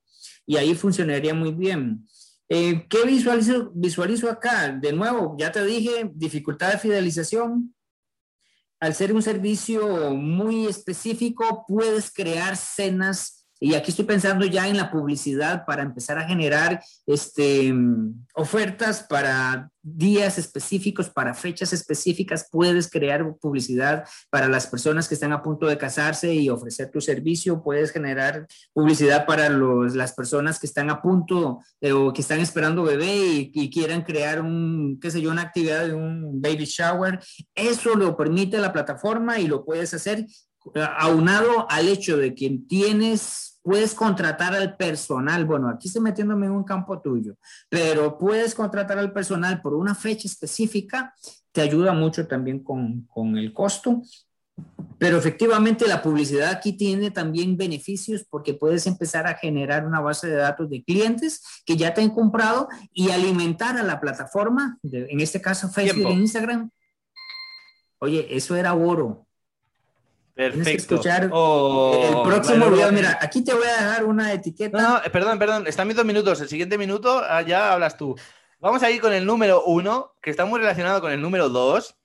y 0.46 0.56
ahí 0.56 0.74
funcionaría 0.74 1.34
muy 1.34 1.52
bien. 1.52 2.06
Eh, 2.48 2.86
¿Qué 2.88 3.04
visualizo, 3.04 3.72
visualizo 3.74 4.30
acá? 4.30 4.68
De 4.68 4.92
nuevo, 4.92 5.34
ya 5.38 5.50
te 5.50 5.64
dije, 5.64 6.10
dificultad 6.14 6.72
de 6.72 6.78
fidelización. 6.78 7.74
Al 8.78 8.94
ser 8.94 9.12
un 9.12 9.22
servicio 9.22 10.14
muy 10.14 10.66
específico, 10.66 11.64
puedes 11.66 12.12
crear 12.12 12.56
cenas 12.56 13.41
y 13.62 13.76
aquí 13.76 13.92
estoy 13.92 14.06
pensando 14.06 14.44
ya 14.44 14.66
en 14.66 14.76
la 14.76 14.90
publicidad 14.90 15.64
para 15.64 15.84
empezar 15.84 16.18
a 16.18 16.26
generar 16.26 16.82
este, 17.06 17.72
ofertas 18.34 19.04
para 19.08 19.70
días 19.80 20.36
específicos, 20.36 21.08
para 21.08 21.32
fechas 21.32 21.72
específicas. 21.72 22.48
Puedes 22.50 22.90
crear 22.90 23.36
publicidad 23.40 24.04
para 24.30 24.48
las 24.48 24.66
personas 24.66 25.06
que 25.06 25.14
están 25.14 25.32
a 25.32 25.44
punto 25.44 25.68
de 25.68 25.78
casarse 25.78 26.34
y 26.34 26.48
ofrecer 26.48 26.90
tu 26.90 27.00
servicio. 27.00 27.62
Puedes 27.62 27.92
generar 27.92 28.48
publicidad 28.72 29.26
para 29.26 29.48
los, 29.48 29.94
las 29.94 30.12
personas 30.12 30.58
que 30.58 30.66
están 30.66 30.90
a 30.90 31.00
punto 31.00 31.60
eh, 31.80 31.92
o 31.92 32.12
que 32.12 32.22
están 32.22 32.40
esperando 32.40 32.82
bebé 32.82 33.14
y, 33.14 33.52
y, 33.54 33.70
quieran 33.70 34.02
crear 34.02 34.40
un, 34.40 34.98
qué 35.00 35.12
sé 35.12 35.22
yo, 35.22 35.30
una 35.30 35.42
actividad 35.42 35.86
de 35.86 35.94
un 35.94 36.42
baby 36.42 36.64
shower. 36.64 37.20
Eso 37.54 37.94
lo 37.94 38.16
permite 38.16 38.58
la 38.58 38.72
plataforma 38.72 39.38
y 39.38 39.46
lo 39.46 39.64
puedes 39.64 39.94
hacer 39.94 40.26
aunado 40.98 41.70
al 41.70 41.88
hecho 41.88 42.16
de 42.16 42.34
que 42.34 42.58
tienes 42.68 43.51
puedes 43.62 43.94
contratar 43.94 44.54
al 44.54 44.76
personal, 44.76 45.44
bueno, 45.44 45.68
aquí 45.68 45.88
estoy 45.88 46.02
metiéndome 46.02 46.46
en 46.46 46.52
un 46.52 46.64
campo 46.64 47.00
tuyo, 47.00 47.36
pero 47.68 48.18
puedes 48.18 48.54
contratar 48.54 48.98
al 48.98 49.12
personal 49.12 49.62
por 49.62 49.74
una 49.74 49.94
fecha 49.94 50.28
específica, 50.28 51.14
te 51.52 51.60
ayuda 51.60 51.92
mucho 51.92 52.26
también 52.26 52.62
con, 52.62 53.02
con 53.02 53.36
el 53.36 53.52
costo. 53.52 54.02
Pero 54.98 55.18
efectivamente 55.18 55.88
la 55.88 56.02
publicidad 56.02 56.50
aquí 56.50 56.74
tiene 56.74 57.10
también 57.10 57.56
beneficios 57.56 58.24
porque 58.28 58.54
puedes 58.54 58.86
empezar 58.86 59.26
a 59.26 59.34
generar 59.34 59.86
una 59.86 60.00
base 60.00 60.28
de 60.28 60.36
datos 60.36 60.70
de 60.70 60.84
clientes 60.84 61.42
que 61.64 61.76
ya 61.76 61.92
te 61.92 62.02
han 62.02 62.10
comprado 62.10 62.68
y 62.92 63.10
alimentar 63.10 63.76
a 63.76 63.82
la 63.82 64.00
plataforma, 64.00 64.78
en 64.84 65.20
este 65.20 65.40
caso 65.40 65.68
Facebook 65.70 66.06
e 66.06 66.12
Instagram. 66.12 66.70
Oye, 67.98 68.26
eso 68.30 68.54
era 68.54 68.74
oro. 68.74 69.26
Perfecto. 70.34 70.94
escuchar 70.94 71.28
oh, 71.32 72.24
el 72.24 72.30
próximo 72.30 72.70
video. 72.70 72.90
Mira, 72.90 73.18
aquí 73.20 73.44
te 73.44 73.52
voy 73.52 73.66
a 73.66 73.72
dejar 73.72 74.04
una 74.04 74.32
etiqueta. 74.32 74.80
No, 74.80 74.94
no, 74.94 75.12
perdón, 75.12 75.38
perdón. 75.38 75.66
Están 75.66 75.86
mis 75.86 75.96
dos 75.96 76.06
minutos. 76.06 76.40
El 76.40 76.48
siguiente 76.48 76.78
minuto 76.78 77.22
ah, 77.28 77.42
ya 77.42 77.72
hablas 77.72 77.96
tú. 77.96 78.16
Vamos 78.58 78.82
a 78.82 78.90
ir 78.90 79.00
con 79.00 79.12
el 79.12 79.26
número 79.26 79.64
uno, 79.64 80.14
que 80.22 80.30
está 80.30 80.44
muy 80.44 80.60
relacionado 80.60 81.00
con 81.00 81.12
el 81.12 81.20
número 81.20 81.48
dos. 81.48 81.96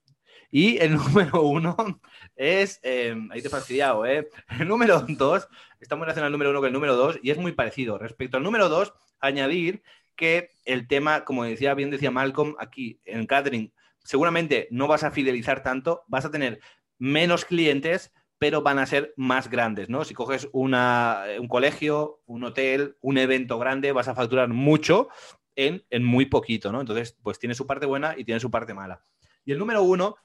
Y 0.51 0.77
el 0.77 0.95
número 0.95 1.41
uno 1.43 2.01
es. 2.35 2.79
Eh, 2.83 3.15
ahí 3.31 3.41
te 3.41 3.47
he 3.47 3.51
fastidiado, 3.51 4.05
¿eh? 4.05 4.27
El 4.59 4.67
número 4.67 5.05
dos 5.07 5.47
está 5.79 5.95
muy 5.95 6.05
relacionado 6.05 6.27
al 6.27 6.31
número 6.33 6.49
uno 6.49 6.59
con 6.59 6.67
el 6.67 6.73
número 6.73 6.95
dos 6.95 7.19
y 7.23 7.31
es 7.31 7.37
muy 7.37 7.53
parecido. 7.53 7.97
Respecto 7.97 8.37
al 8.37 8.43
número 8.43 8.67
dos, 8.67 8.93
añadir 9.19 9.83
que 10.17 10.49
el 10.65 10.87
tema, 10.87 11.23
como 11.23 11.45
decía 11.45 11.73
bien 11.75 11.91
decía 11.91 12.11
Malcolm, 12.11 12.55
aquí 12.59 12.99
en 13.05 13.25
catering, 13.25 13.71
seguramente 14.03 14.67
no 14.71 14.87
vas 14.87 15.03
a 15.03 15.11
fidelizar 15.11 15.63
tanto, 15.63 16.03
vas 16.07 16.25
a 16.25 16.31
tener 16.31 16.59
menos 16.97 17.45
clientes, 17.45 18.11
pero 18.39 18.61
van 18.61 18.79
a 18.79 18.85
ser 18.85 19.13
más 19.17 19.49
grandes, 19.49 19.89
¿no? 19.89 20.03
Si 20.03 20.13
coges 20.13 20.47
una, 20.51 21.23
un 21.39 21.47
colegio, 21.47 22.21
un 22.25 22.43
hotel, 22.43 22.97
un 23.01 23.17
evento 23.17 23.57
grande, 23.57 23.91
vas 23.91 24.07
a 24.07 24.15
facturar 24.15 24.49
mucho 24.49 25.09
en, 25.55 25.83
en, 25.89 26.03
muy 26.03 26.25
poquito, 26.25 26.71
¿no? 26.71 26.81
Entonces, 26.81 27.17
pues 27.23 27.39
tiene 27.39 27.55
su 27.55 27.65
parte 27.65 27.85
buena 27.85 28.15
y 28.17 28.25
tiene 28.25 28.39
su 28.39 28.51
parte 28.51 28.73
mala. 28.73 29.03
Y 29.43 29.51
el 29.53 29.59
número 29.59 29.81
uno, 29.81 30.17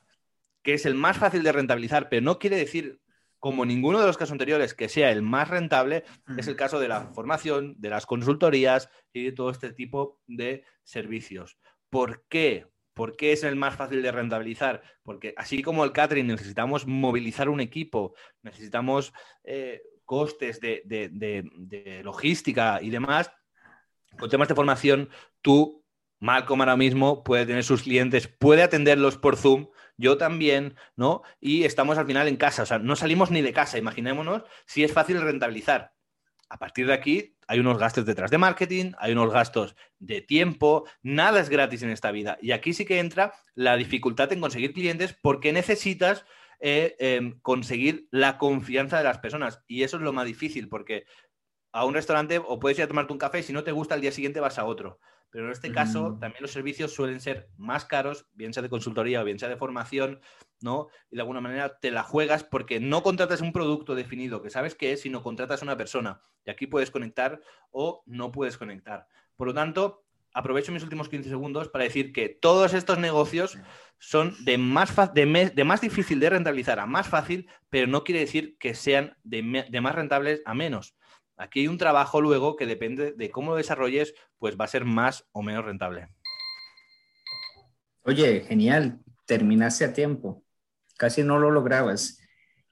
que 0.63 0.75
es 0.75 0.85
el 0.85 0.95
más 0.95 1.17
fácil 1.17 1.43
de 1.43 1.53
rentabilizar, 1.53 2.09
pero 2.09 2.23
no 2.23 2.39
quiere 2.39 2.57
decir, 2.57 3.01
como 3.43 3.65
ninguno 3.65 3.99
de 4.01 4.07
los 4.07 4.17
casos 4.17 4.33
anteriores, 4.33 4.73
que 4.73 4.89
sea 4.89 5.11
el 5.11 5.21
más 5.21 5.49
rentable, 5.49 6.05
es 6.39 6.47
el 6.47 6.55
caso 6.55 6.79
de 6.79 6.87
la 6.87 7.09
formación, 7.09 7.75
de 7.77 7.91
las 7.91 8.07
consultorías 8.07 8.89
y 9.13 9.25
de 9.25 9.33
todo 9.33 9.51
este 9.51 9.73
tipo 9.73 10.21
de 10.29 10.65
servicios. 10.85 11.59
¿Por 11.91 12.25
qué? 12.29 12.69
¿Por 12.95 13.17
qué 13.17 13.33
es 13.33 13.43
el 13.45 13.57
más 13.57 13.77
fácil 13.77 14.03
de 14.03 14.13
rentabilizar? 14.13 14.83
Porque 15.03 15.35
así 15.37 15.63
como 15.63 15.85
el 15.85 15.93
catering 15.93 16.27
necesitamos 16.27 16.87
movilizar 16.87 17.49
un 17.49 17.61
equipo, 17.61 18.15
necesitamos 18.43 19.13
eh, 19.45 19.83
costes 20.05 20.61
de, 20.61 22.03
logística 22.05 22.81
y 22.83 22.91
demás, 22.91 23.33
con 24.19 24.29
temas 24.29 24.49
de 24.49 24.55
formación, 24.55 25.09
tú, 25.41 25.85
Malcolm 26.21 26.61
ahora 26.61 26.77
mismo, 26.77 27.25
puede 27.25 27.47
tener 27.47 27.65
sus 27.65 27.83
clientes, 27.83 28.29
puede 28.29 28.63
atenderlos 28.63 29.17
por 29.17 29.37
Zoom, 29.37 29.69
yo 29.97 30.19
también, 30.19 30.77
¿no? 30.97 31.23
Y 31.41 31.65
estamos 31.65 31.97
al 31.97 32.07
final 32.07 32.29
en 32.29 32.37
casa, 32.37 32.65
o 32.65 32.67
sea, 32.67 32.79
no 32.79 32.95
salimos 32.95 33.31
ni 33.31 33.41
de 33.41 33.53
casa, 33.53 33.79
imaginémonos 33.79 34.43
si 34.67 34.85
es 34.85 34.93
fácil 34.93 35.21
rentabilizar. 35.21 35.93
A 36.53 36.59
partir 36.59 36.87
de 36.87 36.93
aquí 36.93 37.35
hay 37.49 37.61
unos 37.61 37.79
gastos 37.79 38.05
detrás 38.05 38.31
de 38.31 38.37
marketing, 38.37 38.93
hay 38.99 39.13
unos 39.13 39.33
gastos 39.33 39.75
de 39.99 40.21
tiempo, 40.21 40.87
nada 41.03 41.41
es 41.41 41.49
gratis 41.49 41.83
en 41.83 41.89
esta 41.89 42.11
vida. 42.13 42.37
Y 42.43 42.53
aquí 42.53 42.75
sí 42.75 42.85
que 42.85 42.99
entra 42.99 43.33
la 43.55 43.75
dificultad 43.79 44.31
en 44.35 44.43
conseguir 44.43 44.75
clientes 44.75 45.17
porque 45.23 45.55
necesitas 45.55 46.27
eh, 46.61 46.95
em, 46.99 47.41
conseguir 47.41 48.07
la 48.11 48.37
confianza 48.37 48.99
de 48.99 49.05
las 49.05 49.17
personas. 49.17 49.65
Y 49.67 49.83
eso 49.83 49.97
es 49.97 50.03
lo 50.03 50.13
más 50.13 50.27
difícil 50.27 50.69
porque 50.69 51.07
a 51.73 51.87
un 51.87 51.95
restaurante 51.95 52.37
o 52.39 52.61
puedes 52.61 52.77
ir 52.77 52.85
a 52.85 52.89
tomarte 52.89 53.15
un 53.15 53.19
café 53.19 53.39
y 53.39 53.45
si 53.45 53.55
no 53.55 53.65
te 53.65 53.73
gusta 53.73 53.95
el 53.95 54.03
día 54.03 54.13
siguiente 54.13 54.39
vas 54.39 54.59
a 54.59 54.67
otro. 54.67 55.01
Pero 55.33 55.47
en 55.47 55.53
este 55.53 55.73
caso 55.73 56.19
también 56.21 56.43
los 56.43 56.53
servicios 56.53 56.93
suelen 56.93 57.19
ser 57.19 57.49
más 57.57 57.87
caros, 57.87 58.27
bien 58.35 58.53
sea 58.53 58.63
de 58.63 58.69
consultoría 58.69 59.23
o 59.23 59.25
bien 59.25 59.39
sea 59.39 59.49
de 59.49 59.57
formación, 59.57 60.21
¿no? 60.61 60.89
Y 61.11 61.17
de 61.17 61.23
alguna 61.23 61.41
manera 61.41 61.79
te 61.79 61.91
la 61.91 62.03
juegas 62.03 62.45
porque 62.45 62.81
no 62.81 63.03
contratas 63.03 63.41
un 63.41 63.55
producto 63.55 63.95
definido 63.95 64.43
que 64.43 64.51
sabes 64.51 64.75
qué 64.75 64.93
es, 64.93 65.01
sino 65.01 65.23
contratas 65.23 65.63
a 65.63 65.65
una 65.65 65.79
persona. 65.79 66.21
Y 66.45 66.51
aquí 66.51 66.67
puedes 66.67 66.91
conectar 66.91 67.41
o 67.71 68.03
no 68.05 68.31
puedes 68.31 68.59
conectar. 68.59 69.07
Por 69.35 69.47
lo 69.47 69.55
tanto, 69.55 70.05
aprovecho 70.35 70.71
mis 70.71 70.83
últimos 70.83 71.09
15 71.09 71.31
segundos 71.31 71.69
para 71.69 71.85
decir 71.85 72.13
que 72.13 72.29
todos 72.29 72.75
estos 72.75 72.99
negocios 72.99 73.59
son 73.99 74.35
de 74.45 74.59
más, 74.59 74.95
de, 75.15 75.53
de 75.55 75.65
más 75.65 75.81
difícil 75.81 76.21
de 76.21 76.29
rentabilizar 76.29 76.79
a 76.79 76.85
más 76.85 77.09
fácil, 77.09 77.49
pero 77.71 77.87
no 77.87 78.05
quiere 78.05 78.21
decir 78.21 78.59
que 78.59 78.75
sean 78.75 79.17
de, 79.25 79.65
de 79.67 79.81
más 79.81 79.95
rentables 79.95 80.43
a 80.45 80.53
menos. 80.53 80.95
Aquí 81.43 81.61
hay 81.61 81.69
un 81.69 81.77
trabajo 81.77 82.21
luego 82.21 82.55
que 82.55 82.67
depende 82.67 83.15
de 83.15 83.31
cómo 83.33 83.51
lo 83.51 83.57
desarrolles, 83.57 84.15
pues 84.39 84.57
va 84.57 84.65
a 84.65 84.69
ser 84.69 84.85
más 84.85 85.27
o 85.33 85.43
menos 85.43 85.65
rentable. 85.65 86.07
Oye, 88.05 88.43
genial, 88.43 89.01
terminaste 89.27 89.85
a 89.85 89.93
tiempo. 89.93 90.45
Casi 90.97 91.25
no 91.25 91.39
lo 91.39 91.51
lograbas. 91.51 92.19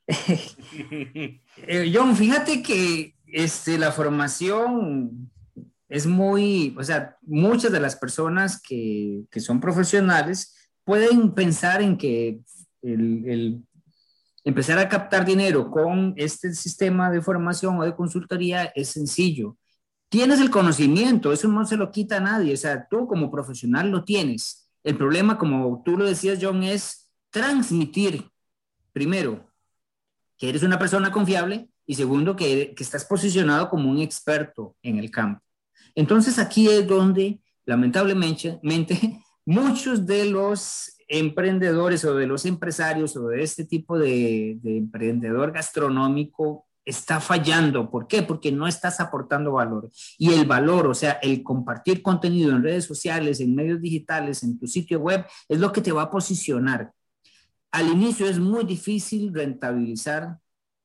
Eh, 1.67 1.93
John, 1.95 2.17
fíjate 2.17 2.63
que 2.63 3.15
este, 3.27 3.77
la 3.77 3.93
formación 3.93 5.31
es 5.89 6.07
muy, 6.07 6.75
o 6.79 6.83
sea, 6.83 7.19
muchas 7.21 7.71
de 7.71 7.81
las 7.81 7.97
personas 7.97 8.63
que, 8.63 9.25
que 9.31 9.41
son 9.41 9.61
profesionales 9.61 10.57
pueden 10.85 11.35
pensar 11.35 11.83
en 11.83 11.99
que 11.99 12.41
el, 12.81 13.29
el 13.29 13.63
empezar 14.45 14.79
a 14.79 14.89
captar 14.89 15.25
dinero 15.25 15.71
con 15.71 16.15
este 16.17 16.55
sistema 16.55 17.11
de 17.11 17.23
formación 17.23 17.79
o 17.79 17.85
de 17.85 17.95
consultoría 17.95 18.65
es 18.75 18.91
sencillo. 18.91 19.57
Tienes 20.09 20.41
el 20.41 20.51
conocimiento, 20.51 21.33
eso 21.33 21.49
no 21.49 21.65
se 21.65 21.77
lo 21.77 21.91
quita 21.91 22.17
a 22.17 22.21
nadie, 22.21 22.55
o 22.55 22.57
sea, 22.57 22.87
tú 22.89 23.07
como 23.07 23.31
profesional 23.31 23.91
lo 23.91 24.05
tienes. 24.05 24.69
El 24.83 24.97
problema, 24.97 25.39
como 25.39 25.83
tú 25.85 25.97
lo 25.97 26.05
decías, 26.05 26.39
John, 26.41 26.63
es 26.63 27.13
transmitir, 27.31 28.29
primero, 28.93 29.47
que 30.37 30.49
eres 30.49 30.63
una 30.63 30.79
persona 30.79 31.13
confiable 31.13 31.69
y 31.87 31.95
segundo, 31.95 32.35
que, 32.35 32.75
que 32.75 32.83
estás 32.83 33.05
posicionado 33.05 33.69
como 33.69 33.91
un 33.91 33.99
experto 33.99 34.77
en 34.83 34.99
el 34.99 35.11
campo. 35.11 35.43
Entonces 35.95 36.39
aquí 36.39 36.69
es 36.69 36.87
donde 36.87 37.41
lamentablemente, 37.71 38.59
muchos 39.47 40.07
de 40.07 40.27
los 40.27 40.97
emprendedores 41.09 42.05
o 42.05 42.15
de 42.15 42.27
los 42.27 42.45
empresarios 42.45 43.17
o 43.17 43.29
de 43.29 43.43
este 43.43 43.65
tipo 43.65 43.99
de, 43.99 44.59
de 44.63 44.77
emprendedor 44.77 45.53
gastronómico 45.53 46.67
está 46.85 47.21
fallando. 47.21 47.91
¿Por 47.91 48.07
qué? 48.07 48.23
Porque 48.23 48.53
no 48.53 48.67
estás 48.67 49.01
aportando 49.01 49.53
valor. 49.53 49.91
Y 50.19 50.33
el 50.33 50.47
valor, 50.47 50.87
o 50.87 50.95
sea, 50.95 51.13
el 51.23 51.43
compartir 51.43 52.03
contenido 52.03 52.51
en 52.51 52.63
redes 52.63 52.85
sociales, 52.85 53.41
en 53.41 53.55
medios 53.55 53.81
digitales, 53.81 54.43
en 54.43 54.59
tu 54.59 54.67
sitio 54.67 55.01
web, 55.01 55.25
es 55.49 55.59
lo 55.59 55.73
que 55.73 55.81
te 55.81 55.93
va 55.93 56.03
a 56.03 56.11
posicionar. 56.11 56.93
Al 57.73 57.89
inicio 57.89 58.27
es 58.27 58.39
muy 58.39 58.65
difícil 58.65 59.33
rentabilizar, 59.33 60.39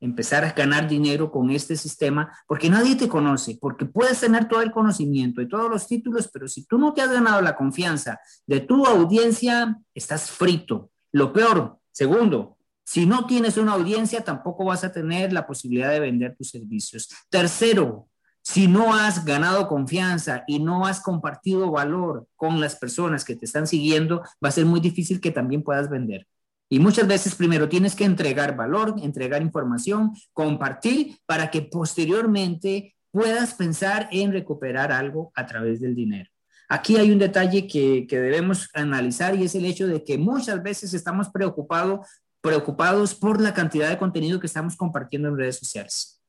empezar 0.05 0.45
a 0.45 0.51
ganar 0.51 0.87
dinero 0.87 1.31
con 1.31 1.49
este 1.49 1.75
sistema, 1.75 2.31
porque 2.47 2.69
nadie 2.69 2.95
te 2.95 3.09
conoce, 3.09 3.57
porque 3.59 3.85
puedes 3.85 4.19
tener 4.19 4.47
todo 4.47 4.61
el 4.61 4.71
conocimiento 4.71 5.41
y 5.41 5.49
todos 5.49 5.69
los 5.69 5.87
títulos, 5.87 6.29
pero 6.31 6.47
si 6.47 6.65
tú 6.65 6.77
no 6.77 6.93
te 6.93 7.01
has 7.01 7.11
ganado 7.11 7.41
la 7.41 7.55
confianza 7.55 8.19
de 8.47 8.61
tu 8.61 8.85
audiencia, 8.85 9.77
estás 9.93 10.31
frito. 10.31 10.91
Lo 11.11 11.33
peor, 11.33 11.79
segundo, 11.91 12.57
si 12.83 13.05
no 13.05 13.25
tienes 13.25 13.57
una 13.57 13.73
audiencia, 13.73 14.23
tampoco 14.23 14.63
vas 14.65 14.83
a 14.83 14.91
tener 14.91 15.33
la 15.33 15.47
posibilidad 15.47 15.89
de 15.89 15.99
vender 15.99 16.35
tus 16.35 16.51
servicios. 16.51 17.09
Tercero, 17.29 18.07
si 18.43 18.67
no 18.67 18.93
has 18.93 19.25
ganado 19.25 19.67
confianza 19.67 20.43
y 20.45 20.59
no 20.59 20.85
has 20.85 21.01
compartido 21.01 21.71
valor 21.71 22.27
con 22.35 22.61
las 22.61 22.75
personas 22.75 23.25
que 23.25 23.35
te 23.35 23.45
están 23.45 23.65
siguiendo, 23.65 24.21
va 24.43 24.49
a 24.49 24.51
ser 24.51 24.67
muy 24.67 24.79
difícil 24.79 25.19
que 25.19 25.31
también 25.31 25.63
puedas 25.63 25.89
vender. 25.89 26.27
Y 26.69 26.79
muchas 26.79 27.07
veces 27.07 27.35
primero 27.35 27.69
tienes 27.69 27.95
que 27.95 28.05
entregar 28.05 28.55
valor, 28.55 28.95
entregar 29.01 29.41
información, 29.41 30.13
compartir 30.33 31.17
para 31.25 31.51
que 31.51 31.61
posteriormente 31.61 32.95
puedas 33.11 33.53
pensar 33.53 34.09
en 34.11 34.31
recuperar 34.31 34.91
algo 34.91 35.31
a 35.35 35.45
través 35.45 35.79
del 35.79 35.95
dinero. 35.95 36.29
Aquí 36.67 36.97
hay 36.97 37.11
un 37.11 37.19
detalle 37.19 37.67
que, 37.67 38.07
que 38.07 38.19
debemos 38.19 38.69
analizar 38.73 39.35
y 39.35 39.43
es 39.43 39.53
el 39.53 39.65
hecho 39.65 39.87
de 39.87 40.03
que 40.03 40.17
muchas 40.17 40.63
veces 40.63 40.93
estamos 40.93 41.29
preocupados 41.29 42.07
preocupados 42.45 43.15
por 43.15 43.41
la 43.41 43.55
cantidad 43.55 43.89
de 43.89 43.97
contenido 43.97 44.39
que 44.39 44.45
estamos 44.45 44.75
compartiendo 44.75 45.29
en 45.29 45.37
redes 45.37 45.57
sociales. 45.57 46.21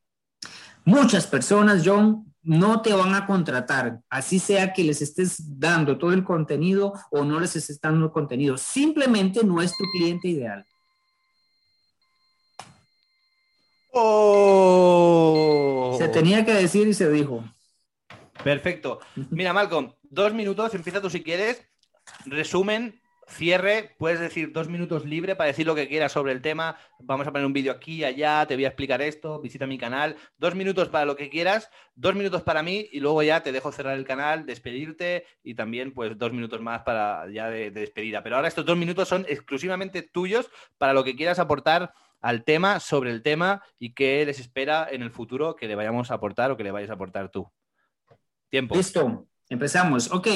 Muchas 0.83 1.27
personas, 1.27 1.83
John, 1.85 2.35
no 2.47 2.81
te 2.81 2.95
van 2.95 3.13
a 3.15 3.27
contratar, 3.27 3.99
así 4.09 4.39
sea 4.39 4.73
que 4.73 4.85
les 4.85 5.03
estés 5.03 5.59
dando 5.59 5.99
todo 5.99 6.13
el 6.13 6.23
contenido 6.23 6.93
o 7.11 7.25
no 7.25 7.41
les 7.41 7.57
estés 7.57 7.81
dando 7.81 8.13
contenido. 8.13 8.57
Simplemente 8.57 9.43
no 9.43 9.61
es 9.61 9.77
tu 9.77 9.83
cliente 9.93 10.29
ideal. 10.29 10.65
Oh. 13.93 15.17
Se 15.99 16.07
tenía 16.09 16.45
que 16.45 16.55
decir 16.55 16.87
y 16.87 16.95
se 16.95 17.11
dijo. 17.11 17.43
Perfecto. 18.45 19.01
Mira, 19.31 19.53
Malcolm, 19.53 19.93
dos 20.03 20.33
minutos, 20.33 20.73
empieza 20.73 21.03
tú 21.03 21.11
si 21.11 21.25
quieres. 21.25 21.67
Resumen 22.27 23.01
cierre, 23.27 23.95
puedes 23.99 24.21
decir 24.21 24.53
dos 24.53 24.69
minutos 24.69 25.05
libre 25.05 25.35
para 25.35 25.49
decir 25.49 25.67
lo 25.67 25.75
que 25.75 25.89
quieras 25.89 26.13
sobre 26.13 26.33
el 26.33 26.41
tema. 26.41 26.79
Vamos 27.01 27.27
a 27.27 27.33
poner 27.33 27.47
un 27.47 27.53
vídeo 27.53 27.73
aquí, 27.73 28.05
allá, 28.05 28.47
te 28.47 28.55
voy 28.55 28.65
a 28.65 28.69
explicar 28.69 29.03
esto, 29.03 29.41
visita 29.41 29.67
mi 29.67 29.79
canal. 29.79 30.17
Dos 30.39 30.55
minutos 30.55 30.89
para 30.89 31.05
lo 31.05 31.17
que 31.17 31.29
quieras, 31.29 31.71
dos 31.95 32.15
minutos 32.15 32.43
para 32.43 32.63
mí 32.63 32.89
y 32.93 33.01
luego 33.01 33.23
ya 33.23 33.43
te 33.43 33.53
dejo 33.53 33.73
cerrar 33.73 33.97
el 33.97 34.07
canal, 34.07 34.47
despedirte 34.47 35.27
y 35.43 35.55
también 35.55 35.93
pues 35.93 36.17
dos 36.17 36.33
minutos 36.33 36.61
más 36.61 36.83
para 36.83 37.29
ya 37.31 37.51
de, 37.51 37.71
despedida. 37.71 38.23
Pero 38.23 38.37
ahora 38.37 38.49
estos 38.49 38.65
dos 38.65 38.77
minutos 38.77 39.09
son 39.09 39.27
exclusivamente 39.29 40.03
tuyos 40.03 40.49
para 40.79 40.93
lo 40.93 41.05
que 41.05 41.17
quieras 41.17 41.39
aportar 41.39 41.93
al 42.21 42.45
tema, 42.45 42.81
sobre 42.81 43.11
el 43.11 43.23
tema 43.23 43.63
y 43.79 43.93
qué 43.93 44.25
les 44.25 44.41
espera 44.41 44.89
en 44.91 45.03
el 45.03 45.11
futuro 45.11 45.55
que 45.55 45.69
le 45.69 45.75
vayamos 45.75 46.11
a 46.11 46.15
aportar 46.15 46.51
o 46.51 46.57
que 46.57 46.65
le 46.65 46.71
vayas 46.71 46.91
a 46.91 46.95
aportar 46.95 47.31
tú. 47.31 47.51
Tiempo. 48.49 48.77
Listo. 48.77 49.27
Empezamos. 49.49 50.11
Ok, 50.11 50.29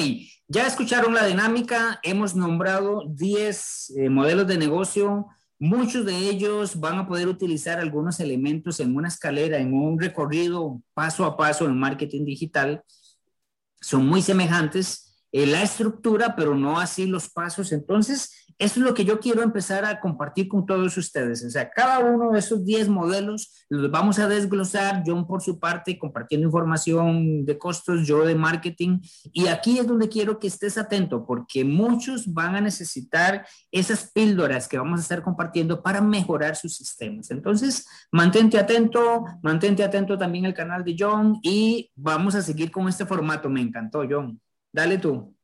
ya 0.47 0.65
escucharon 0.65 1.13
la 1.13 1.25
dinámica, 1.25 1.99
hemos 2.01 2.33
nombrado 2.33 3.03
10 3.09 3.93
eh, 3.97 4.09
modelos 4.09 4.47
de 4.47 4.57
negocio. 4.57 5.27
Muchos 5.59 6.05
de 6.05 6.17
ellos 6.17 6.79
van 6.79 6.97
a 6.97 7.07
poder 7.07 7.27
utilizar 7.27 7.79
algunos 7.79 8.19
elementos 8.21 8.79
en 8.79 8.95
una 8.95 9.09
escalera, 9.09 9.57
en 9.57 9.73
un 9.73 9.99
recorrido 9.99 10.81
paso 10.93 11.25
a 11.25 11.35
paso 11.35 11.65
en 11.65 11.77
marketing 11.77 12.23
digital. 12.23 12.83
Son 13.81 14.07
muy 14.07 14.21
semejantes 14.21 15.25
en 15.33 15.51
la 15.51 15.61
estructura, 15.61 16.35
pero 16.35 16.55
no 16.55 16.79
así 16.79 17.05
los 17.05 17.29
pasos. 17.29 17.73
Entonces, 17.73 18.40
eso 18.61 18.79
es 18.79 18.85
lo 18.85 18.93
que 18.93 19.05
yo 19.05 19.19
quiero 19.19 19.41
empezar 19.41 19.85
a 19.85 19.99
compartir 19.99 20.47
con 20.47 20.67
todos 20.67 20.95
ustedes. 20.95 21.43
O 21.43 21.49
sea, 21.49 21.71
cada 21.71 21.97
uno 21.97 22.29
de 22.29 22.37
esos 22.37 22.63
10 22.63 22.89
modelos 22.89 23.65
los 23.69 23.89
vamos 23.89 24.19
a 24.19 24.27
desglosar, 24.27 25.01
John 25.03 25.25
por 25.25 25.41
su 25.41 25.59
parte 25.59 25.97
compartiendo 25.97 26.45
información 26.45 27.43
de 27.43 27.57
costos, 27.57 28.05
yo 28.05 28.23
de 28.23 28.35
marketing. 28.35 28.99
Y 29.33 29.47
aquí 29.47 29.79
es 29.79 29.87
donde 29.87 30.09
quiero 30.09 30.37
que 30.37 30.45
estés 30.45 30.77
atento, 30.77 31.25
porque 31.25 31.65
muchos 31.65 32.31
van 32.31 32.55
a 32.55 32.61
necesitar 32.61 33.47
esas 33.71 34.11
píldoras 34.11 34.67
que 34.67 34.77
vamos 34.77 34.99
a 34.99 35.01
estar 35.01 35.23
compartiendo 35.23 35.81
para 35.81 35.99
mejorar 35.99 36.55
sus 36.55 36.75
sistemas. 36.75 37.31
Entonces, 37.31 37.87
mantente 38.11 38.59
atento, 38.59 39.25
mantente 39.41 39.83
atento 39.83 40.19
también 40.19 40.45
al 40.45 40.53
canal 40.53 40.83
de 40.83 40.95
John 40.99 41.39
y 41.41 41.91
vamos 41.95 42.35
a 42.35 42.43
seguir 42.43 42.69
con 42.69 42.87
este 42.87 43.07
formato. 43.07 43.49
Me 43.49 43.61
encantó, 43.61 44.03
John. 44.07 44.39
Dale 44.71 44.99
tú. 44.99 45.35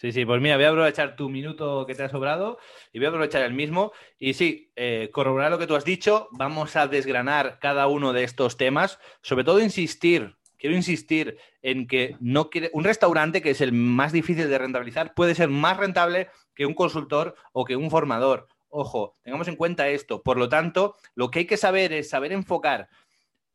Sí, 0.00 0.12
sí, 0.12 0.24
pues 0.24 0.40
mira, 0.40 0.56
voy 0.56 0.64
a 0.64 0.70
aprovechar 0.70 1.14
tu 1.14 1.28
minuto 1.28 1.84
que 1.84 1.94
te 1.94 2.02
ha 2.02 2.08
sobrado 2.08 2.56
y 2.90 2.98
voy 2.98 3.04
a 3.04 3.08
aprovechar 3.10 3.42
el 3.42 3.52
mismo. 3.52 3.92
Y 4.18 4.32
sí, 4.32 4.72
eh, 4.74 5.10
corroborar 5.12 5.50
lo 5.50 5.58
que 5.58 5.66
tú 5.66 5.76
has 5.76 5.84
dicho, 5.84 6.28
vamos 6.30 6.74
a 6.76 6.86
desgranar 6.86 7.58
cada 7.60 7.86
uno 7.86 8.14
de 8.14 8.24
estos 8.24 8.56
temas, 8.56 8.98
sobre 9.20 9.44
todo 9.44 9.60
insistir, 9.60 10.38
quiero 10.56 10.74
insistir 10.74 11.36
en 11.60 11.86
que 11.86 12.16
no 12.18 12.48
quiere, 12.48 12.70
un 12.72 12.84
restaurante 12.84 13.42
que 13.42 13.50
es 13.50 13.60
el 13.60 13.74
más 13.74 14.10
difícil 14.10 14.48
de 14.48 14.56
rentabilizar 14.56 15.12
puede 15.12 15.34
ser 15.34 15.50
más 15.50 15.76
rentable 15.76 16.30
que 16.54 16.64
un 16.64 16.72
consultor 16.72 17.34
o 17.52 17.66
que 17.66 17.76
un 17.76 17.90
formador. 17.90 18.48
Ojo, 18.70 19.18
tengamos 19.22 19.48
en 19.48 19.56
cuenta 19.56 19.90
esto. 19.90 20.22
Por 20.22 20.38
lo 20.38 20.48
tanto, 20.48 20.96
lo 21.14 21.30
que 21.30 21.40
hay 21.40 21.46
que 21.46 21.58
saber 21.58 21.92
es 21.92 22.08
saber 22.08 22.32
enfocar 22.32 22.88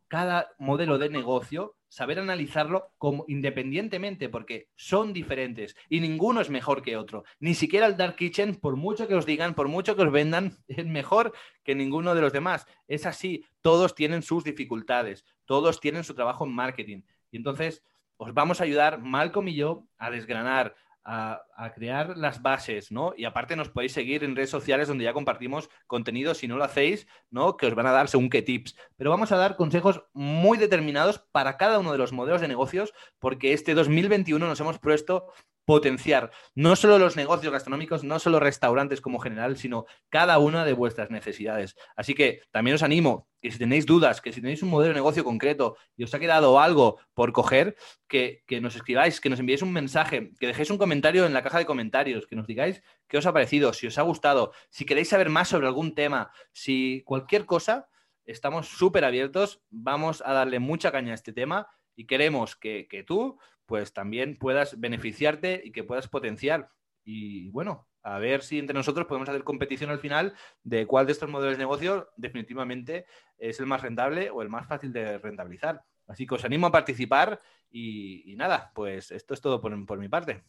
cada 0.08 0.51
modelo 0.58 0.97
de 0.97 1.10
negocio 1.10 1.76
saber 1.95 2.20
analizarlo 2.20 2.91
como 2.97 3.24
independientemente, 3.28 4.28
porque 4.28 4.68
son 4.76 5.14
diferentes 5.14 5.76
y 5.89 6.01
ninguno 6.01 6.41
es 6.41 6.49
mejor 6.49 6.82
que 6.82 6.97
otro. 6.97 7.24
Ni 7.39 7.53
siquiera 7.53 7.88
el 7.88 7.95
Dark 7.95 8.18
Kitchen, 8.18 8.56
por 8.56 8.76
mucho 8.76 9.08
que 9.08 9.16
os 9.16 9.26
digan, 9.26 9.53
por 9.56 9.70
mucho 9.70 9.95
que 9.95 10.01
os 10.01 10.12
vendan, 10.12 10.58
es 10.68 10.86
mejor 10.86 11.34
que 11.64 11.74
ninguno 11.74 12.14
de 12.14 12.22
los 12.22 12.34
demás. 12.34 12.68
Es 12.88 13.06
así, 13.06 13.45
todos 13.62 13.95
tienen 13.95 14.24
sus 14.24 14.43
dificultades, 14.43 15.24
todos 15.45 15.80
tienen 15.80 16.03
su 16.03 16.14
trabajo 16.16 16.45
en 16.45 16.53
marketing. 16.53 17.01
Y 17.32 17.38
entonces 17.38 17.82
os 18.18 18.34
vamos 18.34 18.60
a 18.60 18.66
ayudar, 18.66 19.01
Malcolm 19.01 19.47
y 19.47 19.56
yo, 19.56 19.88
a 19.97 20.10
desgranar 20.10 20.76
a, 21.06 21.72
crear 21.76 22.18
las 22.18 22.41
bases, 22.41 22.91
¿no? 22.91 23.14
Y 23.16 23.26
aparte 23.26 23.56
nos 23.56 23.70
podéis 23.70 23.93
seguir 23.93 24.24
en 24.24 24.36
redes 24.36 24.49
sociales 24.49 24.88
donde 24.88 25.03
ya 25.03 25.14
compartimos 25.14 25.70
contenido, 25.88 26.34
si 26.34 26.47
no 26.47 26.58
lo 26.58 26.64
hacéis, 26.64 27.08
¿no? 27.30 27.58
Que 27.58 27.68
os 27.68 27.76
van 27.76 27.86
a 27.86 27.91
dar 27.91 28.08
según 28.08 28.30
qué 28.30 28.41
tips. 28.41 28.76
Pero 28.97 29.12
vamos 29.12 29.32
a 29.32 29.38
dar 29.38 29.56
consejos 29.56 30.03
muy 30.14 30.58
determinados 30.58 31.20
para 31.32 31.58
cada 31.58 31.80
uno 31.80 31.91
de 31.91 31.99
los 31.99 32.12
modelos 32.12 32.41
de 32.41 32.47
negocios, 32.47 32.93
porque 33.20 33.53
este 33.53 33.76
2021 33.76 34.45
nos 34.45 34.60
hemos 34.60 34.80
puesto 34.80 35.28
potenciar 35.66 36.32
no 36.53 36.76
solo 36.76 36.99
los 36.99 37.16
negocios 37.16 37.51
gastronómicos, 37.51 38.03
no 38.03 38.20
solo 38.20 38.39
restaurantes 38.39 39.01
como 39.01 39.20
general, 39.20 39.57
sino 39.57 39.86
cada 40.09 40.38
una 40.38 40.63
de 40.63 40.74
vuestras 40.74 41.09
necesidades. 41.09 41.76
Así 41.95 42.13
que 42.13 42.41
también 42.51 42.76
os 42.76 42.84
animo 42.84 43.28
que 43.41 43.51
si 43.51 43.57
tenéis 43.57 43.86
dudas, 43.86 44.22
que 44.22 44.32
si 44.32 44.41
tenéis 44.41 44.63
un 44.63 44.70
modelo 44.70 44.89
de 44.93 44.99
negocio 44.99 45.24
concreto 45.24 45.78
y 45.97 46.03
os 46.03 46.13
ha 46.13 46.20
quedado 46.20 46.59
algo 46.59 46.99
por 47.13 47.32
coger, 47.34 47.76
que, 48.07 48.43
que 48.47 48.61
nos 48.61 48.76
escribáis, 48.76 49.20
que 49.20 49.30
nos 49.30 49.39
enviéis 49.39 49.61
un 49.61 49.74
mensaje, 49.74 50.32
que 50.39 50.47
dejéis 50.47 50.70
un 50.70 50.78
comentario 50.78 51.26
en 51.26 51.34
la 51.34 51.43
caja 51.43 51.57
de 51.57 51.66
comentarios, 51.66 52.28
que 52.28 52.36
nos 52.36 52.47
digáis 52.47 52.82
qué 53.07 53.18
os 53.18 53.26
ha 53.26 53.34
parecido, 53.34 53.74
si 53.74 53.88
os 53.88 53.97
ha 53.97 54.03
gustado, 54.03 54.51
si 54.70 54.86
queréis 54.86 55.09
saber 55.09 55.30
más 55.30 55.49
sobre 55.49 55.68
algún 55.68 55.95
tema, 55.95 56.32
si 56.53 57.03
cualquier 57.05 57.45
cosa, 57.45 57.88
estamos 58.26 58.68
súper 58.68 59.05
abiertos, 59.05 59.61
vamos 59.70 60.24
a 60.26 60.34
darle 60.34 60.59
mucha 60.59 60.91
caña 60.91 61.11
a 61.11 61.16
este 61.16 61.34
tema 61.34 61.68
y 61.95 62.07
queremos 62.07 62.55
que, 62.55 62.88
que 62.89 63.03
tú 63.03 63.39
pues 63.66 63.93
también 63.93 64.36
puedas 64.38 64.80
beneficiarte 64.80 65.61
y 65.63 65.72
que 65.72 65.84
puedas 65.84 66.07
potenciar. 66.07 66.70
Y 67.03 67.49
bueno, 67.49 67.88
a 68.03 68.20
ver 68.20 68.43
si 68.43 68.59
entre 68.59 68.76
nosotros 68.76 69.07
podemos 69.07 69.30
hacer 69.30 69.43
competición 69.43 69.89
al 69.89 69.99
final 69.99 70.34
de 70.63 70.86
cuál 70.86 71.05
de 71.05 71.11
estos 71.11 71.30
modelos 71.30 71.53
de 71.53 71.63
negocio 71.63 72.09
definitivamente 72.18 73.05
es 73.38 73.59
el 73.59 73.66
más 73.66 73.82
rentable 73.82 74.30
o 74.30 74.41
el 74.41 74.49
más 74.49 74.68
fácil 74.68 74.93
de 74.93 75.18
rentabilizar. 75.18 75.84
Así 76.07 76.28
que 76.28 76.36
os 76.36 76.45
animo 76.45 76.68
a 76.68 76.72
participar 76.72 77.41
y, 77.72 78.36
nada, 78.38 78.72
pues 78.76 79.11
esto 79.11 79.34
es 79.34 79.41
todo 79.41 79.59
por, 79.59 79.97
mi 79.97 80.07
parte. 80.07 80.43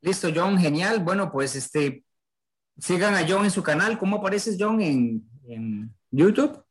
Listo, 0.00 0.28
John, 0.32 0.58
genial. 0.58 1.00
Bueno, 1.00 1.30
pues 1.30 1.56
este, 1.56 2.04
sigan 2.78 3.14
a 3.14 3.26
John 3.28 3.44
en 3.44 3.50
su 3.50 3.62
canal. 3.62 3.98
¿Cómo 3.98 4.18
apareces, 4.18 4.56
John, 4.58 4.80
en, 4.80 5.28
en 5.48 5.92
YouTube? 6.10 6.64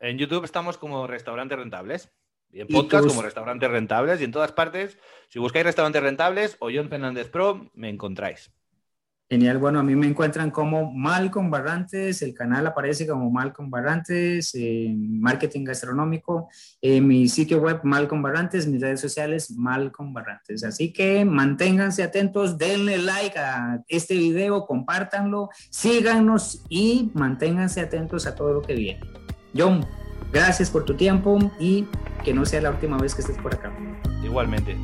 En 0.00 0.18
YouTube 0.18 0.44
estamos 0.44 0.76
como 0.78 1.06
Restaurantes 1.06 1.56
Rentables. 1.56 2.12
Y 2.52 2.60
en 2.60 2.68
podcast 2.68 3.06
como 3.06 3.22
restaurantes 3.22 3.70
rentables 3.70 4.20
y 4.20 4.24
en 4.24 4.32
todas 4.32 4.52
partes. 4.52 4.98
Si 5.28 5.38
buscáis 5.38 5.64
restaurantes 5.64 6.02
rentables 6.02 6.56
o 6.60 6.68
John 6.72 6.88
Fernández 6.88 7.28
Pro, 7.28 7.70
me 7.74 7.88
encontráis. 7.88 8.52
Genial, 9.32 9.56
bueno, 9.56 9.78
a 9.78 9.82
mí 9.82 9.96
me 9.96 10.06
encuentran 10.06 10.50
como 10.50 10.92
Malcolm 10.92 11.50
Barrantes, 11.50 12.20
el 12.20 12.34
canal 12.34 12.66
aparece 12.66 13.06
como 13.06 13.30
Malcolm 13.30 13.70
Barrantes, 13.70 14.52
marketing 14.94 15.64
gastronómico, 15.64 16.50
en 16.82 17.06
mi 17.06 17.26
sitio 17.28 17.58
web 17.58 17.80
Malcolm 17.82 18.20
Barrantes, 18.20 18.66
mis 18.66 18.82
redes 18.82 19.00
sociales 19.00 19.50
Malcolm 19.52 20.12
Barrantes. 20.12 20.64
Así 20.64 20.92
que 20.92 21.24
manténganse 21.24 22.02
atentos, 22.02 22.58
denle 22.58 22.98
like 22.98 23.38
a 23.38 23.82
este 23.88 24.18
video, 24.18 24.66
compártanlo, 24.66 25.48
síganos 25.70 26.66
y 26.68 27.10
manténganse 27.14 27.80
atentos 27.80 28.26
a 28.26 28.34
todo 28.34 28.52
lo 28.52 28.60
que 28.60 28.74
viene. 28.74 29.00
John, 29.56 29.86
gracias 30.30 30.68
por 30.68 30.84
tu 30.84 30.94
tiempo 30.94 31.38
y 31.58 31.86
que 32.22 32.32
no 32.32 32.44
sea 32.44 32.60
la 32.60 32.70
última 32.70 32.98
vez 32.98 33.14
que 33.14 33.22
estés 33.22 33.38
por 33.38 33.54
acá. 33.54 33.70
Igualmente. 34.22 34.76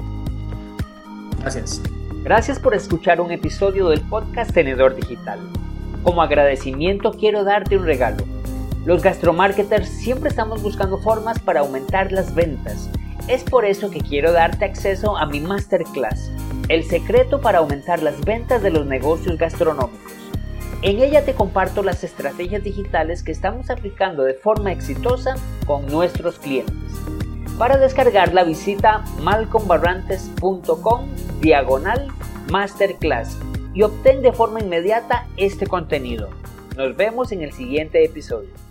Gracias. 1.40 1.80
Gracias 2.24 2.58
por 2.58 2.74
escuchar 2.74 3.20
un 3.20 3.30
episodio 3.30 3.88
del 3.88 4.00
podcast 4.02 4.52
Tenedor 4.52 4.94
Digital. 4.94 5.38
Como 6.02 6.22
agradecimiento 6.22 7.12
quiero 7.12 7.44
darte 7.44 7.76
un 7.76 7.84
regalo. 7.84 8.24
Los 8.84 9.02
gastromarketers 9.02 9.88
siempre 9.88 10.30
estamos 10.30 10.62
buscando 10.62 10.98
formas 10.98 11.38
para 11.38 11.60
aumentar 11.60 12.10
las 12.12 12.34
ventas. 12.34 12.90
Es 13.28 13.44
por 13.44 13.64
eso 13.64 13.90
que 13.90 14.00
quiero 14.00 14.32
darte 14.32 14.64
acceso 14.64 15.16
a 15.16 15.26
mi 15.26 15.40
masterclass, 15.40 16.30
El 16.68 16.84
secreto 16.84 17.40
para 17.40 17.58
aumentar 17.58 18.02
las 18.02 18.20
ventas 18.24 18.62
de 18.62 18.70
los 18.70 18.86
negocios 18.86 19.38
gastronómicos. 19.38 20.12
En 20.80 21.00
ella 21.00 21.24
te 21.24 21.34
comparto 21.34 21.82
las 21.82 22.04
estrategias 22.04 22.62
digitales 22.62 23.22
que 23.22 23.32
estamos 23.32 23.68
aplicando 23.68 24.22
de 24.22 24.34
forma 24.34 24.70
exitosa 24.70 25.34
con 25.66 25.86
nuestros 25.86 26.38
clientes. 26.38 26.74
Para 27.58 27.76
descargarla 27.76 28.44
visita 28.44 29.04
malcombarrantes.com 29.20 31.08
diagonal 31.40 32.06
masterclass 32.52 33.36
y 33.74 33.82
obtén 33.82 34.22
de 34.22 34.32
forma 34.32 34.60
inmediata 34.60 35.26
este 35.36 35.66
contenido. 35.66 36.30
Nos 36.76 36.96
vemos 36.96 37.32
en 37.32 37.42
el 37.42 37.52
siguiente 37.52 38.04
episodio. 38.04 38.67